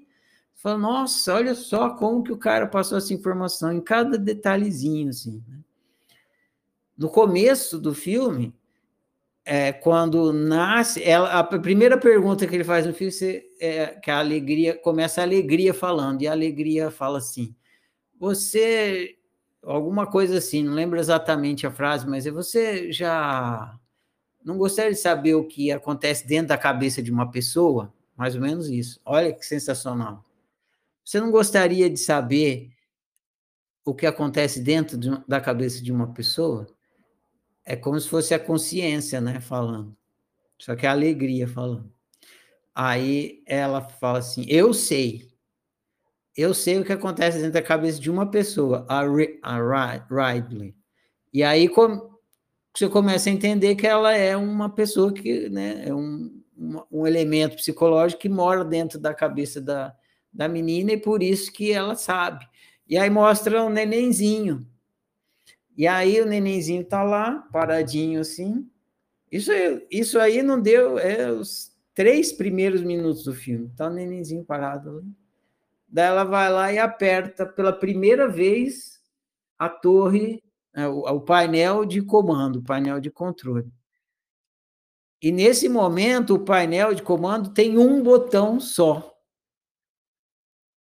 Fala, 0.55 0.79
nossa, 0.79 1.35
olha 1.35 1.55
só 1.55 1.91
como 1.91 2.23
que 2.23 2.33
o 2.33 2.39
cara 2.39 2.67
passou 2.67 2.99
essa 2.99 3.15
informação 3.15 3.73
em 3.73 3.81
cada 3.81 4.19
detalhezinho, 4.19 5.09
assim. 5.09 5.43
Né? 5.49 5.59
No 6.97 7.09
começo 7.09 7.79
do 7.79 7.95
filme, 7.95 8.55
é, 9.45 9.73
quando 9.73 10.33
nasce, 10.33 11.03
ela, 11.03 11.39
a 11.39 11.45
primeira 11.45 11.97
pergunta 11.97 12.47
que 12.47 12.55
ele 12.55 12.65
faz 12.65 12.87
no 12.87 12.93
filme 12.93 13.13
é 13.59 13.87
que 13.87 14.11
a 14.11 14.19
alegria 14.19 14.77
começa 14.77 15.21
a 15.21 15.25
alegria 15.25 15.73
falando, 15.73 16.23
e 16.23 16.29
a 16.29 16.33
alegria 16.33 16.91
fala 16.91 17.19
assim: 17.19 17.55
Você 18.19 19.17
alguma 19.63 20.07
coisa 20.07 20.39
assim, 20.39 20.63
não 20.63 20.75
lembro 20.75 20.99
exatamente 20.99 21.67
a 21.67 21.71
frase, 21.71 22.07
mas 22.07 22.27
é 22.27 22.31
você 22.31 22.91
já 22.91 23.79
não 24.45 24.57
gostaria 24.57 24.93
de 24.93 24.99
saber 24.99 25.35
o 25.35 25.47
que 25.47 25.71
acontece 25.71 26.27
dentro 26.27 26.49
da 26.49 26.59
cabeça 26.59 27.03
de 27.03 27.11
uma 27.11 27.31
pessoa? 27.31 27.93
Mais 28.17 28.35
ou 28.35 28.41
menos 28.41 28.69
isso. 28.69 29.01
Olha 29.05 29.33
que 29.33 29.45
sensacional. 29.45 30.25
Você 31.05 31.21
não 31.21 31.31
gostaria 31.31 31.89
de 31.91 31.99
saber 31.99 32.71
o 33.85 33.95
que 33.95 34.07
acontece 34.07 34.61
dentro 34.61 34.97
de, 34.99 35.11
da 35.27 35.41
cabeça 35.41 35.83
de 35.83 35.93
uma 35.93 36.13
pessoa? 36.13 36.67
É 37.65 37.77
como 37.77 37.99
se 38.01 38.09
fosse 38.09 38.35
a 38.35 38.39
consciência, 38.39 39.21
né, 39.21 39.41
falando. 39.41 39.97
Só 40.59 40.77
que 40.77 40.87
é 40.87 40.89
a 40.89 40.93
alegria 40.93 41.49
falando. 41.49 41.91
Aí 42.75 43.43
ela 43.47 43.81
fala 43.81 44.19
assim: 44.19 44.45
Eu 44.49 44.73
sei 44.73 45.30
eu 46.37 46.55
sei 46.55 46.79
o 46.79 46.85
que 46.85 46.93
acontece 46.93 47.39
dentro 47.39 47.53
da 47.53 47.63
cabeça 47.63 48.01
de 48.01 48.11
uma 48.11 48.31
pessoa, 48.31 48.87
a, 48.89 49.03
a 49.43 50.33
Ridley. 50.33 50.75
E 51.33 51.43
aí 51.43 51.69
com, 51.69 52.11
você 52.75 52.89
começa 52.89 53.29
a 53.29 53.33
entender 53.33 53.75
que 53.75 53.87
ela 53.87 54.15
é 54.17 54.37
uma 54.37 54.69
pessoa 54.69 55.13
que 55.13 55.49
né, 55.49 55.85
é 55.87 55.95
um, 55.95 56.43
um, 56.91 57.07
elemento 57.07 57.57
psicológico 57.57 58.23
que 58.23 58.29
mora 58.29 58.65
dentro 58.65 58.99
da 58.99 59.13
cabeça 59.13 59.61
da, 59.61 59.95
da 60.33 60.49
menina 60.49 60.93
e 60.93 60.97
por 60.97 61.23
isso 61.23 61.53
que 61.53 61.73
ela 61.73 61.95
sabe. 61.95 62.47
E 62.89 62.97
aí 62.97 63.11
mostra 63.11 63.65
um 63.65 63.71
nenenzinho. 63.71 64.67
E 65.77 65.87
aí 65.87 66.21
o 66.21 66.27
nenenzinho 66.27 66.85
tá 66.85 67.03
lá, 67.03 67.47
paradinho 67.53 68.21
assim. 68.21 68.69
Isso, 69.31 69.53
isso 69.91 70.19
aí 70.19 70.43
não 70.43 70.61
deu 70.61 70.99
é, 70.99 71.31
os 71.31 71.73
três 71.95 72.33
primeiros 72.33 72.83
minutos 72.83 73.25
do 73.25 73.35
filme. 73.35 73.71
Tá 73.77 73.87
o 73.87 73.93
nenenzinho 73.93 74.45
parado 74.45 74.99
ali. 74.99 75.20
Daí 75.91 76.07
ela 76.07 76.23
vai 76.23 76.49
lá 76.49 76.73
e 76.73 76.79
aperta 76.79 77.45
pela 77.45 77.73
primeira 77.73 78.29
vez 78.29 79.01
a 79.59 79.69
torre, 79.69 80.43
né, 80.73 80.87
o 80.87 81.21
painel 81.21 81.85
de 81.85 82.01
comando, 82.01 82.61
o 82.61 82.63
painel 82.63 83.01
de 83.01 83.11
controle. 83.11 83.69
E 85.21 85.33
nesse 85.33 85.69
momento, 85.69 86.35
o 86.35 86.45
painel 86.45 86.95
de 86.95 87.03
comando 87.03 87.53
tem 87.53 87.77
um 87.77 88.03
botão 88.03 88.61
só. 88.61 89.13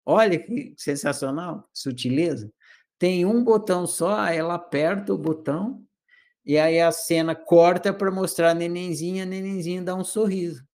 Olha 0.05 0.39
que 0.39 0.75
sensacional, 0.77 1.69
sutileza. 1.73 2.53
Tem 2.99 3.25
um 3.25 3.43
botão 3.43 3.87
só, 3.87 4.27
ela 4.27 4.55
aperta 4.55 5.13
o 5.13 5.19
botão, 5.19 5.83
e 6.45 6.59
aí 6.59 6.81
a 6.81 6.93
cena 6.93 7.35
corta 7.35 7.93
para 7.93 8.11
mostrar 8.11 8.51
a 8.51 8.55
nenenzinha, 8.55 9.23
a 9.23 9.27
nenenzinha 9.27 9.83
dá 9.83 9.95
um 9.95 10.05
sorriso. 10.05 10.68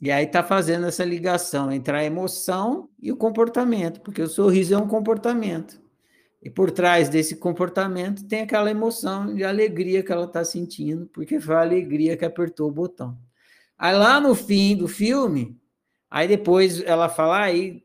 E 0.00 0.10
aí 0.10 0.24
está 0.24 0.42
fazendo 0.42 0.86
essa 0.86 1.04
ligação 1.04 1.70
entre 1.70 1.94
a 1.94 2.02
emoção 2.02 2.88
e 2.98 3.12
o 3.12 3.16
comportamento, 3.16 4.00
porque 4.00 4.22
o 4.22 4.28
sorriso 4.28 4.74
é 4.74 4.78
um 4.78 4.88
comportamento. 4.88 5.80
E 6.42 6.48
por 6.48 6.70
trás 6.70 7.10
desse 7.10 7.36
comportamento 7.36 8.26
tem 8.26 8.40
aquela 8.40 8.70
emoção 8.70 9.34
de 9.34 9.44
alegria 9.44 10.02
que 10.02 10.10
ela 10.10 10.24
está 10.24 10.42
sentindo, 10.42 11.06
porque 11.12 11.38
foi 11.38 11.54
a 11.54 11.60
alegria 11.60 12.16
que 12.16 12.24
apertou 12.24 12.68
o 12.68 12.72
botão. 12.72 13.18
Aí 13.76 13.94
lá 13.94 14.18
no 14.20 14.34
fim 14.34 14.74
do 14.74 14.88
filme, 14.88 15.58
aí 16.10 16.26
depois 16.26 16.80
ela 16.82 17.08
fala, 17.10 17.44
aí 17.44 17.82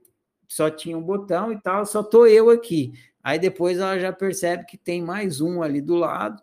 só 0.48 0.70
tinha 0.70 0.98
um 0.98 1.02
botão 1.02 1.52
e 1.52 1.60
tal, 1.60 1.86
só 1.86 2.02
tô 2.02 2.26
eu 2.26 2.50
aqui. 2.50 2.94
Aí 3.22 3.38
depois 3.38 3.78
ela 3.78 4.00
já 4.00 4.14
percebe 4.14 4.66
que 4.66 4.78
tem 4.78 5.02
mais 5.02 5.42
um 5.42 5.62
ali 5.62 5.82
do 5.82 5.96
lado, 5.96 6.42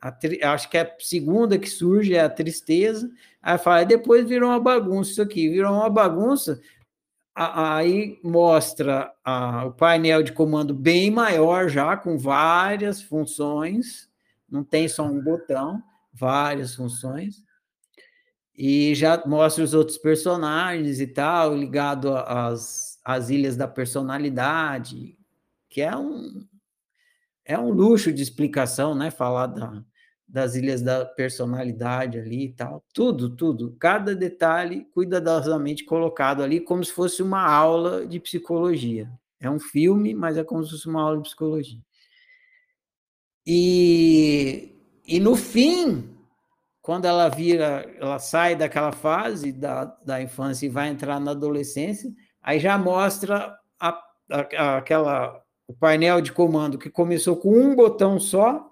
acho 0.00 0.68
que 0.68 0.78
é 0.78 0.82
a 0.82 0.94
segunda 0.98 1.58
que 1.58 1.68
surge 1.68 2.14
é 2.14 2.20
a 2.20 2.28
tristeza. 2.28 3.10
Aí 3.42 3.58
fala, 3.58 3.84
depois 3.84 4.28
virou 4.28 4.50
uma 4.50 4.60
bagunça 4.60 5.10
isso 5.10 5.22
aqui, 5.22 5.48
virou 5.48 5.72
uma 5.72 5.90
bagunça. 5.90 6.60
Aí 7.34 8.18
mostra 8.24 9.12
a, 9.22 9.66
o 9.66 9.72
painel 9.72 10.22
de 10.22 10.32
comando 10.32 10.72
bem 10.72 11.10
maior 11.10 11.68
já, 11.68 11.96
com 11.96 12.16
várias 12.16 13.02
funções, 13.02 14.08
não 14.50 14.64
tem 14.64 14.88
só 14.88 15.04
um 15.04 15.22
botão, 15.22 15.82
várias 16.12 16.74
funções. 16.74 17.44
E 18.54 18.94
já 18.94 19.22
mostra 19.26 19.62
os 19.62 19.74
outros 19.74 19.98
personagens 19.98 20.98
e 20.98 21.06
tal, 21.06 21.54
ligado 21.54 22.16
às, 22.16 22.98
às 23.04 23.28
ilhas 23.28 23.54
da 23.54 23.68
personalidade, 23.68 25.18
que 25.68 25.82
é 25.82 25.94
um, 25.94 26.42
é 27.46 27.58
um 27.58 27.70
luxo 27.70 28.12
de 28.12 28.22
explicação, 28.22 28.94
né? 28.94 29.10
Falar 29.10 29.46
da, 29.46 29.82
das 30.26 30.56
ilhas 30.56 30.82
da 30.82 31.04
personalidade 31.04 32.18
ali 32.18 32.46
e 32.46 32.52
tal. 32.52 32.84
Tudo, 32.92 33.30
tudo. 33.30 33.76
Cada 33.78 34.14
detalhe 34.14 34.84
cuidadosamente 34.92 35.84
colocado 35.84 36.42
ali, 36.42 36.60
como 36.60 36.84
se 36.84 36.92
fosse 36.92 37.22
uma 37.22 37.48
aula 37.48 38.04
de 38.04 38.18
psicologia. 38.18 39.08
É 39.40 39.48
um 39.48 39.60
filme, 39.60 40.12
mas 40.12 40.36
é 40.36 40.42
como 40.42 40.64
se 40.64 40.72
fosse 40.72 40.88
uma 40.88 41.02
aula 41.02 41.18
de 41.18 41.22
psicologia. 41.22 41.80
E, 43.46 44.74
e 45.06 45.20
no 45.20 45.36
fim, 45.36 46.10
quando 46.82 47.04
ela 47.04 47.28
vira, 47.28 47.88
ela 48.00 48.18
sai 48.18 48.56
daquela 48.56 48.90
fase 48.90 49.52
da, 49.52 49.84
da 50.04 50.20
infância 50.20 50.66
e 50.66 50.70
vai 50.70 50.88
entrar 50.88 51.20
na 51.20 51.30
adolescência, 51.30 52.10
aí 52.42 52.58
já 52.58 52.76
mostra 52.76 53.56
a, 53.78 54.02
a, 54.32 54.76
aquela 54.78 55.45
o 55.66 55.74
painel 55.74 56.20
de 56.20 56.32
comando 56.32 56.78
que 56.78 56.88
começou 56.88 57.36
com 57.36 57.50
um 57.50 57.74
botão 57.74 58.20
só, 58.20 58.70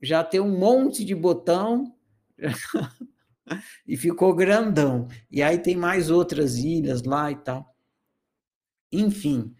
já 0.00 0.24
tem 0.24 0.40
um 0.40 0.58
monte 0.58 1.04
de 1.04 1.14
botão 1.14 1.94
e 3.86 3.96
ficou 3.96 4.34
grandão. 4.34 5.06
E 5.30 5.42
aí 5.42 5.58
tem 5.58 5.76
mais 5.76 6.10
outras 6.10 6.56
ilhas 6.56 7.02
lá 7.04 7.30
e 7.30 7.36
tal. 7.36 7.72
Enfim, 8.90 9.54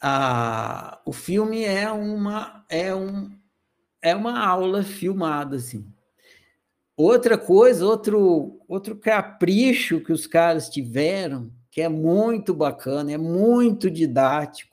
a, 0.00 1.00
o 1.04 1.12
filme 1.12 1.64
é 1.64 1.90
uma 1.90 2.64
é 2.68 2.94
um 2.94 3.30
é 4.00 4.14
uma 4.14 4.44
aula 4.44 4.82
filmada 4.82 5.56
assim. 5.56 5.86
Outra 6.96 7.36
coisa, 7.36 7.84
outro 7.84 8.60
outro 8.68 8.96
capricho 8.96 10.00
que 10.00 10.12
os 10.12 10.26
caras 10.26 10.68
tiveram, 10.68 11.52
que 11.70 11.80
é 11.82 11.88
muito 11.88 12.54
bacana, 12.54 13.12
é 13.12 13.18
muito 13.18 13.90
didático. 13.90 14.71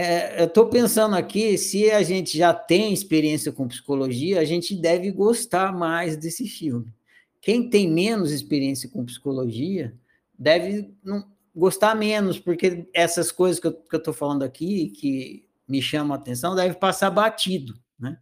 É, 0.00 0.42
eu 0.42 0.44
estou 0.44 0.66
pensando 0.68 1.16
aqui, 1.16 1.58
se 1.58 1.90
a 1.90 2.04
gente 2.04 2.38
já 2.38 2.54
tem 2.54 2.92
experiência 2.92 3.50
com 3.50 3.66
psicologia, 3.66 4.38
a 4.38 4.44
gente 4.44 4.76
deve 4.76 5.10
gostar 5.10 5.72
mais 5.72 6.16
desse 6.16 6.46
filme. 6.46 6.94
Quem 7.40 7.68
tem 7.68 7.90
menos 7.90 8.30
experiência 8.30 8.88
com 8.88 9.04
psicologia 9.04 9.92
deve 10.38 10.94
não, 11.02 11.26
gostar 11.52 11.96
menos, 11.96 12.38
porque 12.38 12.88
essas 12.94 13.32
coisas 13.32 13.58
que 13.58 13.66
eu 13.66 13.82
estou 13.92 14.14
falando 14.14 14.44
aqui, 14.44 14.90
que 14.90 15.44
me 15.66 15.82
chamam 15.82 16.12
a 16.12 16.16
atenção, 16.16 16.54
deve 16.54 16.76
passar 16.76 17.10
batido, 17.10 17.76
né? 17.98 18.20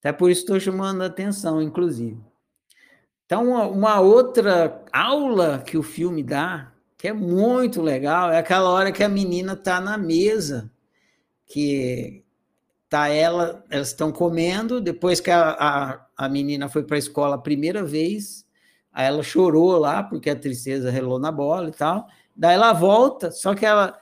Até 0.00 0.12
por 0.12 0.28
isso 0.28 0.40
estou 0.40 0.58
chamando 0.58 1.02
a 1.02 1.06
atenção, 1.06 1.62
inclusive. 1.62 2.20
Então, 3.26 3.50
uma, 3.50 3.68
uma 3.68 4.00
outra 4.00 4.84
aula 4.92 5.60
que 5.60 5.78
o 5.78 5.84
filme 5.84 6.24
dá, 6.24 6.73
que 7.04 7.08
é 7.08 7.12
muito 7.12 7.82
legal, 7.82 8.32
é 8.32 8.38
aquela 8.38 8.70
hora 8.70 8.90
que 8.90 9.04
a 9.04 9.08
menina 9.10 9.52
está 9.52 9.78
na 9.78 9.98
mesa, 9.98 10.72
que 11.44 12.24
tá 12.88 13.08
ela, 13.08 13.62
elas 13.68 13.88
estão 13.88 14.10
comendo, 14.10 14.80
depois 14.80 15.20
que 15.20 15.30
a, 15.30 15.50
a, 15.50 16.06
a 16.16 16.28
menina 16.30 16.66
foi 16.66 16.82
para 16.82 16.96
a 16.96 16.98
escola 16.98 17.34
a 17.34 17.38
primeira 17.38 17.84
vez, 17.84 18.46
aí 18.90 19.04
ela 19.04 19.22
chorou 19.22 19.76
lá, 19.76 20.02
porque 20.02 20.30
a 20.30 20.34
tristeza 20.34 20.90
relou 20.90 21.18
na 21.18 21.30
bola 21.30 21.68
e 21.68 21.72
tal, 21.72 22.08
Daí 22.34 22.54
ela 22.54 22.72
volta, 22.72 23.30
só 23.30 23.54
que 23.54 23.66
ela, 23.66 24.00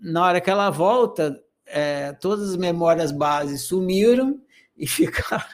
na 0.00 0.24
hora 0.24 0.40
que 0.40 0.48
ela 0.48 0.70
volta, 0.70 1.38
é, 1.66 2.14
todas 2.14 2.52
as 2.52 2.56
memórias 2.56 3.12
bases 3.12 3.64
sumiram 3.64 4.40
e 4.78 4.86
ficaram, 4.88 5.44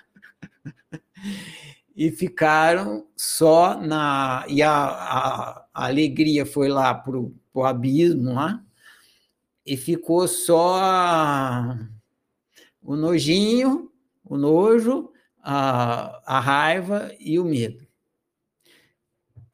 e 1.96 2.10
ficaram 2.10 3.06
só 3.16 3.80
na. 3.80 4.44
E 4.48 4.62
a, 4.62 4.70
a, 4.70 5.66
a 5.72 5.86
alegria 5.86 6.44
foi 6.44 6.68
lá 6.68 6.94
para 6.94 7.18
o 7.18 7.64
abismo 7.64 8.34
lá, 8.34 8.62
e 9.64 9.76
ficou 9.76 10.28
só 10.28 11.74
o 12.82 12.94
nojinho, 12.94 13.90
o 14.24 14.36
nojo, 14.36 15.10
a, 15.42 16.22
a 16.24 16.40
raiva 16.40 17.10
e 17.18 17.38
o 17.38 17.44
medo. 17.44 17.86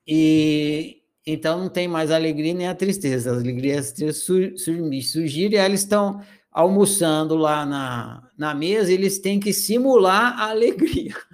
E, 0.07 1.03
então 1.24 1.61
não 1.61 1.68
tem 1.68 1.86
mais 1.86 2.11
alegria 2.11 2.53
nem 2.53 2.66
a 2.66 2.74
tristeza. 2.74 3.30
As 3.30 3.38
alegrias 3.38 3.95
surgiram 5.05 5.55
e 5.55 5.64
eles 5.64 5.80
estão 5.80 6.20
almoçando 6.51 7.36
lá 7.36 7.64
na, 7.64 8.28
na 8.36 8.55
mesa, 8.55 8.93
eles 8.93 9.18
têm 9.18 9.40
que 9.40 9.53
simular 9.53 10.38
a 10.38 10.51
alegria. 10.51 11.16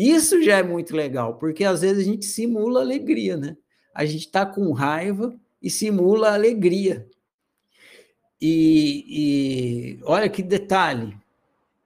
Isso 0.00 0.40
já 0.40 0.58
é 0.58 0.62
muito 0.62 0.94
legal, 0.94 1.38
porque 1.38 1.64
às 1.64 1.80
vezes 1.80 2.06
a 2.06 2.08
gente 2.08 2.24
simula 2.24 2.80
alegria, 2.80 3.36
né? 3.36 3.56
A 3.92 4.04
gente 4.04 4.26
está 4.26 4.46
com 4.46 4.70
raiva 4.72 5.34
e 5.60 5.68
simula 5.68 6.32
alegria. 6.32 7.08
E, 8.40 9.98
e 9.98 10.04
olha 10.04 10.28
que 10.28 10.40
detalhe, 10.40 11.18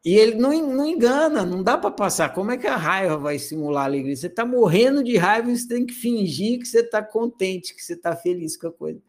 e 0.05 0.15
ele 0.15 0.35
não, 0.35 0.51
não 0.75 0.87
engana, 0.87 1.47
não 1.47 1.63
dá 1.63 1.79
para 1.79 1.91
passar. 1.91 2.35
Como 2.35 2.51
é 2.51 2.59
que 2.59 2.67
a 2.67 2.77
raiva 2.77 3.17
vai 3.17 3.39
simular 3.39 3.87
alegria? 3.87 4.15
Você 4.15 4.27
está 4.27 4.45
morrendo 4.45 5.03
de 5.03 5.17
raiva 5.17 5.51
e 5.51 5.57
você 5.57 5.69
tem 5.69 5.87
que 5.87 5.95
fingir 5.95 6.59
que 6.59 6.67
você 6.67 6.81
está 6.81 7.03
contente, 7.03 7.75
que 7.75 7.83
você 7.83 7.95
está 7.95 8.15
feliz 8.15 8.59
com 8.59 8.67
a 8.67 8.73
coisa. 8.73 9.01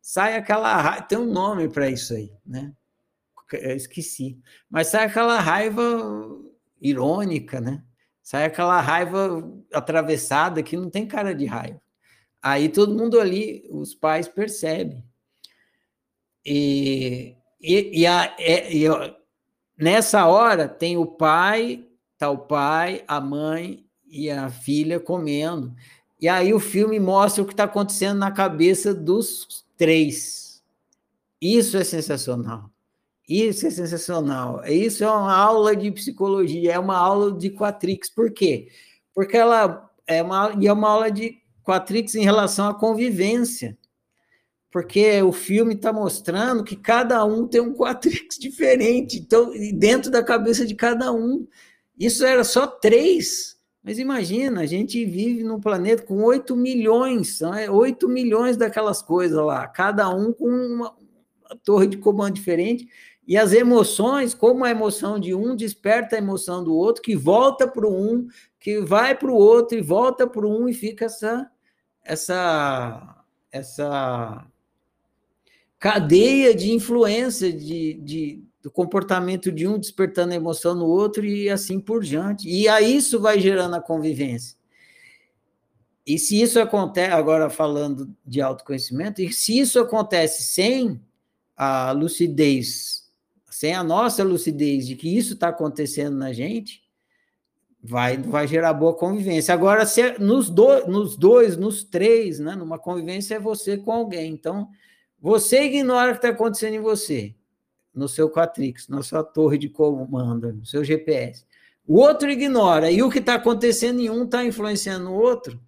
Sai 0.00 0.34
aquela 0.34 0.74
raiva, 0.80 1.02
tem 1.02 1.18
um 1.18 1.30
nome 1.30 1.68
para 1.68 1.90
isso 1.90 2.14
aí, 2.14 2.32
né? 2.46 2.72
Eu 3.52 3.76
esqueci. 3.76 4.38
Mas 4.70 4.86
sai 4.86 5.04
aquela 5.04 5.40
raiva 5.40 5.82
irônica, 6.80 7.60
né? 7.60 7.82
Sai 8.26 8.44
aquela 8.44 8.80
raiva 8.80 9.48
atravessada 9.72 10.60
que 10.60 10.76
não 10.76 10.90
tem 10.90 11.06
cara 11.06 11.32
de 11.32 11.46
raiva. 11.46 11.80
Aí 12.42 12.68
todo 12.68 12.92
mundo 12.92 13.20
ali, 13.20 13.64
os 13.70 13.94
pais 13.94 14.26
percebem. 14.26 15.00
E, 16.44 17.36
e, 17.62 18.00
e, 18.00 18.04
a, 18.04 18.34
e, 18.36 18.84
e 18.84 18.88
Nessa 19.78 20.26
hora 20.26 20.66
tem 20.66 20.96
o 20.96 21.06
pai, 21.06 21.86
tá 22.18 22.28
o 22.28 22.36
pai, 22.36 23.04
a 23.06 23.20
mãe 23.20 23.86
e 24.04 24.28
a 24.28 24.50
filha 24.50 24.98
comendo. 24.98 25.72
E 26.20 26.28
aí 26.28 26.52
o 26.52 26.58
filme 26.58 26.98
mostra 26.98 27.44
o 27.44 27.46
que 27.46 27.52
está 27.52 27.62
acontecendo 27.62 28.18
na 28.18 28.32
cabeça 28.32 28.92
dos 28.92 29.64
três. 29.76 30.60
Isso 31.40 31.76
é 31.76 31.84
sensacional. 31.84 32.68
Isso 33.28 33.66
é 33.66 33.70
sensacional. 33.70 34.64
Isso 34.66 35.02
é 35.02 35.10
uma 35.10 35.34
aula 35.34 35.74
de 35.74 35.90
psicologia, 35.90 36.72
é 36.72 36.78
uma 36.78 36.96
aula 36.96 37.32
de 37.32 37.50
Quatrix. 37.50 38.08
Por 38.08 38.30
quê? 38.30 38.68
Porque 39.14 39.36
ela 39.36 39.90
é 40.06 40.22
uma, 40.22 40.52
é 40.62 40.72
uma 40.72 40.88
aula 40.88 41.10
de 41.10 41.38
Quatrix 41.64 42.14
em 42.14 42.22
relação 42.22 42.68
à 42.68 42.74
convivência 42.74 43.76
porque 44.76 45.22
o 45.22 45.32
filme 45.32 45.72
está 45.72 45.90
mostrando 45.90 46.62
que 46.62 46.76
cada 46.76 47.24
um 47.24 47.48
tem 47.48 47.62
um 47.62 47.72
Quatrix 47.72 48.36
diferente, 48.38 49.16
então, 49.16 49.50
dentro 49.72 50.10
da 50.10 50.22
cabeça 50.22 50.66
de 50.66 50.74
cada 50.74 51.10
um. 51.10 51.48
Isso 51.98 52.22
era 52.26 52.44
só 52.44 52.66
três, 52.66 53.56
mas 53.82 53.98
imagina, 53.98 54.60
a 54.60 54.66
gente 54.66 55.02
vive 55.06 55.42
num 55.42 55.58
planeta 55.58 56.02
com 56.02 56.22
8 56.22 56.54
milhões, 56.54 57.38
são 57.38 57.52
8 57.52 58.06
milhões 58.06 58.58
daquelas 58.58 59.00
coisas 59.00 59.38
lá, 59.38 59.66
cada 59.66 60.10
um 60.10 60.30
com 60.30 60.46
uma 60.46 60.94
torre 61.64 61.86
de 61.86 61.96
comando 61.96 62.34
diferente, 62.34 62.86
e 63.26 63.36
as 63.36 63.52
emoções, 63.52 64.34
como 64.34 64.64
a 64.64 64.70
emoção 64.70 65.18
de 65.18 65.34
um 65.34 65.56
desperta 65.56 66.14
a 66.14 66.18
emoção 66.18 66.62
do 66.62 66.72
outro, 66.72 67.02
que 67.02 67.16
volta 67.16 67.66
para 67.66 67.86
o 67.86 67.92
um, 67.92 68.28
que 68.60 68.80
vai 68.80 69.16
para 69.16 69.30
o 69.30 69.34
outro 69.34 69.76
e 69.76 69.82
volta 69.82 70.26
para 70.28 70.46
o 70.46 70.62
um, 70.62 70.68
e 70.68 70.72
fica 70.72 71.06
essa, 71.06 71.50
essa, 72.04 73.24
essa 73.50 74.46
cadeia 75.76 76.54
de 76.54 76.70
influência 76.72 77.52
de, 77.52 77.94
de, 77.94 78.44
do 78.62 78.70
comportamento 78.70 79.50
de 79.50 79.66
um 79.66 79.76
despertando 79.76 80.32
a 80.32 80.36
emoção 80.36 80.76
no 80.76 80.86
outro 80.86 81.26
e 81.26 81.50
assim 81.50 81.80
por 81.80 82.04
diante. 82.04 82.48
E 82.48 82.68
aí 82.68 82.96
isso 82.96 83.20
vai 83.20 83.40
gerando 83.40 83.74
a 83.74 83.80
convivência. 83.80 84.56
E 86.06 86.16
se 86.16 86.40
isso 86.40 86.60
acontece, 86.60 87.12
agora 87.12 87.50
falando 87.50 88.14
de 88.24 88.40
autoconhecimento, 88.40 89.20
e 89.20 89.32
se 89.32 89.58
isso 89.58 89.80
acontece 89.80 90.44
sem 90.44 91.00
a 91.56 91.90
lucidez, 91.90 93.05
sem 93.56 93.72
a 93.72 93.82
nossa 93.82 94.22
lucidez 94.22 94.86
de 94.86 94.94
que 94.94 95.16
isso 95.16 95.32
está 95.32 95.48
acontecendo 95.48 96.14
na 96.14 96.30
gente, 96.30 96.82
vai, 97.82 98.18
vai 98.18 98.46
gerar 98.46 98.74
boa 98.74 98.92
convivência. 98.92 99.54
Agora, 99.54 99.86
se 99.86 100.02
é 100.02 100.18
nos, 100.18 100.50
do, 100.50 100.86
nos 100.86 101.16
dois, 101.16 101.56
nos 101.56 101.82
três, 101.82 102.38
né, 102.38 102.54
numa 102.54 102.78
convivência 102.78 103.36
é 103.36 103.40
você 103.40 103.78
com 103.78 103.92
alguém. 103.92 104.30
Então, 104.30 104.68
você 105.18 105.62
ignora 105.62 106.10
o 106.10 106.12
que 106.12 106.18
está 106.18 106.28
acontecendo 106.28 106.74
em 106.74 106.80
você, 106.80 107.34
no 107.94 108.06
seu 108.10 108.28
Quatrix, 108.28 108.88
na 108.88 109.02
sua 109.02 109.24
torre 109.24 109.56
de 109.56 109.70
comando, 109.70 110.52
no 110.52 110.66
seu 110.66 110.84
GPS. 110.84 111.46
O 111.88 111.98
outro 111.98 112.30
ignora, 112.30 112.90
e 112.90 113.02
o 113.02 113.08
que 113.08 113.20
está 113.20 113.36
acontecendo 113.36 114.00
em 114.00 114.10
um 114.10 114.24
está 114.24 114.44
influenciando 114.44 115.08
o 115.08 115.14
outro, 115.14 115.58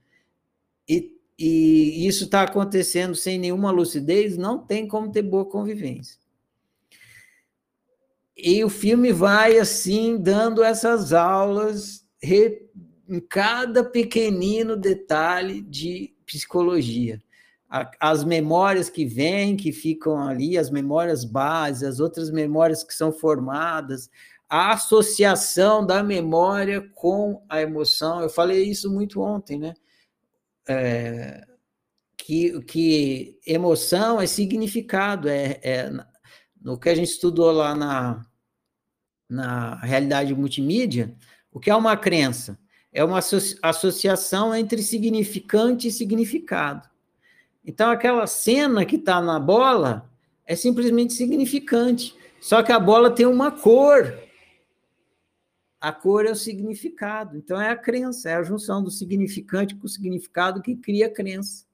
e, 0.86 1.16
e 1.38 2.06
isso 2.06 2.24
está 2.24 2.42
acontecendo 2.42 3.14
sem 3.14 3.38
nenhuma 3.38 3.70
lucidez, 3.70 4.36
não 4.36 4.58
tem 4.58 4.86
como 4.86 5.10
ter 5.10 5.22
boa 5.22 5.46
convivência. 5.46 6.27
E 8.38 8.64
o 8.64 8.70
filme 8.70 9.12
vai 9.12 9.58
assim, 9.58 10.16
dando 10.16 10.62
essas 10.62 11.12
aulas 11.12 12.06
em 12.22 13.20
cada 13.28 13.82
pequenino 13.82 14.76
detalhe 14.76 15.60
de 15.60 16.14
psicologia 16.24 17.20
as 18.00 18.24
memórias 18.24 18.88
que 18.88 19.04
vêm, 19.04 19.56
que 19.56 19.72
ficam 19.72 20.18
ali, 20.18 20.56
as 20.56 20.70
memórias 20.70 21.24
bases, 21.24 21.82
as 21.82 22.00
outras 22.00 22.30
memórias 22.30 22.82
que 22.82 22.94
são 22.94 23.12
formadas, 23.12 24.10
a 24.48 24.72
associação 24.72 25.84
da 25.84 26.02
memória 26.02 26.80
com 26.94 27.42
a 27.48 27.60
emoção. 27.60 28.22
Eu 28.22 28.30
falei 28.30 28.62
isso 28.64 28.90
muito 28.90 29.20
ontem, 29.20 29.58
né? 29.58 29.74
É, 30.66 31.46
que, 32.16 32.60
que 32.62 33.38
emoção 33.46 34.20
é 34.20 34.26
significado, 34.26 35.28
é, 35.28 35.60
é, 35.62 35.90
no 36.60 36.78
que 36.78 36.88
a 36.88 36.94
gente 36.94 37.10
estudou 37.10 37.50
lá 37.52 37.74
na, 37.74 38.26
na 39.28 39.76
realidade 39.76 40.34
multimídia, 40.34 41.14
o 41.52 41.60
que 41.60 41.70
é 41.70 41.74
uma 41.74 41.96
crença? 41.96 42.58
É 42.92 43.04
uma 43.04 43.20
associação 43.62 44.54
entre 44.54 44.82
significante 44.82 45.88
e 45.88 45.92
significado. 45.92 46.88
Então, 47.64 47.90
aquela 47.90 48.26
cena 48.26 48.84
que 48.84 48.96
está 48.96 49.20
na 49.20 49.38
bola 49.38 50.08
é 50.46 50.56
simplesmente 50.56 51.12
significante. 51.12 52.16
Só 52.40 52.62
que 52.62 52.72
a 52.72 52.80
bola 52.80 53.10
tem 53.10 53.26
uma 53.26 53.50
cor. 53.50 54.18
A 55.80 55.92
cor 55.92 56.24
é 56.24 56.30
o 56.30 56.36
significado. 56.36 57.36
Então 57.36 57.60
é 57.60 57.70
a 57.70 57.76
crença, 57.76 58.30
é 58.30 58.34
a 58.34 58.42
junção 58.42 58.82
do 58.82 58.90
significante 58.90 59.76
com 59.76 59.86
o 59.86 59.90
significado 59.90 60.62
que 60.62 60.74
cria 60.74 61.06
a 61.06 61.12
crença. 61.12 61.67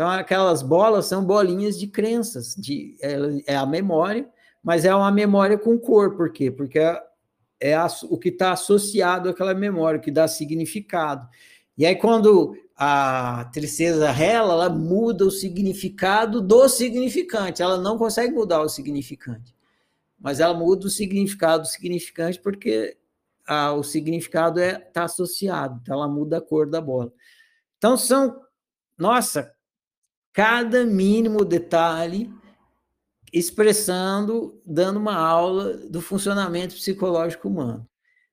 Então 0.00 0.08
aquelas 0.08 0.62
bolas 0.62 1.04
são 1.04 1.22
bolinhas 1.22 1.78
de 1.78 1.86
crenças, 1.86 2.54
de, 2.56 2.96
é, 3.02 3.52
é 3.52 3.54
a 3.54 3.66
memória, 3.66 4.26
mas 4.64 4.86
é 4.86 4.94
uma 4.94 5.12
memória 5.12 5.58
com 5.58 5.78
cor. 5.78 6.16
Por 6.16 6.32
quê? 6.32 6.50
Porque 6.50 6.78
é, 6.78 7.02
é 7.60 7.74
a, 7.74 7.86
o 8.04 8.16
que 8.16 8.30
está 8.30 8.52
associado 8.52 9.28
àquela 9.28 9.52
memória, 9.52 10.00
que 10.00 10.10
dá 10.10 10.26
significado. 10.26 11.28
E 11.76 11.84
aí, 11.84 11.94
quando 11.94 12.56
a 12.74 13.50
tristeza 13.52 14.10
rela, 14.10 14.54
ela 14.54 14.70
muda 14.70 15.26
o 15.26 15.30
significado 15.30 16.40
do 16.40 16.66
significante, 16.66 17.60
ela 17.60 17.76
não 17.76 17.98
consegue 17.98 18.32
mudar 18.32 18.62
o 18.62 18.70
significante, 18.70 19.54
mas 20.18 20.40
ela 20.40 20.54
muda 20.54 20.86
o 20.86 20.90
significado 20.90 21.64
do 21.64 21.68
significante 21.68 22.40
porque 22.40 22.96
o 23.76 23.82
significado 23.82 24.60
está 24.60 24.78
é, 24.78 24.80
tá 24.80 25.04
associado, 25.04 25.78
então 25.82 25.94
ela 25.94 26.08
muda 26.08 26.38
a 26.38 26.40
cor 26.40 26.66
da 26.66 26.80
bola. 26.80 27.12
Então, 27.76 27.98
são, 27.98 28.40
nossa, 28.96 29.54
cada 30.40 30.86
mínimo 30.86 31.44
detalhe 31.44 32.32
expressando, 33.30 34.58
dando 34.64 34.98
uma 34.98 35.14
aula 35.14 35.74
do 35.74 36.00
funcionamento 36.00 36.74
psicológico 36.74 37.46
humano. 37.46 37.86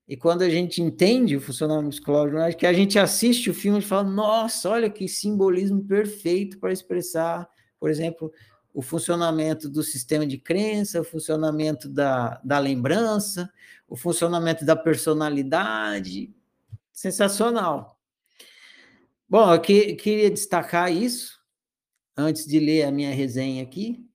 E 0.08 0.16
quando 0.16 0.44
a 0.44 0.50
gente 0.50 0.82
entende 0.82 1.36
o 1.36 1.42
funcionamento 1.42 1.90
psicológico, 1.90 2.38
acho 2.38 2.56
que 2.56 2.66
a 2.66 2.72
gente 2.72 2.98
assiste 2.98 3.50
o 3.50 3.54
filme 3.54 3.80
e 3.80 3.82
fala: 3.82 4.10
nossa, 4.10 4.70
olha 4.70 4.90
que 4.90 5.06
simbolismo 5.06 5.84
perfeito 5.84 6.60
para 6.60 6.72
expressar, 6.72 7.46
por 7.78 7.90
exemplo, 7.90 8.32
o 8.74 8.82
funcionamento 8.82 9.68
do 9.68 9.84
sistema 9.84 10.26
de 10.26 10.38
crença, 10.38 11.02
o 11.02 11.04
funcionamento 11.04 11.90
da, 11.90 12.40
da 12.42 12.58
lembrança, 12.58 13.52
o 13.86 13.98
funcionamento 13.98 14.64
da 14.64 14.78
personalidade. 14.78 16.34
Sensacional. 16.94 18.00
Bom, 19.28 19.54
eu 19.54 19.60
que, 19.60 19.96
queria 19.96 20.32
destacar 20.32 20.90
isso 20.90 21.37
antes 22.18 22.46
de 22.46 22.60
ler 22.60 22.84
a 22.84 22.92
minha 22.92 23.14
resenha 23.14 23.62
aqui 23.62 24.08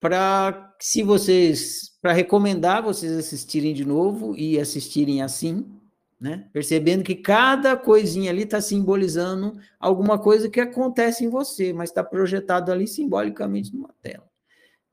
para 0.00 0.74
se 0.80 1.02
vocês 1.02 1.92
para 2.02 2.12
recomendar 2.12 2.82
vocês 2.82 3.12
assistirem 3.12 3.72
de 3.72 3.84
novo 3.84 4.36
e 4.36 4.58
assistirem 4.58 5.22
assim, 5.22 5.64
né? 6.20 6.48
Percebendo 6.52 7.04
que 7.04 7.14
cada 7.14 7.76
coisinha 7.76 8.30
ali 8.30 8.42
está 8.42 8.60
simbolizando 8.60 9.56
alguma 9.78 10.18
coisa 10.18 10.50
que 10.50 10.60
acontece 10.60 11.24
em 11.24 11.28
você, 11.28 11.72
mas 11.72 11.90
está 11.90 12.02
projetado 12.02 12.72
ali 12.72 12.88
simbolicamente 12.88 13.72
numa 13.72 13.94
tela. 14.02 14.28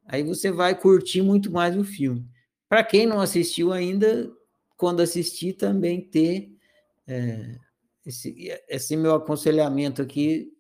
Aí 0.06 0.22
você 0.22 0.52
vai 0.52 0.80
curtir 0.80 1.24
muito 1.24 1.52
mais 1.52 1.76
o 1.76 1.84
filme. 1.84 2.28
Para 2.68 2.84
quem 2.84 3.08
não 3.08 3.20
assistiu 3.20 3.74
ainda, 3.74 4.32
quando 4.78 5.02
assistir 5.02 5.54
também 5.54 6.02
ter 6.02 6.52
é, 7.08 7.56
esse, 8.06 8.36
esse 8.68 8.96
meu 8.96 9.16
aconselhamento 9.16 10.04
aqui 10.04 10.52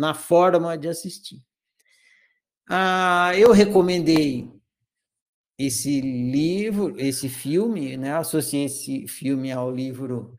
na 0.00 0.14
forma 0.14 0.78
de 0.78 0.88
assistir. 0.88 1.44
Ah, 2.66 3.32
eu 3.36 3.52
recomendei 3.52 4.50
esse 5.58 6.00
livro, 6.00 6.94
esse 6.98 7.28
filme, 7.28 7.98
né? 7.98 8.14
Associei 8.14 8.64
esse 8.64 9.06
filme 9.06 9.52
ao 9.52 9.70
livro 9.70 10.34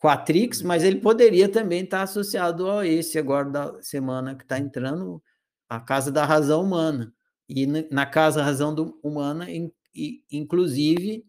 Quatrix, 0.00 0.62
mas 0.62 0.82
ele 0.82 0.98
poderia 0.98 1.46
também 1.46 1.84
estar 1.84 2.02
associado 2.02 2.70
a 2.70 2.86
esse 2.86 3.18
agora 3.18 3.50
da 3.50 3.82
semana 3.82 4.34
que 4.34 4.44
está 4.44 4.58
entrando, 4.58 5.22
a 5.68 5.78
Casa 5.78 6.10
da 6.10 6.24
Razão 6.24 6.62
Humana. 6.62 7.12
E 7.46 7.66
na 7.66 8.06
Casa 8.06 8.42
Razão 8.42 8.74
Humana, 9.02 9.46
inclusive, 10.32 11.22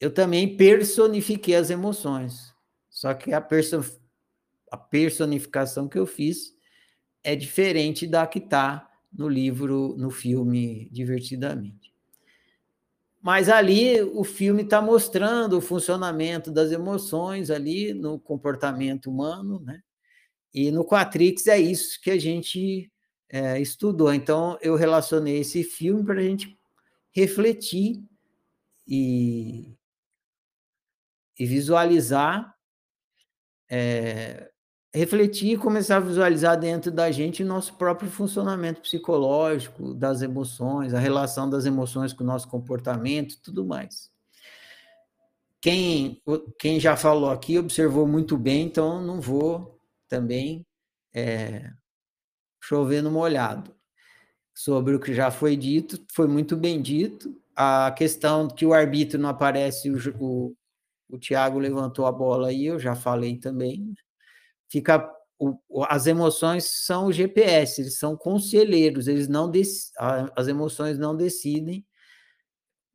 eu 0.00 0.12
também 0.12 0.56
personifiquei 0.56 1.54
as 1.54 1.70
emoções. 1.70 2.52
Só 2.88 3.14
que 3.14 3.32
a, 3.32 3.40
perso 3.40 3.80
a 4.72 4.76
personificação 4.76 5.88
que 5.88 5.98
eu 5.98 6.06
fiz 6.06 6.58
é 7.22 7.36
diferente 7.36 8.06
da 8.06 8.26
que 8.26 8.38
está 8.38 8.90
no 9.12 9.28
livro, 9.28 9.96
no 9.98 10.10
filme 10.10 10.88
Divertidamente. 10.90 11.92
Mas 13.22 13.50
ali 13.50 14.00
o 14.00 14.24
filme 14.24 14.62
está 14.62 14.80
mostrando 14.80 15.58
o 15.58 15.60
funcionamento 15.60 16.50
das 16.50 16.72
emoções 16.72 17.50
ali 17.50 17.92
no 17.92 18.18
comportamento 18.18 19.10
humano, 19.10 19.60
né? 19.60 19.82
E 20.54 20.70
no 20.70 20.84
Quatrix 20.84 21.46
é 21.46 21.58
isso 21.58 22.00
que 22.00 22.10
a 22.10 22.18
gente 22.18 22.90
é, 23.28 23.60
estudou. 23.60 24.12
Então 24.12 24.58
eu 24.62 24.74
relacionei 24.74 25.38
esse 25.38 25.62
filme 25.62 26.02
para 26.02 26.18
a 26.18 26.22
gente 26.22 26.58
refletir 27.12 28.02
e, 28.88 29.76
e 31.38 31.44
visualizar 31.44 32.54
é, 33.68 34.50
refletir 34.92 35.52
e 35.52 35.58
começar 35.58 35.98
a 35.98 36.00
visualizar 36.00 36.58
dentro 36.58 36.90
da 36.90 37.10
gente 37.10 37.44
nosso 37.44 37.74
próprio 37.74 38.10
funcionamento 38.10 38.80
psicológico, 38.80 39.94
das 39.94 40.20
emoções, 40.20 40.92
a 40.92 40.98
relação 40.98 41.48
das 41.48 41.64
emoções 41.64 42.12
com 42.12 42.24
o 42.24 42.26
nosso 42.26 42.48
comportamento, 42.48 43.40
tudo 43.40 43.64
mais. 43.64 44.10
Quem, 45.60 46.20
quem 46.58 46.80
já 46.80 46.96
falou 46.96 47.30
aqui 47.30 47.58
observou 47.58 48.06
muito 48.06 48.36
bem, 48.36 48.62
então 48.62 49.00
não 49.00 49.20
vou 49.20 49.78
também 50.08 50.66
é, 51.14 51.70
chover 52.60 53.02
no 53.02 53.10
molhado. 53.10 53.74
Sobre 54.54 54.94
o 54.94 55.00
que 55.00 55.14
já 55.14 55.30
foi 55.30 55.56
dito, 55.56 56.04
foi 56.12 56.26
muito 56.26 56.56
bem 56.56 56.82
dito. 56.82 57.34
A 57.54 57.92
questão 57.92 58.48
que 58.48 58.66
o 58.66 58.72
arbítrio 58.74 59.20
não 59.20 59.28
aparece, 59.28 59.90
o, 59.90 59.98
o, 60.18 60.56
o 61.08 61.18
Tiago 61.18 61.58
levantou 61.58 62.06
a 62.06 62.12
bola 62.12 62.48
aí, 62.48 62.66
eu 62.66 62.78
já 62.78 62.94
falei 62.94 63.36
também 63.36 63.94
fica 64.70 64.98
o, 65.38 65.58
as 65.88 66.06
emoções 66.06 66.66
são 66.84 67.06
o 67.06 67.12
GPS, 67.12 67.80
eles 67.80 67.98
são 67.98 68.16
conselheiros, 68.16 69.08
eles 69.08 69.26
não 69.26 69.50
as 70.36 70.48
emoções 70.48 70.98
não 70.98 71.16
decidem. 71.16 71.84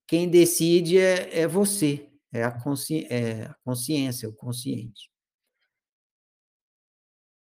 Quem 0.07 0.29
decide 0.29 0.99
é, 0.99 1.41
é 1.41 1.47
você, 1.47 2.07
é 2.31 2.43
a, 2.43 2.51
consci, 2.51 3.07
é 3.09 3.45
a 3.45 3.55
consciência, 3.63 4.29
o 4.29 4.33
consciente. 4.33 5.09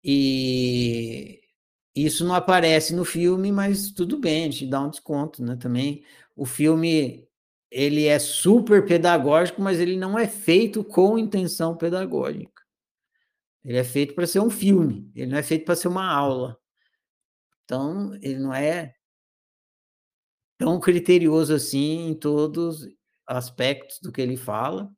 E 0.02 1.40
isso 1.94 2.24
não 2.24 2.34
aparece 2.34 2.94
no 2.94 3.04
filme, 3.04 3.52
mas 3.52 3.90
tudo 3.92 4.18
bem, 4.18 4.44
a 4.44 4.50
gente 4.50 4.66
dá 4.66 4.80
um 4.80 4.90
desconto, 4.90 5.42
né? 5.44 5.56
Também 5.56 6.04
o 6.36 6.46
filme 6.46 7.28
ele 7.70 8.06
é 8.06 8.18
super 8.18 8.86
pedagógico, 8.86 9.60
mas 9.60 9.78
ele 9.78 9.96
não 9.96 10.18
é 10.18 10.26
feito 10.26 10.82
com 10.82 11.18
intenção 11.18 11.76
pedagógica. 11.76 12.62
Ele 13.64 13.78
é 13.78 13.84
feito 13.84 14.14
para 14.14 14.26
ser 14.26 14.40
um 14.40 14.50
filme, 14.50 15.10
ele 15.14 15.30
não 15.30 15.38
é 15.38 15.42
feito 15.42 15.64
para 15.64 15.76
ser 15.76 15.88
uma 15.88 16.06
aula. 16.06 16.58
Então, 17.64 18.14
ele 18.22 18.38
não 18.38 18.54
é 18.54 18.94
tão 20.56 20.80
criterioso 20.80 21.54
assim 21.54 22.08
em 22.08 22.14
todos 22.14 22.82
os 22.82 22.88
aspectos 23.26 24.00
do 24.00 24.10
que 24.10 24.20
ele 24.20 24.36
fala. 24.36 24.90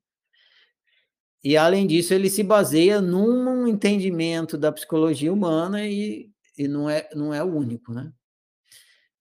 E, 1.42 1.56
além 1.56 1.86
disso, 1.86 2.12
ele 2.12 2.28
se 2.28 2.42
baseia 2.42 3.00
num 3.00 3.66
entendimento 3.66 4.58
da 4.58 4.70
psicologia 4.70 5.32
humana 5.32 5.86
e, 5.86 6.30
e 6.56 6.68
não, 6.68 6.88
é, 6.88 7.08
não 7.14 7.32
é 7.32 7.42
o 7.42 7.52
único, 7.52 7.92
né? 7.92 8.12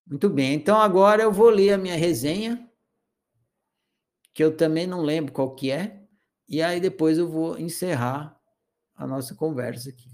Muito 0.05 0.27
bem, 0.27 0.55
então 0.55 0.77
agora 0.81 1.21
eu 1.21 1.31
vou 1.31 1.49
ler 1.49 1.73
a 1.73 1.77
minha 1.77 1.95
resenha, 1.95 2.67
que 4.33 4.43
eu 4.43 4.55
também 4.55 4.87
não 4.87 5.03
lembro 5.03 5.31
qual 5.31 5.53
que 5.53 5.69
é, 5.69 6.03
e 6.47 6.63
aí 6.63 6.79
depois 6.79 7.19
eu 7.19 7.29
vou 7.29 7.59
encerrar 7.59 8.38
a 8.99 9.07
nossa 9.07 9.33
conversa 9.33 9.89
aqui. 9.89 10.11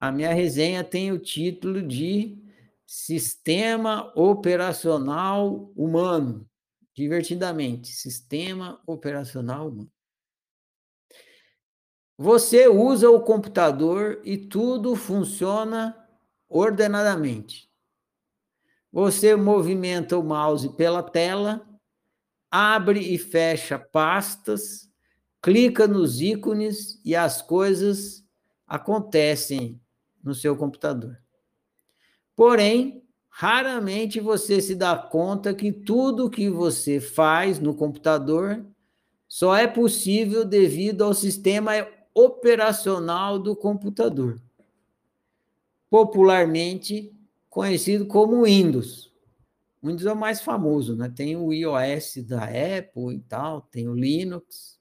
A 0.00 0.10
minha 0.10 0.32
resenha 0.32 0.82
tem 0.82 1.12
o 1.12 1.18
título 1.18 1.86
de 1.86 2.42
Sistema 2.86 4.10
Operacional 4.16 5.70
Humano. 5.76 6.48
Divertidamente, 6.94 7.88
Sistema 7.88 8.82
Operacional 8.86 9.68
Humano. 9.68 9.92
Você 12.16 12.68
usa 12.68 13.10
o 13.10 13.20
computador 13.20 14.22
e 14.24 14.38
tudo 14.38 14.96
funciona 14.96 15.94
ordenadamente. 16.48 17.70
Você 18.90 19.36
movimenta 19.36 20.16
o 20.16 20.22
mouse 20.22 20.74
pela 20.74 21.02
tela, 21.02 21.68
abre 22.50 23.00
e 23.00 23.18
fecha 23.18 23.78
pastas, 23.78 24.93
clica 25.44 25.86
nos 25.86 26.22
ícones 26.22 26.98
e 27.04 27.14
as 27.14 27.42
coisas 27.42 28.24
acontecem 28.66 29.78
no 30.22 30.34
seu 30.34 30.56
computador. 30.56 31.18
Porém, 32.34 33.04
raramente 33.28 34.20
você 34.20 34.62
se 34.62 34.74
dá 34.74 34.96
conta 34.96 35.52
que 35.52 35.70
tudo 35.70 36.30
que 36.30 36.48
você 36.48 36.98
faz 36.98 37.60
no 37.60 37.74
computador 37.74 38.64
só 39.28 39.54
é 39.54 39.66
possível 39.66 40.46
devido 40.46 41.04
ao 41.04 41.12
sistema 41.12 41.72
operacional 42.14 43.38
do 43.38 43.54
computador, 43.54 44.40
popularmente 45.90 47.14
conhecido 47.50 48.06
como 48.06 48.46
Windows. 48.46 49.12
O 49.82 49.88
Windows 49.88 50.06
é 50.06 50.12
o 50.14 50.16
mais 50.16 50.40
famoso, 50.40 50.96
né? 50.96 51.12
Tem 51.14 51.36
o 51.36 51.52
iOS 51.52 52.24
da 52.26 52.44
Apple 52.44 53.16
e 53.16 53.20
tal, 53.20 53.60
tem 53.60 53.86
o 53.86 53.94
Linux, 53.94 54.73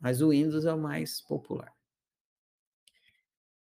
mas 0.00 0.20
o 0.20 0.30
Windows 0.30 0.64
é 0.64 0.72
o 0.72 0.78
mais 0.78 1.20
popular. 1.20 1.72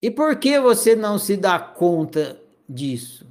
E 0.03 0.11
por 0.11 0.37
que 0.37 0.61
você 0.61 0.95
não 0.95 1.18
se 1.18 1.37
dá 1.37 1.59
conta 1.59 2.41
disso? 2.68 3.26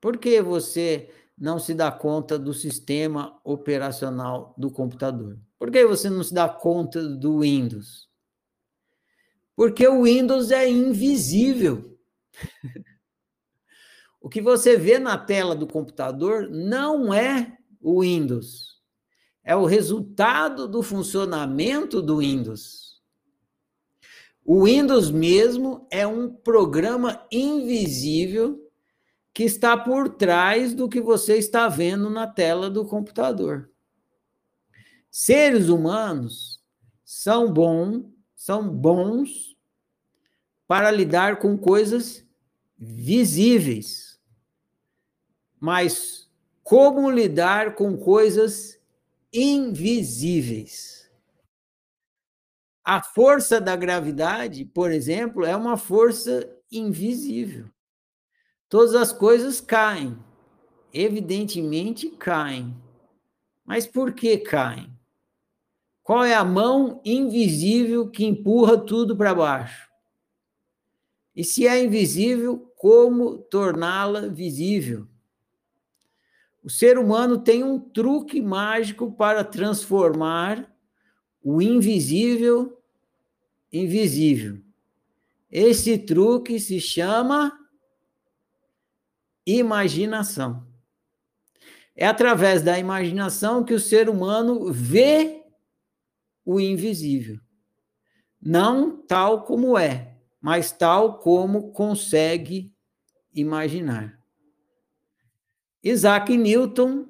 Por 0.00 0.18
que 0.18 0.42
você 0.42 1.10
não 1.36 1.58
se 1.58 1.72
dá 1.72 1.90
conta 1.90 2.38
do 2.38 2.52
sistema 2.52 3.40
operacional 3.44 4.54
do 4.58 4.70
computador? 4.70 5.38
Por 5.58 5.70
que 5.70 5.84
você 5.86 6.10
não 6.10 6.22
se 6.22 6.34
dá 6.34 6.48
conta 6.48 7.02
do 7.02 7.40
Windows? 7.40 8.08
Porque 9.56 9.86
o 9.88 10.04
Windows 10.04 10.50
é 10.50 10.68
invisível. 10.68 11.98
o 14.20 14.28
que 14.28 14.40
você 14.40 14.76
vê 14.76 14.98
na 14.98 15.16
tela 15.16 15.54
do 15.56 15.66
computador 15.66 16.48
não 16.48 17.12
é 17.12 17.56
o 17.80 18.02
Windows. 18.02 18.77
É 19.48 19.56
o 19.56 19.64
resultado 19.64 20.68
do 20.68 20.82
funcionamento 20.82 22.02
do 22.02 22.18
Windows. 22.18 23.00
O 24.44 24.66
Windows 24.66 25.10
mesmo 25.10 25.86
é 25.90 26.06
um 26.06 26.30
programa 26.30 27.26
invisível 27.32 28.62
que 29.32 29.44
está 29.44 29.74
por 29.74 30.10
trás 30.10 30.74
do 30.74 30.86
que 30.86 31.00
você 31.00 31.38
está 31.38 31.66
vendo 31.66 32.10
na 32.10 32.26
tela 32.26 32.68
do 32.68 32.84
computador. 32.84 33.70
Seres 35.10 35.70
humanos 35.70 36.62
são 37.02 37.50
bons, 37.50 38.04
são 38.36 38.68
bons 38.68 39.56
para 40.66 40.90
lidar 40.90 41.38
com 41.38 41.56
coisas 41.56 42.22
visíveis. 42.76 44.20
Mas 45.58 46.30
como 46.62 47.10
lidar 47.10 47.76
com 47.76 47.96
coisas 47.96 48.77
invisíveis? 49.38 51.08
A 52.84 53.00
força 53.02 53.60
da 53.60 53.76
gravidade, 53.76 54.64
por 54.64 54.90
exemplo, 54.90 55.44
é 55.44 55.54
uma 55.54 55.76
força 55.76 56.50
invisível. 56.72 57.68
Todas 58.68 58.94
as 58.94 59.12
coisas 59.12 59.60
caem, 59.60 60.18
evidentemente 60.92 62.10
caem. 62.10 62.76
Mas 63.64 63.86
por 63.86 64.12
que 64.12 64.38
caem? 64.38 64.92
Qual 66.02 66.24
é 66.24 66.34
a 66.34 66.44
mão 66.44 67.00
invisível 67.04 68.10
que 68.10 68.24
empurra 68.24 68.78
tudo 68.78 69.16
para 69.16 69.34
baixo? 69.34 69.88
E 71.36 71.44
se 71.44 71.66
é 71.66 71.84
invisível, 71.84 72.72
como 72.76 73.38
torná-la 73.38 74.26
visível? 74.28 75.06
O 76.62 76.70
ser 76.70 76.98
humano 76.98 77.38
tem 77.38 77.62
um 77.62 77.78
truque 77.78 78.40
mágico 78.40 79.12
para 79.12 79.44
transformar 79.44 80.74
o 81.42 81.62
invisível 81.62 82.82
em 83.72 83.86
visível. 83.86 84.60
Esse 85.50 85.96
truque 85.96 86.60
se 86.60 86.80
chama 86.80 87.52
imaginação. 89.46 90.66
É 91.96 92.06
através 92.06 92.62
da 92.62 92.78
imaginação 92.78 93.64
que 93.64 93.74
o 93.74 93.80
ser 93.80 94.08
humano 94.08 94.72
vê 94.72 95.42
o 96.44 96.60
invisível. 96.60 97.40
Não 98.40 99.02
tal 99.02 99.44
como 99.44 99.76
é, 99.76 100.16
mas 100.40 100.70
tal 100.70 101.18
como 101.18 101.72
consegue 101.72 102.72
imaginar. 103.34 104.17
Isaac 105.82 106.36
Newton 106.36 107.06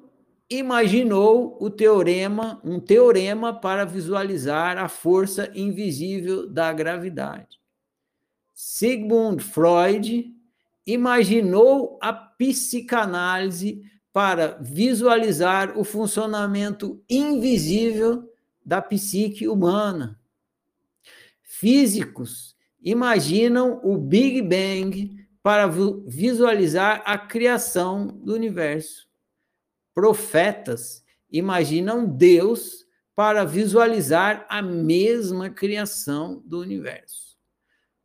imaginou 0.49 1.57
o 1.59 1.69
teorema, 1.69 2.59
um 2.63 2.79
teorema 2.79 3.53
para 3.53 3.85
visualizar 3.85 4.77
a 4.77 4.87
força 4.87 5.51
invisível 5.53 6.47
da 6.47 6.71
gravidade. 6.73 7.59
Sigmund 8.53 9.41
Freud 9.41 10.33
imaginou 10.85 11.99
a 12.01 12.11
psicanálise 12.11 13.83
para 14.11 14.57
visualizar 14.59 15.77
o 15.77 15.83
funcionamento 15.83 17.01
invisível 17.09 18.31
da 18.65 18.81
psique 18.81 19.47
humana. 19.47 20.19
Físicos 21.41 22.55
imaginam 22.81 23.79
o 23.83 23.97
Big 23.97 24.41
Bang 24.41 25.18
para 25.41 25.67
visualizar 26.05 27.01
a 27.05 27.17
criação 27.17 28.07
do 28.07 28.33
universo. 28.33 29.07
Profetas 29.93 31.03
imaginam 31.31 32.05
Deus 32.05 32.85
para 33.15 33.43
visualizar 33.43 34.45
a 34.49 34.61
mesma 34.61 35.49
criação 35.49 36.41
do 36.45 36.59
universo 36.59 37.29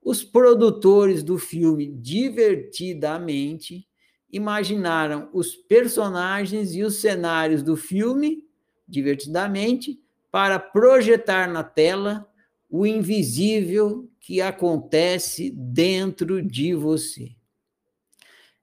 os 0.05 0.23
produtores 0.23 1.23
do 1.23 1.39
filme 1.39 1.87
Divertidamente 1.87 3.89
imaginaram 4.31 5.31
os 5.33 5.57
personagens 5.57 6.75
e 6.75 6.83
os 6.83 7.01
cenários 7.01 7.63
do 7.63 7.77
filme 7.77 8.45
Divertidamente 8.87 9.99
para 10.31 10.59
projetar 10.59 11.49
na 11.49 11.65
tela 11.65 12.29
o 12.69 12.87
invisível 12.87 14.11
que 14.25 14.41
acontece 14.41 15.51
dentro 15.51 16.41
de 16.41 16.75
você. 16.75 17.37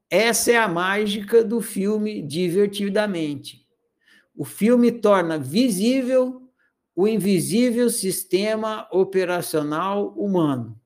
Essa 0.09 0.53
é 0.53 0.57
a 0.57 0.67
mágica 0.67 1.43
do 1.43 1.61
filme 1.61 2.21
Divertidamente. 2.23 3.63
O 4.35 4.43
filme 4.43 4.91
torna 4.91 5.37
visível 5.37 6.49
o 6.95 7.07
invisível 7.07 7.91
sistema 7.91 8.87
operacional 8.91 10.09
humano 10.17 10.81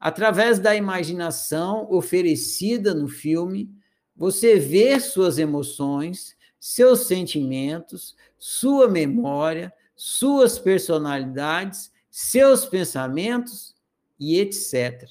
Através 0.00 0.58
da 0.58 0.74
imaginação 0.74 1.86
oferecida 1.92 2.92
no 2.92 3.06
filme, 3.06 3.70
você 4.16 4.58
vê 4.58 4.98
suas 4.98 5.38
emoções, 5.38 6.34
seus 6.58 7.06
sentimentos, 7.06 8.16
sua 8.38 8.88
memória, 8.88 9.70
suas 9.94 10.58
personalidades, 10.58 11.92
seus 12.10 12.64
pensamentos 12.64 13.78
e 14.20 14.38
etc. 14.38 15.08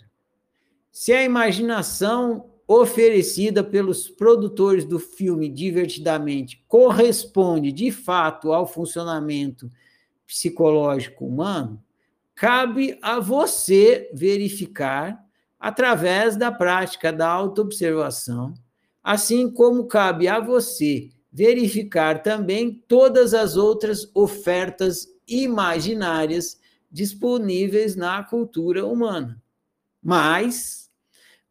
Se 0.92 1.12
a 1.12 1.24
imaginação 1.24 2.52
oferecida 2.68 3.64
pelos 3.64 4.08
produtores 4.08 4.86
do 4.86 5.00
filme 5.00 5.50
divertidamente 5.50 6.64
corresponde 6.68 7.72
de 7.72 7.92
fato 7.92 8.54
ao 8.54 8.68
funcionamento 8.68 9.72
psicológico 10.28 11.26
humano, 11.26 11.82
cabe 12.36 13.00
a 13.02 13.20
você 13.20 14.12
verificar 14.14 15.20
através 15.60 16.36
da 16.36 16.52
prática 16.52 17.12
da 17.12 17.28
autoobservação, 17.28 18.54
assim 19.04 19.50
como 19.50 19.88
cabe 19.88 20.28
a 20.28 20.40
você 20.40 21.10
verificar 21.34 22.22
também 22.22 22.84
todas 22.88 23.34
as 23.34 23.58
outras 23.58 24.10
ofertas 24.14 25.08
imaginárias 25.28 26.60
disponíveis 26.92 27.96
na 27.96 28.24
cultura 28.24 28.86
humana. 28.86 29.42
Mas 30.02 30.90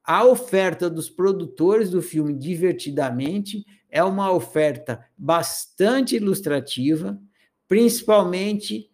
a 0.03 0.24
oferta 0.24 0.89
dos 0.89 1.11
produtores 1.11 1.91
do 1.91 2.01
filme 2.01 2.34
Divertidamente 2.34 3.66
é 3.91 4.03
uma 4.03 4.32
oferta 4.32 5.05
bastante 5.16 6.16
ilustrativa, 6.16 7.20
principalmente 7.66 8.91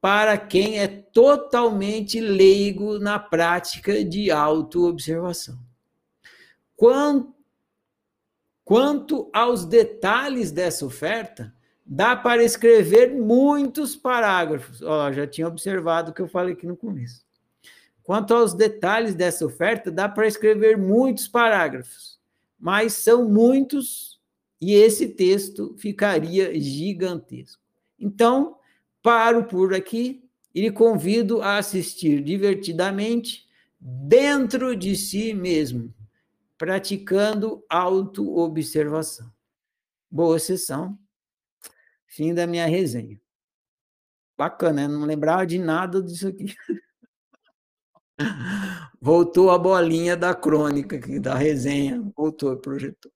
para 0.00 0.36
quem 0.36 0.78
é 0.78 0.86
totalmente 0.86 2.20
leigo 2.20 2.98
na 2.98 3.18
prática 3.18 4.04
de 4.04 4.30
autoobservação. 4.30 5.58
Quanto, 6.76 7.32
aos 9.32 9.64
detalhes 9.64 10.50
dessa 10.50 10.84
oferta, 10.84 11.53
dá 11.84 12.16
para 12.16 12.42
escrever 12.42 13.12
muitos 13.12 13.94
parágrafos. 13.94 14.80
Ó, 14.82 15.12
já 15.12 15.26
tinha 15.26 15.46
observado 15.46 16.10
o 16.10 16.14
que 16.14 16.22
eu 16.22 16.28
falei 16.28 16.54
aqui 16.54 16.66
no 16.66 16.76
começo. 16.76 17.24
Quanto 18.02 18.34
aos 18.34 18.54
detalhes 18.54 19.14
dessa 19.14 19.46
oferta, 19.46 19.90
dá 19.90 20.08
para 20.08 20.26
escrever 20.26 20.76
muitos 20.76 21.26
parágrafos, 21.26 22.18
mas 22.58 22.92
são 22.92 23.28
muitos 23.28 24.20
e 24.60 24.72
esse 24.74 25.08
texto 25.08 25.74
ficaria 25.78 26.58
gigantesco. 26.58 27.62
Então, 27.98 28.56
paro 29.02 29.44
por 29.44 29.74
aqui 29.74 30.24
e 30.54 30.62
lhe 30.62 30.70
convido 30.70 31.42
a 31.42 31.58
assistir 31.58 32.22
divertidamente 32.22 33.46
dentro 33.78 34.74
de 34.76 34.96
si 34.96 35.34
mesmo, 35.34 35.92
praticando 36.56 37.62
autoobservação. 37.68 39.30
Boa 40.10 40.38
sessão. 40.38 40.98
Fim 42.14 42.32
da 42.32 42.46
minha 42.46 42.64
resenha. 42.64 43.20
Bacana, 44.38 44.86
né? 44.86 44.94
Não 44.94 45.04
lembrava 45.04 45.44
de 45.44 45.58
nada 45.58 46.00
disso 46.00 46.28
aqui. 46.28 46.54
Voltou 49.02 49.50
a 49.50 49.58
bolinha 49.58 50.16
da 50.16 50.32
crônica 50.32 51.00
da 51.20 51.34
resenha. 51.34 52.00
Voltou, 52.16 52.56
projetou. 52.56 53.10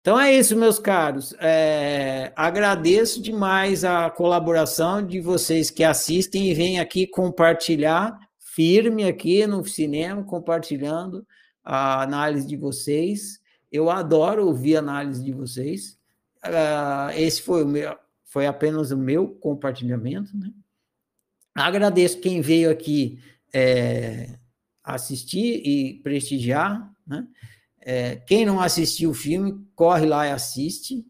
Então 0.00 0.18
é 0.18 0.34
isso, 0.34 0.56
meus 0.56 0.78
caros. 0.78 1.34
É, 1.38 2.32
agradeço 2.34 3.20
demais 3.20 3.84
a 3.84 4.08
colaboração 4.08 5.06
de 5.06 5.20
vocês 5.20 5.70
que 5.70 5.84
assistem 5.84 6.50
e 6.50 6.54
vêm 6.54 6.80
aqui 6.80 7.06
compartilhar, 7.06 8.18
firme 8.38 9.04
aqui 9.04 9.46
no 9.46 9.62
cinema, 9.66 10.24
compartilhando 10.24 11.26
a 11.62 12.02
análise 12.02 12.46
de 12.46 12.56
vocês. 12.56 13.38
Eu 13.70 13.90
adoro 13.90 14.46
ouvir 14.46 14.76
a 14.76 14.78
análise 14.78 15.22
de 15.22 15.32
vocês. 15.32 15.99
Esse 17.16 17.42
foi, 17.42 17.64
o 17.64 17.68
meu, 17.68 17.96
foi 18.24 18.46
apenas 18.46 18.90
o 18.90 18.96
meu 18.96 19.28
compartilhamento. 19.28 20.36
Né? 20.36 20.50
Agradeço 21.54 22.20
quem 22.20 22.40
veio 22.40 22.70
aqui 22.70 23.18
é, 23.52 24.38
assistir 24.82 25.62
e 25.66 26.00
prestigiar. 26.02 26.90
Né? 27.06 27.26
É, 27.80 28.16
quem 28.16 28.46
não 28.46 28.60
assistiu 28.60 29.10
o 29.10 29.14
filme, 29.14 29.66
corre 29.74 30.06
lá 30.06 30.26
e 30.26 30.30
assiste. 30.30 31.06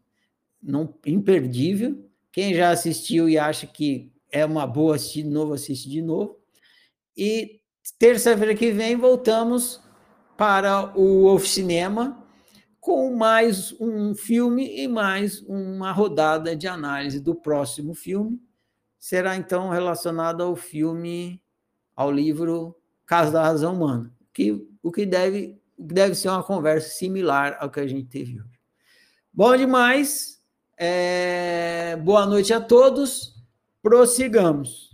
Não, 0.62 0.94
imperdível. 1.06 2.08
Quem 2.32 2.54
já 2.54 2.70
assistiu 2.70 3.28
e 3.28 3.38
acha 3.38 3.66
que 3.66 4.12
é 4.30 4.44
uma 4.44 4.66
boa 4.66 4.96
assistir 4.96 5.22
de 5.22 5.28
novo, 5.28 5.52
assiste 5.52 5.88
de 5.88 6.02
novo. 6.02 6.38
E 7.16 7.60
terça-feira 7.98 8.54
que 8.54 8.70
vem 8.72 8.96
voltamos 8.96 9.80
para 10.36 10.96
o 10.98 11.26
Oficinema 11.26 12.19
com 12.80 13.14
mais 13.14 13.78
um 13.78 14.14
filme 14.14 14.80
e 14.80 14.88
mais 14.88 15.42
uma 15.42 15.92
rodada 15.92 16.56
de 16.56 16.66
análise 16.66 17.20
do 17.20 17.34
próximo 17.34 17.94
filme. 17.94 18.40
Será 18.98 19.36
então 19.36 19.68
relacionado 19.68 20.42
ao 20.42 20.56
filme, 20.56 21.42
ao 21.94 22.10
livro 22.10 22.74
Caso 23.04 23.32
da 23.32 23.42
Razão 23.42 23.74
Humana, 23.74 24.12
que 24.32 24.66
o 24.82 24.90
que 24.90 25.04
deve 25.04 25.60
deve 25.78 26.14
ser 26.14 26.28
uma 26.28 26.42
conversa 26.42 26.90
similar 26.90 27.56
ao 27.60 27.70
que 27.70 27.80
a 27.80 27.86
gente 27.86 28.06
teve 28.08 28.40
hoje. 28.40 28.60
Bom 29.32 29.56
demais. 29.56 30.40
É... 30.78 31.96
Boa 31.96 32.26
noite 32.26 32.52
a 32.52 32.60
todos. 32.60 33.34
Prossigamos. 33.82 34.89